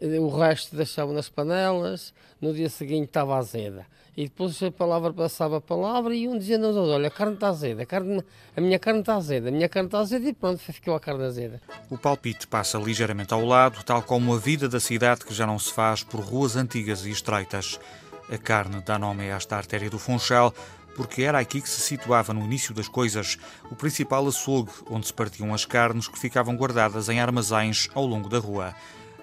o 0.00 0.28
resto 0.28 0.76
deixavam 0.76 1.14
nas 1.14 1.28
panelas, 1.28 2.12
no 2.40 2.52
dia 2.52 2.68
seguinte 2.68 3.06
estava 3.06 3.36
azeda. 3.36 3.86
E 4.16 4.24
depois 4.24 4.62
a 4.62 4.70
palavra 4.70 5.12
passava 5.12 5.56
a 5.56 5.60
palavra 5.60 6.14
e 6.14 6.28
um 6.28 6.38
dizia 6.38 6.56
aos 6.56 6.76
outros, 6.76 6.94
olha, 6.94 7.08
a 7.08 7.10
carne 7.10 7.34
está 7.34 7.48
azeda, 7.48 7.82
a, 7.82 7.86
carne, 7.86 8.22
a 8.56 8.60
minha 8.60 8.78
carne 8.78 9.00
está 9.00 9.16
azeda, 9.16 9.48
a 9.48 9.52
minha 9.52 9.68
carne 9.68 9.88
está 9.88 9.98
azeda 9.98 10.28
e 10.28 10.32
pronto, 10.32 10.58
ficou 10.60 10.94
a 10.94 11.00
carne 11.00 11.24
azeda. 11.24 11.60
O 11.90 11.98
palpite 11.98 12.46
passa 12.46 12.78
ligeiramente 12.78 13.34
ao 13.34 13.44
lado, 13.44 13.82
tal 13.82 14.02
como 14.02 14.32
a 14.32 14.38
vida 14.38 14.68
da 14.68 14.78
cidade 14.78 15.24
que 15.24 15.34
já 15.34 15.46
não 15.46 15.58
se 15.58 15.72
faz 15.72 16.04
por 16.04 16.20
ruas 16.20 16.54
antigas 16.54 17.04
e 17.04 17.10
estreitas. 17.10 17.80
A 18.30 18.38
carne 18.38 18.80
dá 18.86 18.98
nome 18.98 19.30
a 19.30 19.36
esta 19.36 19.56
artéria 19.56 19.90
do 19.90 19.98
Funchal, 19.98 20.54
porque 20.94 21.22
era 21.22 21.40
aqui 21.40 21.60
que 21.60 21.68
se 21.68 21.80
situava 21.80 22.32
no 22.32 22.44
início 22.44 22.72
das 22.72 22.86
coisas 22.86 23.36
o 23.68 23.74
principal 23.74 24.26
açougue, 24.28 24.70
onde 24.88 25.08
se 25.08 25.12
partiam 25.12 25.52
as 25.52 25.64
carnes 25.64 26.06
que 26.06 26.18
ficavam 26.18 26.56
guardadas 26.56 27.08
em 27.08 27.20
armazéns 27.20 27.88
ao 27.94 28.06
longo 28.06 28.28
da 28.28 28.38
rua. 28.38 28.74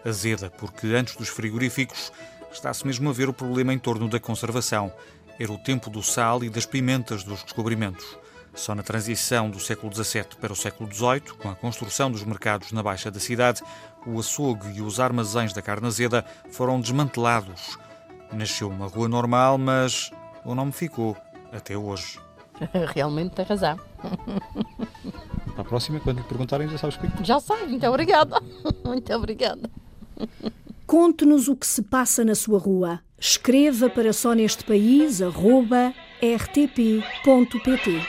Azeda, 0.05 0.49
porque 0.49 0.87
antes 0.87 1.15
dos 1.15 1.29
frigoríficos 1.29 2.11
está-se 2.51 2.85
mesmo 2.85 3.09
a 3.09 3.13
ver 3.13 3.29
o 3.29 3.33
problema 3.33 3.73
em 3.73 3.79
torno 3.79 4.07
da 4.07 4.19
conservação. 4.19 4.91
Era 5.39 5.51
o 5.51 5.57
tempo 5.57 5.89
do 5.89 6.03
sal 6.03 6.43
e 6.43 6.49
das 6.49 6.65
pimentas 6.65 7.23
dos 7.23 7.43
descobrimentos. 7.43 8.17
Só 8.53 8.75
na 8.75 8.83
transição 8.83 9.49
do 9.49 9.59
século 9.59 9.93
XVII 9.93 10.35
para 10.39 10.51
o 10.51 10.55
século 10.55 10.93
XVIII, 10.93 11.37
com 11.41 11.49
a 11.49 11.55
construção 11.55 12.11
dos 12.11 12.23
mercados 12.23 12.71
na 12.71 12.83
baixa 12.83 13.09
da 13.09 13.19
cidade, 13.19 13.61
o 14.05 14.19
açougue 14.19 14.77
e 14.77 14.81
os 14.81 14.99
armazéns 14.99 15.53
da 15.53 15.61
carne 15.61 15.87
azeda 15.87 16.25
foram 16.51 16.81
desmantelados. 16.81 17.77
Nasceu 18.31 18.69
uma 18.69 18.87
rua 18.87 19.07
normal, 19.07 19.57
mas 19.57 20.11
o 20.43 20.53
nome 20.53 20.71
ficou 20.71 21.15
até 21.51 21.77
hoje. 21.77 22.19
Realmente 22.93 23.35
tem 23.35 23.45
razão. 23.45 23.79
Para 25.53 25.61
a 25.61 25.65
próxima, 25.65 25.99
quando 25.99 26.17
lhe 26.17 26.23
perguntarem, 26.23 26.67
já 26.69 26.77
sabes 26.77 26.95
o 26.95 26.99
que 26.99 27.23
Já 27.23 27.39
sabe, 27.39 27.67
muito 27.67 27.85
obrigada. 27.87 28.41
Muito 28.85 29.13
obrigada. 29.13 29.69
Conte-nos 30.85 31.47
o 31.47 31.55
que 31.55 31.65
se 31.65 31.81
passa 31.81 32.25
na 32.25 32.35
sua 32.35 32.59
rua. 32.59 32.99
Escreva 33.17 33.89
para 33.89 34.11
só 34.11 34.33
neste 34.33 34.63
país, 34.63 35.21
arroba, 35.21 35.93
rtp.pt. 36.21 38.01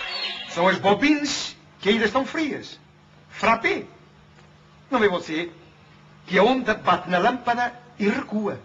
São 0.51 0.67
as 0.67 0.79
bobinas 0.79 1.57
que 1.81 1.91
ainda 1.91 2.05
estão 2.05 2.25
frias. 2.25 2.79
Frappé. 3.31 3.85
Não 4.91 4.99
vê 4.99 5.09
você 5.09 5.51
que 6.27 6.39
a 6.39 6.43
onda 6.45 6.75
bate 6.75 7.11
na 7.11 7.19
lâmpada 7.19 7.73
e 7.99 8.09
recua. 8.09 8.61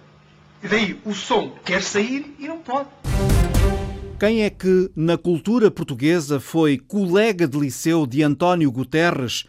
E 0.64 0.68
daí 0.68 1.00
o 1.06 1.14
som 1.14 1.52
quer 1.64 1.82
sair 1.82 2.36
e 2.39 2.48
não 2.48 2.58
pode. 2.60 2.89
Quem 4.20 4.41
é 4.41 4.50
que, 4.50 4.89
na 4.95 5.16
cultura 5.16 5.70
portuguesa, 5.70 6.39
foi 6.39 6.78
colega 6.78 7.48
de 7.48 7.60
liceu 7.60 8.08
de 8.08 8.24
António 8.24 8.72
Guterres 8.72 9.45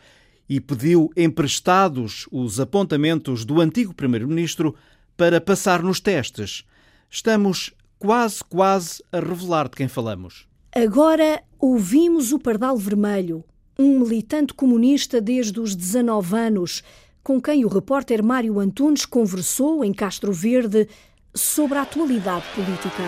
e 0.48 0.60
pediu 0.60 1.10
emprestados 1.16 2.26
os 2.32 2.58
apontamentos 2.58 3.44
do 3.44 3.60
antigo 3.60 3.94
primeiro-ministro 3.94 4.74
para 5.16 5.40
passar 5.40 5.82
nos 5.82 6.00
testes. 6.00 6.64
Estamos 7.10 7.74
quase, 7.98 8.42
quase 8.44 9.02
a 9.12 9.20
revelar 9.20 9.68
de 9.68 9.76
quem 9.76 9.88
falamos. 9.88 10.46
Agora 10.74 11.42
ouvimos 11.58 12.32
o 12.32 12.38
Pardal 12.38 12.76
Vermelho, 12.76 13.44
um 13.78 13.98
militante 13.98 14.54
comunista 14.54 15.20
desde 15.20 15.60
os 15.60 15.74
19 15.74 16.36
anos, 16.36 16.82
com 17.22 17.40
quem 17.40 17.64
o 17.64 17.68
repórter 17.68 18.22
Mário 18.22 18.58
Antunes 18.58 19.04
conversou 19.04 19.84
em 19.84 19.92
Castro 19.92 20.32
Verde 20.32 20.88
sobre 21.34 21.78
a 21.78 21.82
atualidade 21.82 22.44
política. 22.54 23.02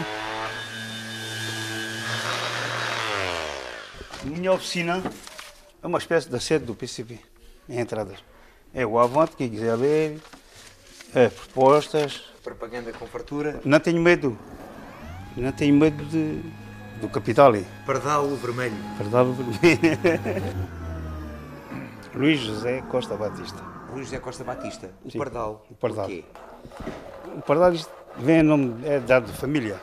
Minha 4.24 4.52
oficina 4.52 5.02
é 5.82 5.86
uma 5.86 5.98
espécie 5.98 6.28
da 6.28 6.38
sede 6.38 6.66
do 6.66 6.74
PCP, 6.74 7.14
em 7.14 7.18
entradas. 7.78 8.18
É 8.72 8.86
o 8.86 8.98
avante, 8.98 9.36
quem 9.36 9.48
quiser 9.48 9.74
ler, 9.74 10.20
é 11.14 11.28
propostas. 11.28 12.22
Propaganda 12.42 12.92
com 12.92 13.06
fartura. 13.06 13.60
Não 13.64 13.80
tenho 13.80 14.00
medo. 14.00 14.36
Não 15.36 15.52
tenho 15.52 15.74
medo 15.74 16.04
de, 16.04 16.42
do 17.00 17.08
capital. 17.08 17.52
Pardal 17.86 18.28
Vermelho. 18.36 18.76
Pardal 18.96 19.32
Vermelho. 19.32 19.80
Luís 22.14 22.40
José 22.40 22.82
Costa 22.82 23.16
Batista. 23.16 23.62
Luís 23.92 24.06
José 24.06 24.18
Costa 24.18 24.44
Batista. 24.44 24.90
O 25.04 25.10
Sim, 25.10 25.18
Pardal. 25.18 25.66
O 25.70 25.74
Pardal. 25.74 26.06
Porquê? 26.06 26.24
O 27.36 27.42
Pardal 27.42 27.72
vem 28.18 28.40
em 28.40 28.42
nome, 28.42 28.86
é 28.86 28.98
dado 29.00 29.26
de 29.26 29.32
família. 29.32 29.80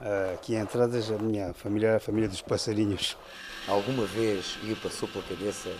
Ah, 0.00 0.32
aqui 0.34 0.54
em 0.54 0.58
entradas, 0.58 1.10
a 1.10 1.18
minha 1.18 1.52
família 1.54 1.96
a 1.96 2.00
família 2.00 2.28
dos 2.28 2.42
passarinhos. 2.42 3.16
Alguma 3.66 4.04
vez 4.04 4.58
lhe 4.62 4.74
passou 4.76 5.08
pela 5.08 5.24
cabeça 5.24 5.70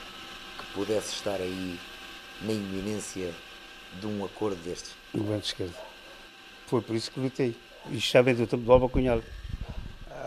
pudesse 0.76 1.14
estar 1.14 1.40
aí 1.40 1.80
na 2.42 2.52
iminência 2.52 3.32
de 3.98 4.06
um 4.06 4.22
acordo 4.22 4.56
destes? 4.56 4.94
No 5.14 5.20
governo 5.20 5.40
de 5.40 5.46
esquerda. 5.46 5.74
Foi 6.66 6.82
por 6.82 6.94
isso 6.94 7.10
que 7.10 7.18
lutei. 7.18 7.56
Isto 7.90 8.12
já 8.12 8.20
vem 8.20 8.34
do 8.34 8.46
tempo 8.46 8.62
do 8.62 8.70
Alba 8.70 8.86
Cunhal. 8.86 9.22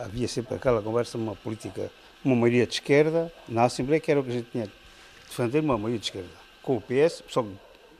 Havia 0.03 0.27
sempre 0.27 0.55
aquela 0.55 0.81
conversa, 0.81 1.19
uma 1.19 1.35
política, 1.35 1.91
uma 2.25 2.35
maioria 2.35 2.65
de 2.65 2.73
esquerda, 2.73 3.31
na 3.47 3.65
Assembleia, 3.65 3.99
que 3.99 4.09
era 4.09 4.19
o 4.19 4.23
que 4.23 4.31
a 4.31 4.33
gente 4.33 4.49
tinha 4.49 4.65
de 4.65 4.73
defender, 5.27 5.59
uma 5.59 5.77
maioria 5.77 5.99
de 5.99 6.05
esquerda. 6.05 6.29
Com 6.63 6.77
o 6.77 6.81
PS, 6.81 7.23
só 7.27 7.43
que 7.43 7.55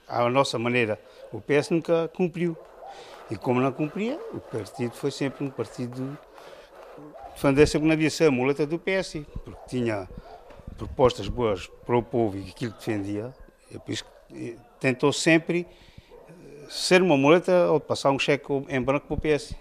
à 0.07 0.27
nossa 0.27 0.57
maneira, 0.57 0.99
o 1.31 1.39
PS 1.39 1.69
nunca 1.69 2.07
cumpriu. 2.15 2.57
E 3.29 3.35
como 3.35 3.61
não 3.61 3.71
cumpria, 3.71 4.19
o 4.33 4.39
partido 4.39 4.95
foi 4.95 5.11
sempre 5.11 5.45
um 5.45 5.51
partido 5.51 6.17
defender 7.35 7.67
sempre 7.67 7.91
havia 7.91 8.09
ser 8.09 8.25
a 8.25 8.31
muleta 8.31 8.65
do 8.65 8.79
PS, 8.79 9.21
porque 9.45 9.59
tinha 9.67 10.09
propostas 10.87 11.27
boas 11.27 11.67
para 11.85 11.97
o 11.97 12.03
povo 12.03 12.37
e 12.37 12.49
aquilo 12.49 12.71
que 12.73 12.79
defendia. 12.79 13.33
É 13.73 13.77
por 13.77 13.91
isso 13.91 14.05
que 14.27 14.57
tentou 14.79 15.11
sempre 15.11 15.67
ser 16.69 17.01
uma 17.01 17.17
muleta 17.17 17.71
ou 17.71 17.79
passar 17.79 18.11
um 18.11 18.19
cheque 18.19 18.47
em 18.69 18.81
branco 18.81 19.07
para 19.07 19.15
o 19.15 19.19
PS. 19.19 19.53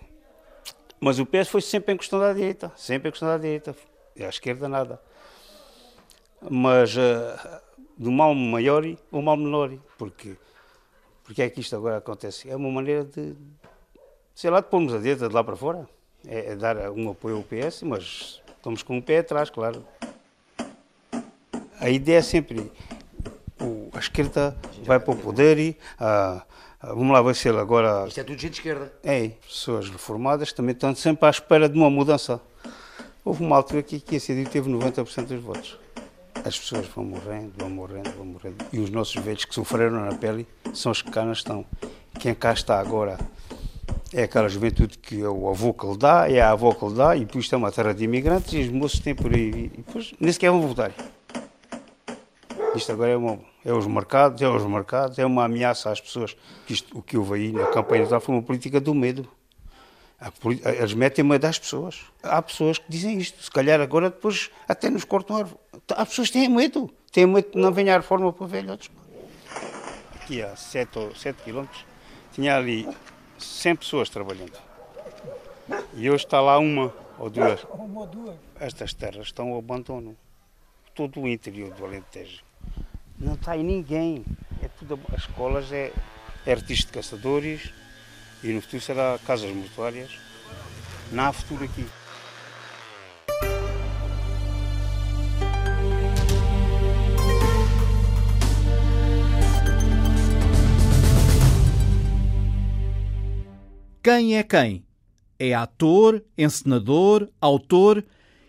Mas 1.01 1.19
o 1.19 1.27
PS 1.27 1.49
foi 1.49 1.61
sempre 1.61 1.95
em 1.95 1.97
questão 1.97 2.19
da 2.19 2.33
direita, 2.33 2.73
sempre 2.77 3.09
em 3.09 3.13
questão 3.13 3.29
da 3.29 3.39
direita. 3.39 3.75
E 4.17 4.25
à 4.25 4.29
esquerda 4.29 4.69
nada. 4.69 5.01
Mas 6.51 6.97
uh, 6.97 7.61
do 7.97 8.11
mal 8.11 8.35
maior 8.35 8.85
o 9.11 9.23
mal 9.23 9.37
menor, 9.37 9.73
porque 9.97 10.37
porque 11.29 11.43
é 11.43 11.51
que 11.51 11.61
isto 11.61 11.77
agora 11.77 11.99
acontece? 11.99 12.49
É 12.49 12.57
uma 12.57 12.71
maneira 12.71 13.05
de, 13.05 13.37
sei 14.35 14.49
lá, 14.49 14.63
de 14.63 14.69
pormos 14.69 14.95
a 14.95 14.99
direita 14.99 15.29
de 15.29 15.35
lá 15.35 15.45
para 15.45 15.57
fora. 15.57 15.87
É, 16.27 16.53
é 16.53 16.57
dar 16.57 16.91
um 16.91 17.11
apoio 17.11 17.37
ao 17.37 17.43
PS, 17.43 17.83
mas 17.83 18.43
estamos 18.57 18.83
com 18.83 18.97
um 18.97 19.03
pé 19.03 19.19
atrás, 19.19 19.51
claro. 19.51 19.85
A 21.89 21.91
ideia 21.91 22.19
é 22.19 22.23
sempre 22.23 22.71
o, 23.59 23.89
a 23.95 23.99
esquerda 23.99 24.55
vai 24.85 25.01
para 25.01 25.15
o 25.15 25.17
poder 25.17 25.59
e 25.59 25.75
a, 25.99 26.43
Vamos 26.81 27.13
lá 27.13 27.23
ver 27.23 27.35
se 27.35 27.49
ele 27.49 27.59
agora. 27.59 28.07
Isto 28.07 28.21
é 28.21 28.25
tudo 28.25 28.39
gente 28.39 28.53
de 28.53 28.59
esquerda. 28.59 28.93
É, 29.03 29.31
pessoas 29.31 29.89
reformadas 29.89 30.53
também 30.53 30.75
estão 30.75 30.95
sempre 30.95 31.27
à 31.27 31.31
espera 31.31 31.67
de 31.67 31.77
uma 31.79 31.89
mudança. 31.89 32.43
Houve 33.25 33.43
uma 33.43 33.57
altura 33.57 33.81
aqui 33.81 34.01
que 34.01 34.17
a 34.17 34.21
CDU 34.21 34.51
teve 34.51 34.71
90% 34.71 35.25
dos 35.25 35.43
votos. 35.43 35.79
As 36.45 36.59
pessoas 36.59 36.87
vão 36.95 37.05
morrendo, 37.05 37.53
vão 37.57 37.71
morrendo, 37.71 38.11
vão 38.11 38.27
morrendo. 38.27 38.67
E 38.71 38.81
os 38.81 38.91
nossos 38.91 39.17
velhos 39.17 39.47
que 39.47 39.55
sofreram 39.55 40.05
na 40.05 40.15
pele 40.15 40.47
são 40.75 40.93
os 40.93 41.01
que 41.01 41.11
cá 41.11 41.25
não 41.25 41.33
estão. 41.33 41.65
Quem 42.21 42.35
cá 42.35 42.53
está 42.53 42.79
agora 42.79 43.19
é 44.13 44.25
aquela 44.25 44.49
juventude 44.49 44.99
que 44.99 45.23
é 45.23 45.29
o 45.29 45.49
avô 45.49 45.73
que 45.73 45.87
lhe 45.87 45.97
dá, 45.97 46.31
é 46.31 46.41
a 46.41 46.51
avó 46.51 46.73
que 46.75 46.87
lhe 46.87 46.95
dá, 46.95 47.17
e 47.17 47.25
depois 47.25 47.53
é 47.53 47.57
uma 47.57 47.73
terra 47.73 47.95
de 47.95 48.05
imigrantes 48.05 48.53
e 48.53 48.61
os 48.61 48.69
moços 48.69 49.01
têm 49.01 49.15
por 49.15 49.35
aí. 49.35 49.49
E 49.49 49.69
depois 49.79 50.15
nem 50.21 50.33
sequer 50.33 50.51
vão 50.51 50.61
votar. 50.61 50.93
Isto 52.75 52.93
agora 52.93 53.11
é, 53.11 53.17
uma, 53.17 53.39
é 53.65 53.73
os 53.73 53.87
mercados, 53.87 54.43
é 54.43 54.49
os 54.49 54.65
mercados, 54.65 55.19
é 55.19 55.25
uma 55.25 55.45
ameaça 55.45 55.91
às 55.91 56.01
pessoas. 56.01 56.37
Isto, 56.69 56.99
o 56.99 57.03
que 57.03 57.17
houve 57.17 57.35
aí 57.35 57.53
na 57.53 57.67
campanha 57.67 58.01
eleitoral 58.01 58.21
foi 58.21 58.35
uma 58.35 58.43
política 58.43 58.81
do 58.81 58.95
medo. 58.95 59.29
Eles 60.65 60.95
metem 60.95 61.25
medo 61.25 61.45
às 61.47 61.59
pessoas. 61.59 62.01
Há 62.23 62.43
pessoas 62.43 62.79
que 62.79 62.87
dizem 62.89 63.19
isto. 63.19 63.43
Se 63.43 63.51
calhar 63.51 63.81
agora 63.81 64.11
depois 64.11 64.51
até 64.69 64.91
nos 64.91 65.05
cortam 65.05 65.37
a 65.37 65.39
árvore. 65.41 65.61
Há 65.91 66.05
pessoas 66.05 66.29
que 66.29 66.39
têm 66.39 66.49
medo. 66.49 66.91
Têm 67.13 67.27
medo 67.27 67.51
que 67.51 67.59
não 67.59 67.73
venha 67.73 67.95
a 67.95 67.99
reforma 67.99 68.33
para 68.33 68.47
velhotes. 68.47 68.91
Aqui 70.15 70.43
há 70.43 70.55
7 70.57 70.99
ou 70.99 71.15
7 71.15 71.43
quilómetros 71.43 71.87
tinha 72.33 72.57
ali 72.57 72.89
100 73.39 73.77
pessoas 73.77 74.09
trabalhando. 74.09 74.59
E 75.95 76.11
hoje 76.11 76.25
está 76.25 76.41
lá 76.41 76.59
uma 76.59 76.93
ou 77.19 77.31
duas. 77.31 77.65
Uma 77.65 78.01
ou 78.01 78.07
duas. 78.07 78.37
Estas 78.61 78.93
terras 78.93 79.27
estão 79.27 79.53
ao 79.53 79.59
abandono. 79.59 80.17
Todo 80.95 81.21
o 81.21 81.29
interior 81.29 81.73
do 81.75 81.85
Alentejo. 81.85 82.48
Não 83.19 83.35
está 83.35 83.53
aí 83.53 83.63
ninguém. 83.63 84.25
É 84.63 84.69
tudo, 84.79 84.99
as 85.13 85.23
escolas 85.23 85.73
é, 85.73 85.93
é 86.47 86.53
artista 86.53 86.87
de 86.87 86.93
caçadores 86.93 87.73
e 88.43 88.49
no 88.49 88.61
futuro 88.61 88.83
será 88.83 89.19
casas 89.27 89.53
mortuárias. 89.53 90.11
Não 91.11 91.25
há 91.25 91.33
futuro 91.33 91.65
aqui. 91.65 91.87
Quem 104.03 104.39
é 104.39 104.43
quem? 104.43 104.85
É 105.39 105.53
ator, 105.55 106.25
encenador, 106.37 107.29
autor. 107.41 108.03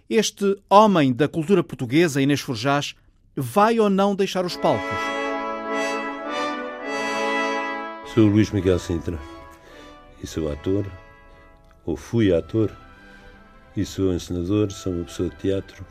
Este 0.10 0.58
homem 0.70 1.12
da 1.12 1.28
cultura 1.28 1.64
portuguesa, 1.64 2.22
Inês 2.22 2.40
Forjás, 2.40 2.96
vai 3.42 3.80
ou 3.80 3.90
não 3.90 4.16
deixar 4.16 4.46
os 4.46 4.58
palcos? 4.58 4.98
Sou 8.14 8.26
o 8.26 8.28
Luís 8.28 8.52
Miguel 8.52 8.80
Sintra 8.80 9.18
e 10.22 10.28
sou 10.28 10.52
ator, 10.52 10.86
ou 11.86 11.96
fui 11.96 12.34
ator, 12.34 12.76
e 13.78 13.86
sou 13.86 14.14
encenador, 14.14 14.70
sou 14.72 14.92
uma 14.92 15.06
pessoa 15.06 15.30
de 15.30 15.36
teatro. 15.38 15.86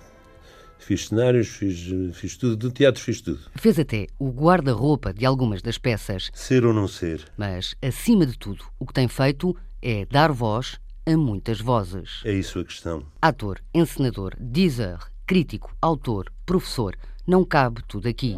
Fiz 0.79 1.09
cenários, 1.09 1.49
fiz, 1.49 1.89
fiz 2.15 2.37
tudo, 2.37 2.57
do 2.57 2.71
teatro 2.71 3.03
fiz 3.03 3.21
tudo. 3.21 3.41
Fez 3.57 3.79
até 3.79 4.07
o 4.19 4.31
guarda-roupa 4.31 5.13
de 5.15 5.25
algumas 5.25 5.63
das 5.63 5.79
peças. 5.79 6.31
Ser 6.35 6.65
ou 6.67 6.75
não 6.75 6.87
ser. 6.87 7.25
Mas, 7.37 7.75
acima 7.83 8.27
de 8.27 8.37
tudo, 8.39 8.65
o 8.79 8.87
que 8.87 8.93
tem 8.93 9.09
feito 9.09 9.57
é 9.81 10.05
dar 10.07 10.31
voz 10.31 10.79
a 11.07 11.17
muitas 11.17 11.61
vozes. 11.61 12.21
É 12.25 12.33
isso 12.33 12.59
a 12.59 12.65
questão. 12.65 13.07
Ator, 13.23 13.61
encenador, 13.73 14.35
dizer, 14.39 14.99
crítico, 15.27 15.75
autor, 15.81 16.31
professor, 16.45 16.95
não 17.29 17.45
cabe 17.45 17.83
tudo 17.87 18.09
aqui. 18.09 18.37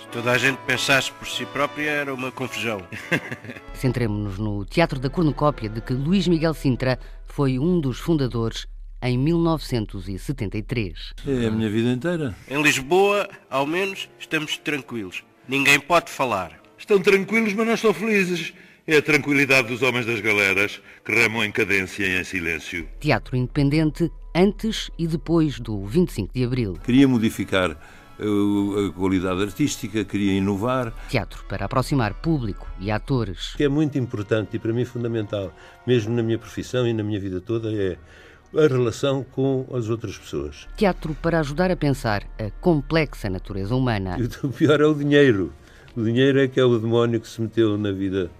Se 0.00 0.08
toda 0.08 0.32
a 0.32 0.38
gente 0.38 0.56
pensasse 0.66 1.12
por 1.12 1.28
si 1.28 1.44
própria 1.44 1.90
era 1.90 2.14
uma 2.14 2.32
confusão. 2.32 2.80
Centremos-nos 3.74 4.38
no 4.38 4.64
Teatro 4.64 4.98
da 4.98 5.10
Cornucópia, 5.10 5.68
de 5.68 5.82
que 5.82 5.92
Luís 5.92 6.26
Miguel 6.26 6.54
Sintra 6.54 6.98
foi 7.26 7.58
um 7.58 7.78
dos 7.78 7.98
fundadores 7.98 8.66
em 9.02 9.18
1973. 9.18 11.12
É 11.26 11.46
a 11.48 11.50
minha 11.50 11.68
vida 11.68 11.90
inteira. 11.90 12.34
Em 12.48 12.62
Lisboa, 12.62 13.28
ao 13.50 13.66
menos, 13.66 14.08
estamos 14.18 14.56
tranquilos. 14.56 15.22
Ninguém 15.46 15.78
pode 15.78 16.10
falar. 16.10 16.58
Estão 16.78 16.98
tranquilos, 16.98 17.52
mas 17.52 17.66
não 17.66 17.74
estão 17.74 17.92
felizes. 17.92 18.54
É 18.86 18.98
a 18.98 19.02
tranquilidade 19.02 19.68
dos 19.68 19.80
homens 19.80 20.04
das 20.04 20.20
galeras 20.20 20.78
que 21.02 21.10
remam 21.10 21.42
em 21.42 21.50
cadência 21.50 22.04
e 22.04 22.20
em 22.20 22.22
silêncio. 22.22 22.86
Teatro 23.00 23.34
independente 23.34 24.12
antes 24.34 24.90
e 24.98 25.06
depois 25.06 25.58
do 25.58 25.86
25 25.86 26.34
de 26.34 26.44
Abril. 26.44 26.74
Queria 26.84 27.08
modificar 27.08 27.70
uh, 27.70 28.86
a 28.86 28.92
qualidade 28.92 29.40
artística, 29.40 30.04
queria 30.04 30.34
inovar. 30.34 30.92
Teatro 31.08 31.46
para 31.48 31.64
aproximar 31.64 32.12
público 32.12 32.70
e 32.78 32.90
atores. 32.90 33.54
O 33.54 33.56
que 33.56 33.64
é 33.64 33.70
muito 33.70 33.96
importante 33.96 34.56
e 34.56 34.58
para 34.58 34.74
mim 34.74 34.84
fundamental, 34.84 35.50
mesmo 35.86 36.14
na 36.14 36.22
minha 36.22 36.38
profissão 36.38 36.86
e 36.86 36.92
na 36.92 37.02
minha 37.02 37.18
vida 37.18 37.40
toda, 37.40 37.72
é 37.72 37.96
a 38.54 38.68
relação 38.68 39.24
com 39.24 39.66
as 39.72 39.88
outras 39.88 40.18
pessoas. 40.18 40.68
Teatro 40.76 41.16
para 41.22 41.40
ajudar 41.40 41.70
a 41.70 41.76
pensar 41.76 42.24
a 42.38 42.50
complexa 42.60 43.30
natureza 43.30 43.74
humana. 43.74 44.18
E 44.18 44.46
o 44.46 44.52
pior 44.52 44.78
é 44.82 44.86
o 44.86 44.92
dinheiro. 44.92 45.54
O 45.96 46.04
dinheiro 46.04 46.38
é 46.38 46.46
que 46.46 46.60
é 46.60 46.64
o 46.66 46.78
demónio 46.78 47.18
que 47.18 47.28
se 47.28 47.40
meteu 47.40 47.78
na 47.78 47.90
vida 47.90 48.30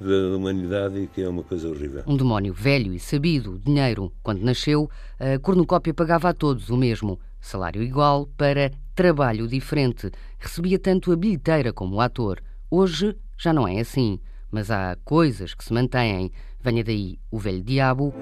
da 0.00 0.36
humanidade 0.36 0.98
e 0.98 1.06
que 1.06 1.22
é 1.22 1.28
uma 1.28 1.42
coisa 1.42 1.68
horrível. 1.68 2.02
Um 2.06 2.16
demónio 2.16 2.52
velho 2.52 2.92
e 2.92 3.00
sabido, 3.00 3.58
dinheiro. 3.58 4.12
Quando 4.22 4.42
nasceu, 4.42 4.88
a 5.18 5.38
cornucópia 5.38 5.92
pagava 5.92 6.28
a 6.28 6.34
todos 6.34 6.70
o 6.70 6.76
mesmo. 6.76 7.18
Salário 7.40 7.82
igual 7.82 8.26
para 8.36 8.70
trabalho 8.94 9.46
diferente. 9.46 10.10
Recebia 10.38 10.78
tanto 10.78 11.12
a 11.12 11.16
bilheteira 11.16 11.72
como 11.72 11.96
o 11.96 12.00
ator. 12.00 12.40
Hoje 12.70 13.16
já 13.36 13.52
não 13.52 13.66
é 13.66 13.80
assim, 13.80 14.18
mas 14.50 14.70
há 14.70 14.96
coisas 15.04 15.54
que 15.54 15.64
se 15.64 15.72
mantêm. 15.72 16.30
Venha 16.60 16.82
daí 16.82 17.18
o 17.30 17.38
velho 17.38 17.62
diabo. 17.62 18.12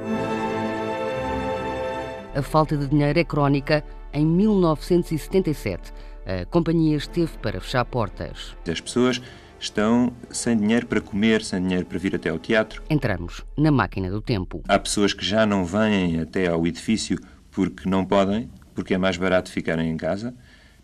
A 2.34 2.42
falta 2.42 2.76
de 2.76 2.86
dinheiro 2.86 3.18
é 3.18 3.24
crónica. 3.24 3.82
Em 4.12 4.24
1977, 4.24 5.92
a 6.26 6.44
companhia 6.46 6.96
esteve 6.96 7.36
para 7.38 7.60
fechar 7.60 7.84
portas. 7.84 8.56
As 8.70 8.80
pessoas 8.80 9.20
estão 9.66 10.12
sem 10.30 10.56
dinheiro 10.56 10.86
para 10.86 11.00
comer, 11.00 11.42
sem 11.42 11.62
dinheiro 11.62 11.86
para 11.86 11.98
vir 11.98 12.14
até 12.14 12.30
ao 12.30 12.38
teatro. 12.38 12.82
Entramos 12.88 13.44
na 13.56 13.70
máquina 13.70 14.10
do 14.10 14.20
tempo. 14.20 14.62
Há 14.68 14.78
pessoas 14.78 15.12
que 15.12 15.24
já 15.24 15.44
não 15.44 15.64
vêm 15.64 16.20
até 16.20 16.48
ao 16.48 16.66
edifício 16.66 17.18
porque 17.50 17.88
não 17.88 18.04
podem, 18.04 18.50
porque 18.74 18.94
é 18.94 18.98
mais 18.98 19.16
barato 19.16 19.50
ficarem 19.50 19.90
em 19.90 19.96
casa. 19.96 20.34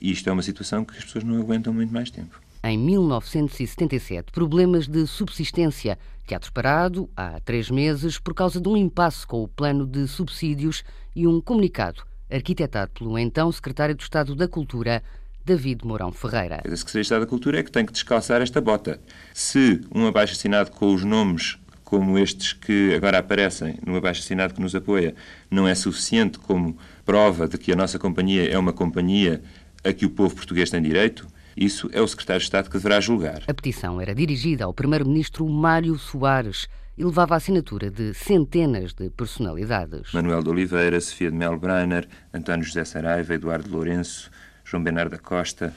E 0.01 0.11
isto 0.11 0.29
é 0.29 0.33
uma 0.33 0.43
situação 0.43 0.85
que 0.85 0.97
as 0.97 1.05
pessoas 1.05 1.25
não 1.25 1.41
aguentam 1.41 1.73
muito 1.73 1.93
mais 1.93 2.11
tempo. 2.11 2.41
Em 2.65 2.79
1977, 2.79 4.31
problemas 4.33 4.87
de 4.87 5.07
subsistência. 5.07 5.99
Teatro 6.27 6.53
parado 6.53 7.11
há 7.17 7.41
três 7.41 7.71
meses 7.71 8.19
por 8.19 8.35
causa 8.35 8.61
de 8.61 8.69
um 8.69 8.77
impasse 8.77 9.27
com 9.27 9.43
o 9.43 9.49
plano 9.49 9.87
de 9.87 10.07
subsídios 10.07 10.85
e 11.15 11.27
um 11.27 11.41
comunicado 11.41 12.05
arquitetado 12.33 12.93
pelo 12.93 13.19
então 13.19 13.53
secretário 13.53 13.95
de 13.95 14.03
Estado 14.03 14.35
da 14.35 14.49
Cultura, 14.49 15.03
David 15.45 15.85
Mourão 15.85 16.13
Ferreira. 16.13 16.63
A 16.65 16.77
Secretaria 16.77 17.01
de 17.03 17.07
Estado 17.07 17.21
da 17.21 17.27
Cultura 17.27 17.61
é 17.61 17.63
que 17.63 17.71
tem 17.71 17.85
que 17.85 17.93
descalçar 17.93 18.41
esta 18.41 18.61
bota. 18.61 19.01
Se 19.35 19.81
um 19.95 20.07
abaixo 20.07 20.35
assinado 20.35 20.71
com 20.71 20.95
os 20.95 21.05
nomes 21.05 21.59
como 21.85 22.19
estes 22.19 22.55
que 22.55 22.95
agora 22.95 23.19
aparecem 23.19 23.79
no 23.85 23.97
abaixo 23.97 24.23
assinado 24.23 24.55
que 24.55 24.61
nos 24.63 24.75
apoia 24.75 25.15
não 25.51 25.69
é 25.69 25.75
suficiente 25.75 26.39
como 26.39 26.75
prova 27.05 27.47
de 27.47 27.59
que 27.59 27.71
a 27.71 27.77
nossa 27.77 27.99
companhia 27.99 28.49
é 28.51 28.57
uma 28.57 28.73
companhia 28.73 29.43
a 29.85 29.93
que 29.93 30.07
o 30.07 30.11
povo 30.11 30.35
português 30.35 30.71
tem 30.71 30.81
direito, 30.81 31.27
isso 31.55 31.91
é 31.93 32.01
o 32.01 32.09
secretário 32.09 32.41
de 32.41 32.45
Estado 32.45 32.71
que 32.71 32.79
deverá 32.79 32.99
julgar. 32.99 33.43
A 33.47 33.53
petição 33.53 34.01
era 34.01 34.15
dirigida 34.15 34.65
ao 34.65 34.73
primeiro-ministro 34.73 35.47
Mário 35.47 35.99
Soares 35.99 36.67
e 36.97 37.05
levava 37.05 37.35
a 37.35 37.37
assinatura 37.37 37.91
de 37.91 38.15
centenas 38.15 38.95
de 38.95 39.11
personalidades. 39.11 40.13
Manuel 40.13 40.43
de 40.43 40.49
Oliveira, 40.49 41.01
Sofia 41.01 41.31
de 41.31 41.37
Mel 41.37 41.59
Breiner, 41.59 42.07
António 42.33 42.65
José 42.65 42.85
Saraiva, 42.85 43.35
Eduardo 43.35 43.71
Lourenço, 43.71 44.31
João 44.73 44.83
Bernardo 44.83 45.11
da 45.11 45.19
Costa 45.19 45.75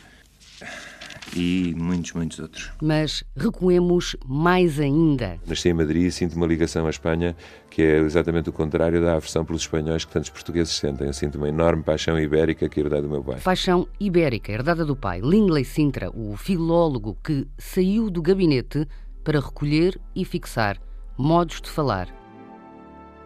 e 1.36 1.76
muitos, 1.78 2.14
muitos 2.14 2.39
outros. 2.39 2.72
Mas 2.82 3.26
recuemos 3.36 4.16
mais 4.26 4.80
ainda. 4.80 5.38
Nasci 5.46 5.68
em 5.68 5.74
Madrid 5.74 6.06
e 6.06 6.12
sinto 6.14 6.38
uma 6.38 6.48
ligação 6.48 6.88
à 6.88 6.89
Espanha 6.89 7.36
que 7.70 7.82
é 7.82 7.98
exatamente 7.98 8.50
o 8.50 8.54
contrário 8.54 9.02
da 9.02 9.18
aversão 9.18 9.43
pelos 9.43 9.64
espanhóis 9.64 10.06
que 10.06 10.14
tantos 10.14 10.30
portugueses 10.30 10.74
sentem. 10.74 11.08
Eu 11.08 11.14
sinto 11.14 11.38
uma 11.38 11.50
enorme 11.50 11.84
paixão 11.84 12.18
ibérica 12.18 12.70
que 12.70 12.80
herdei 12.80 13.02
do 13.02 13.10
meu 13.10 13.22
pai. 13.22 13.41
Paixão 13.41 13.86
ibérica, 14.00 14.54
herdada 14.54 14.86
do 14.86 14.96
pai. 14.96 15.20
Lindley 15.20 15.66
Sintra, 15.66 16.10
o 16.12 16.38
filólogo 16.38 17.18
que 17.22 17.46
saiu 17.58 18.10
do 18.10 18.22
gabinete 18.22 18.88
para 19.26 19.41
recolher 19.41 20.00
e 20.16 20.24
fixar 20.24 20.80
modos 21.18 21.60
de 21.60 21.70
falar. 21.70 22.08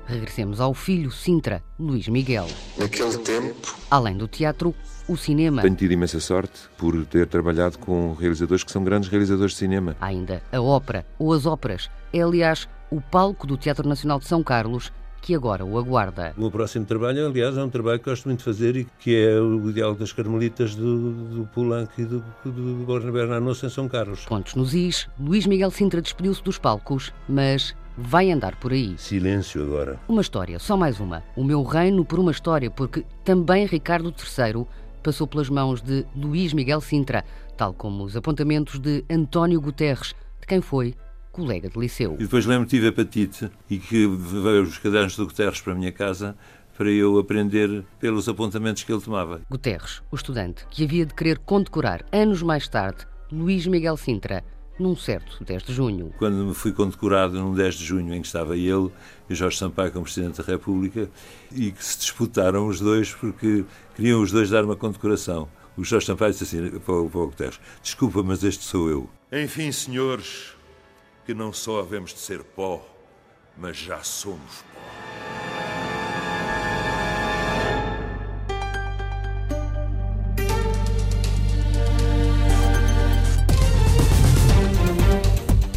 Regressemos 0.07 0.59
ao 0.59 0.73
filho 0.73 1.11
Sintra, 1.11 1.63
Luís 1.77 2.07
Miguel. 2.07 2.47
Naquele 2.75 3.15
tempo. 3.19 3.77
Além 3.91 4.17
do 4.17 4.27
teatro, 4.27 4.73
o 5.09 5.17
cinema. 5.17 5.61
Tenho 5.61 5.75
tido 5.75 5.91
imensa 5.91 6.19
sorte 6.19 6.59
por 6.77 7.05
ter 7.05 7.27
trabalhado 7.27 7.77
com 7.79 8.13
realizadores 8.13 8.63
que 8.63 8.71
são 8.71 8.83
grandes 8.83 9.09
realizadores 9.09 9.53
de 9.53 9.57
cinema. 9.59 9.95
Há 9.99 10.05
ainda 10.05 10.41
a 10.51 10.61
ópera 10.61 11.05
ou 11.17 11.33
as 11.33 11.45
óperas. 11.45 11.89
É, 12.13 12.21
aliás, 12.21 12.69
o 12.91 13.01
palco 13.01 13.47
do 13.47 13.57
Teatro 13.57 13.87
Nacional 13.87 14.19
de 14.19 14.27
São 14.27 14.43
Carlos 14.43 14.91
que 15.21 15.35
agora 15.35 15.65
o 15.65 15.77
aguarda. 15.77 16.33
O 16.37 16.41
meu 16.41 16.51
próximo 16.51 16.85
trabalho, 16.85 17.27
aliás, 17.27 17.57
é 17.57 17.63
um 17.63 17.69
trabalho 17.69 17.99
que 17.99 18.05
gosto 18.05 18.25
muito 18.25 18.39
de 18.39 18.45
fazer 18.45 18.75
e 18.75 18.87
que 18.99 19.15
é 19.15 19.39
o 19.39 19.71
diálogo 19.71 19.99
das 19.99 20.13
Carmelitas 20.13 20.75
do, 20.75 21.11
do 21.11 21.45
Poulenc 21.47 21.89
e 21.97 22.05
do, 22.05 22.23
do 22.45 22.85
Borne 22.85 23.11
Bernanoso 23.11 23.65
em 23.65 23.69
São 23.69 23.87
Carlos. 23.87 24.25
Pontos 24.25 24.55
nos 24.55 24.73
is, 24.73 25.09
Luís 25.19 25.45
Miguel 25.45 25.71
Sintra 25.71 26.01
despediu-se 26.01 26.43
dos 26.43 26.57
palcos, 26.57 27.13
mas 27.27 27.75
vai 27.97 28.31
andar 28.31 28.55
por 28.55 28.71
aí. 28.71 28.95
Silêncio 28.97 29.61
agora. 29.61 29.99
Uma 30.07 30.21
história, 30.21 30.57
só 30.57 30.77
mais 30.77 30.99
uma. 30.99 31.23
O 31.35 31.43
meu 31.43 31.63
reino 31.63 32.05
por 32.05 32.19
uma 32.19 32.31
história, 32.31 32.71
porque 32.71 33.05
também 33.23 33.65
Ricardo 33.65 34.13
III 34.13 34.65
passou 35.03 35.27
pelas 35.27 35.49
mãos 35.49 35.81
de 35.81 36.05
Luís 36.15 36.53
Miguel 36.53 36.81
Sintra, 36.81 37.23
tal 37.57 37.73
como 37.73 38.03
os 38.03 38.15
apontamentos 38.15 38.79
de 38.79 39.03
António 39.09 39.59
Guterres, 39.61 40.15
de 40.39 40.47
quem 40.47 40.61
foi 40.61 40.95
colega 41.31 41.69
de 41.69 41.79
liceu. 41.79 42.15
E 42.15 42.23
depois 42.23 42.45
lembro 42.45 42.65
que 42.65 42.71
tive 42.71 42.87
hepatite 42.87 43.49
e 43.69 43.77
que 43.77 44.07
veio 44.07 44.63
os 44.63 44.77
cadernos 44.77 45.15
do 45.15 45.25
Guterres 45.25 45.61
para 45.61 45.73
a 45.73 45.75
minha 45.75 45.91
casa 45.91 46.35
para 46.77 46.89
eu 46.89 47.19
aprender 47.19 47.83
pelos 47.99 48.29
apontamentos 48.29 48.83
que 48.83 48.91
ele 48.91 49.01
tomava. 49.01 49.41
Guterres, 49.49 50.01
o 50.09 50.15
estudante 50.15 50.65
que 50.69 50.85
havia 50.85 51.05
de 51.05 51.13
querer 51.13 51.37
condecorar 51.39 52.05
anos 52.11 52.41
mais 52.41 52.69
tarde 52.69 53.05
Luís 53.31 53.67
Miguel 53.67 53.97
Sintra, 53.97 54.43
num 54.79 54.95
certo 54.95 55.43
10 55.43 55.63
de 55.63 55.73
junho. 55.73 56.13
Quando 56.17 56.35
me 56.35 56.53
fui 56.53 56.71
condecorado 56.71 57.37
num 57.37 57.53
10 57.53 57.75
de 57.75 57.85
junho 57.85 58.13
em 58.13 58.21
que 58.21 58.27
estava 58.27 58.55
ele 58.55 58.89
e 59.29 59.35
Jorge 59.35 59.57
Sampaio 59.57 59.91
como 59.91 60.05
Presidente 60.05 60.37
da 60.37 60.43
República 60.43 61.09
e 61.51 61.71
que 61.71 61.83
se 61.83 61.99
disputaram 61.99 62.67
os 62.67 62.79
dois 62.79 63.13
porque 63.13 63.65
queriam 63.95 64.21
os 64.21 64.31
dois 64.31 64.49
dar 64.49 64.63
uma 64.63 64.75
condecoração. 64.75 65.47
O 65.77 65.83
Jorge 65.83 66.07
Sampaio 66.07 66.31
disse 66.31 66.43
assim 66.43 66.79
para 66.79 66.93
o, 66.93 67.09
para 67.09 67.19
o 67.19 67.27
Guterres, 67.27 67.59
desculpa, 67.81 68.23
mas 68.23 68.43
este 68.43 68.63
sou 68.63 68.89
eu. 68.89 69.09
Enfim, 69.31 69.71
senhores, 69.71 70.53
que 71.25 71.33
não 71.33 71.53
só 71.53 71.79
havemos 71.79 72.13
de 72.13 72.19
ser 72.19 72.43
pó, 72.43 72.85
mas 73.57 73.77
já 73.77 74.01
somos 74.01 74.63
pó. 74.73 75.48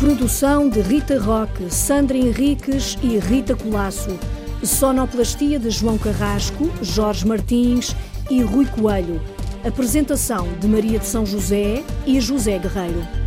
Produção 0.02 0.68
de 0.68 0.80
Rita 0.80 1.16
Roque, 1.16 1.72
Sandra 1.72 2.18
Henriques 2.18 2.98
e 3.04 3.18
Rita 3.18 3.54
Colasso. 3.54 4.18
Sonoplastia 4.60 5.60
de 5.60 5.70
João 5.70 5.96
Carrasco, 5.96 6.68
Jorge 6.82 7.24
Martins 7.24 7.94
e 8.28 8.42
Rui 8.42 8.66
Coelho. 8.66 9.22
Apresentação 9.64 10.48
de 10.58 10.66
Maria 10.66 10.98
de 10.98 11.06
São 11.06 11.24
José 11.24 11.84
e 12.04 12.20
José 12.20 12.58
Guerreiro. 12.58 13.21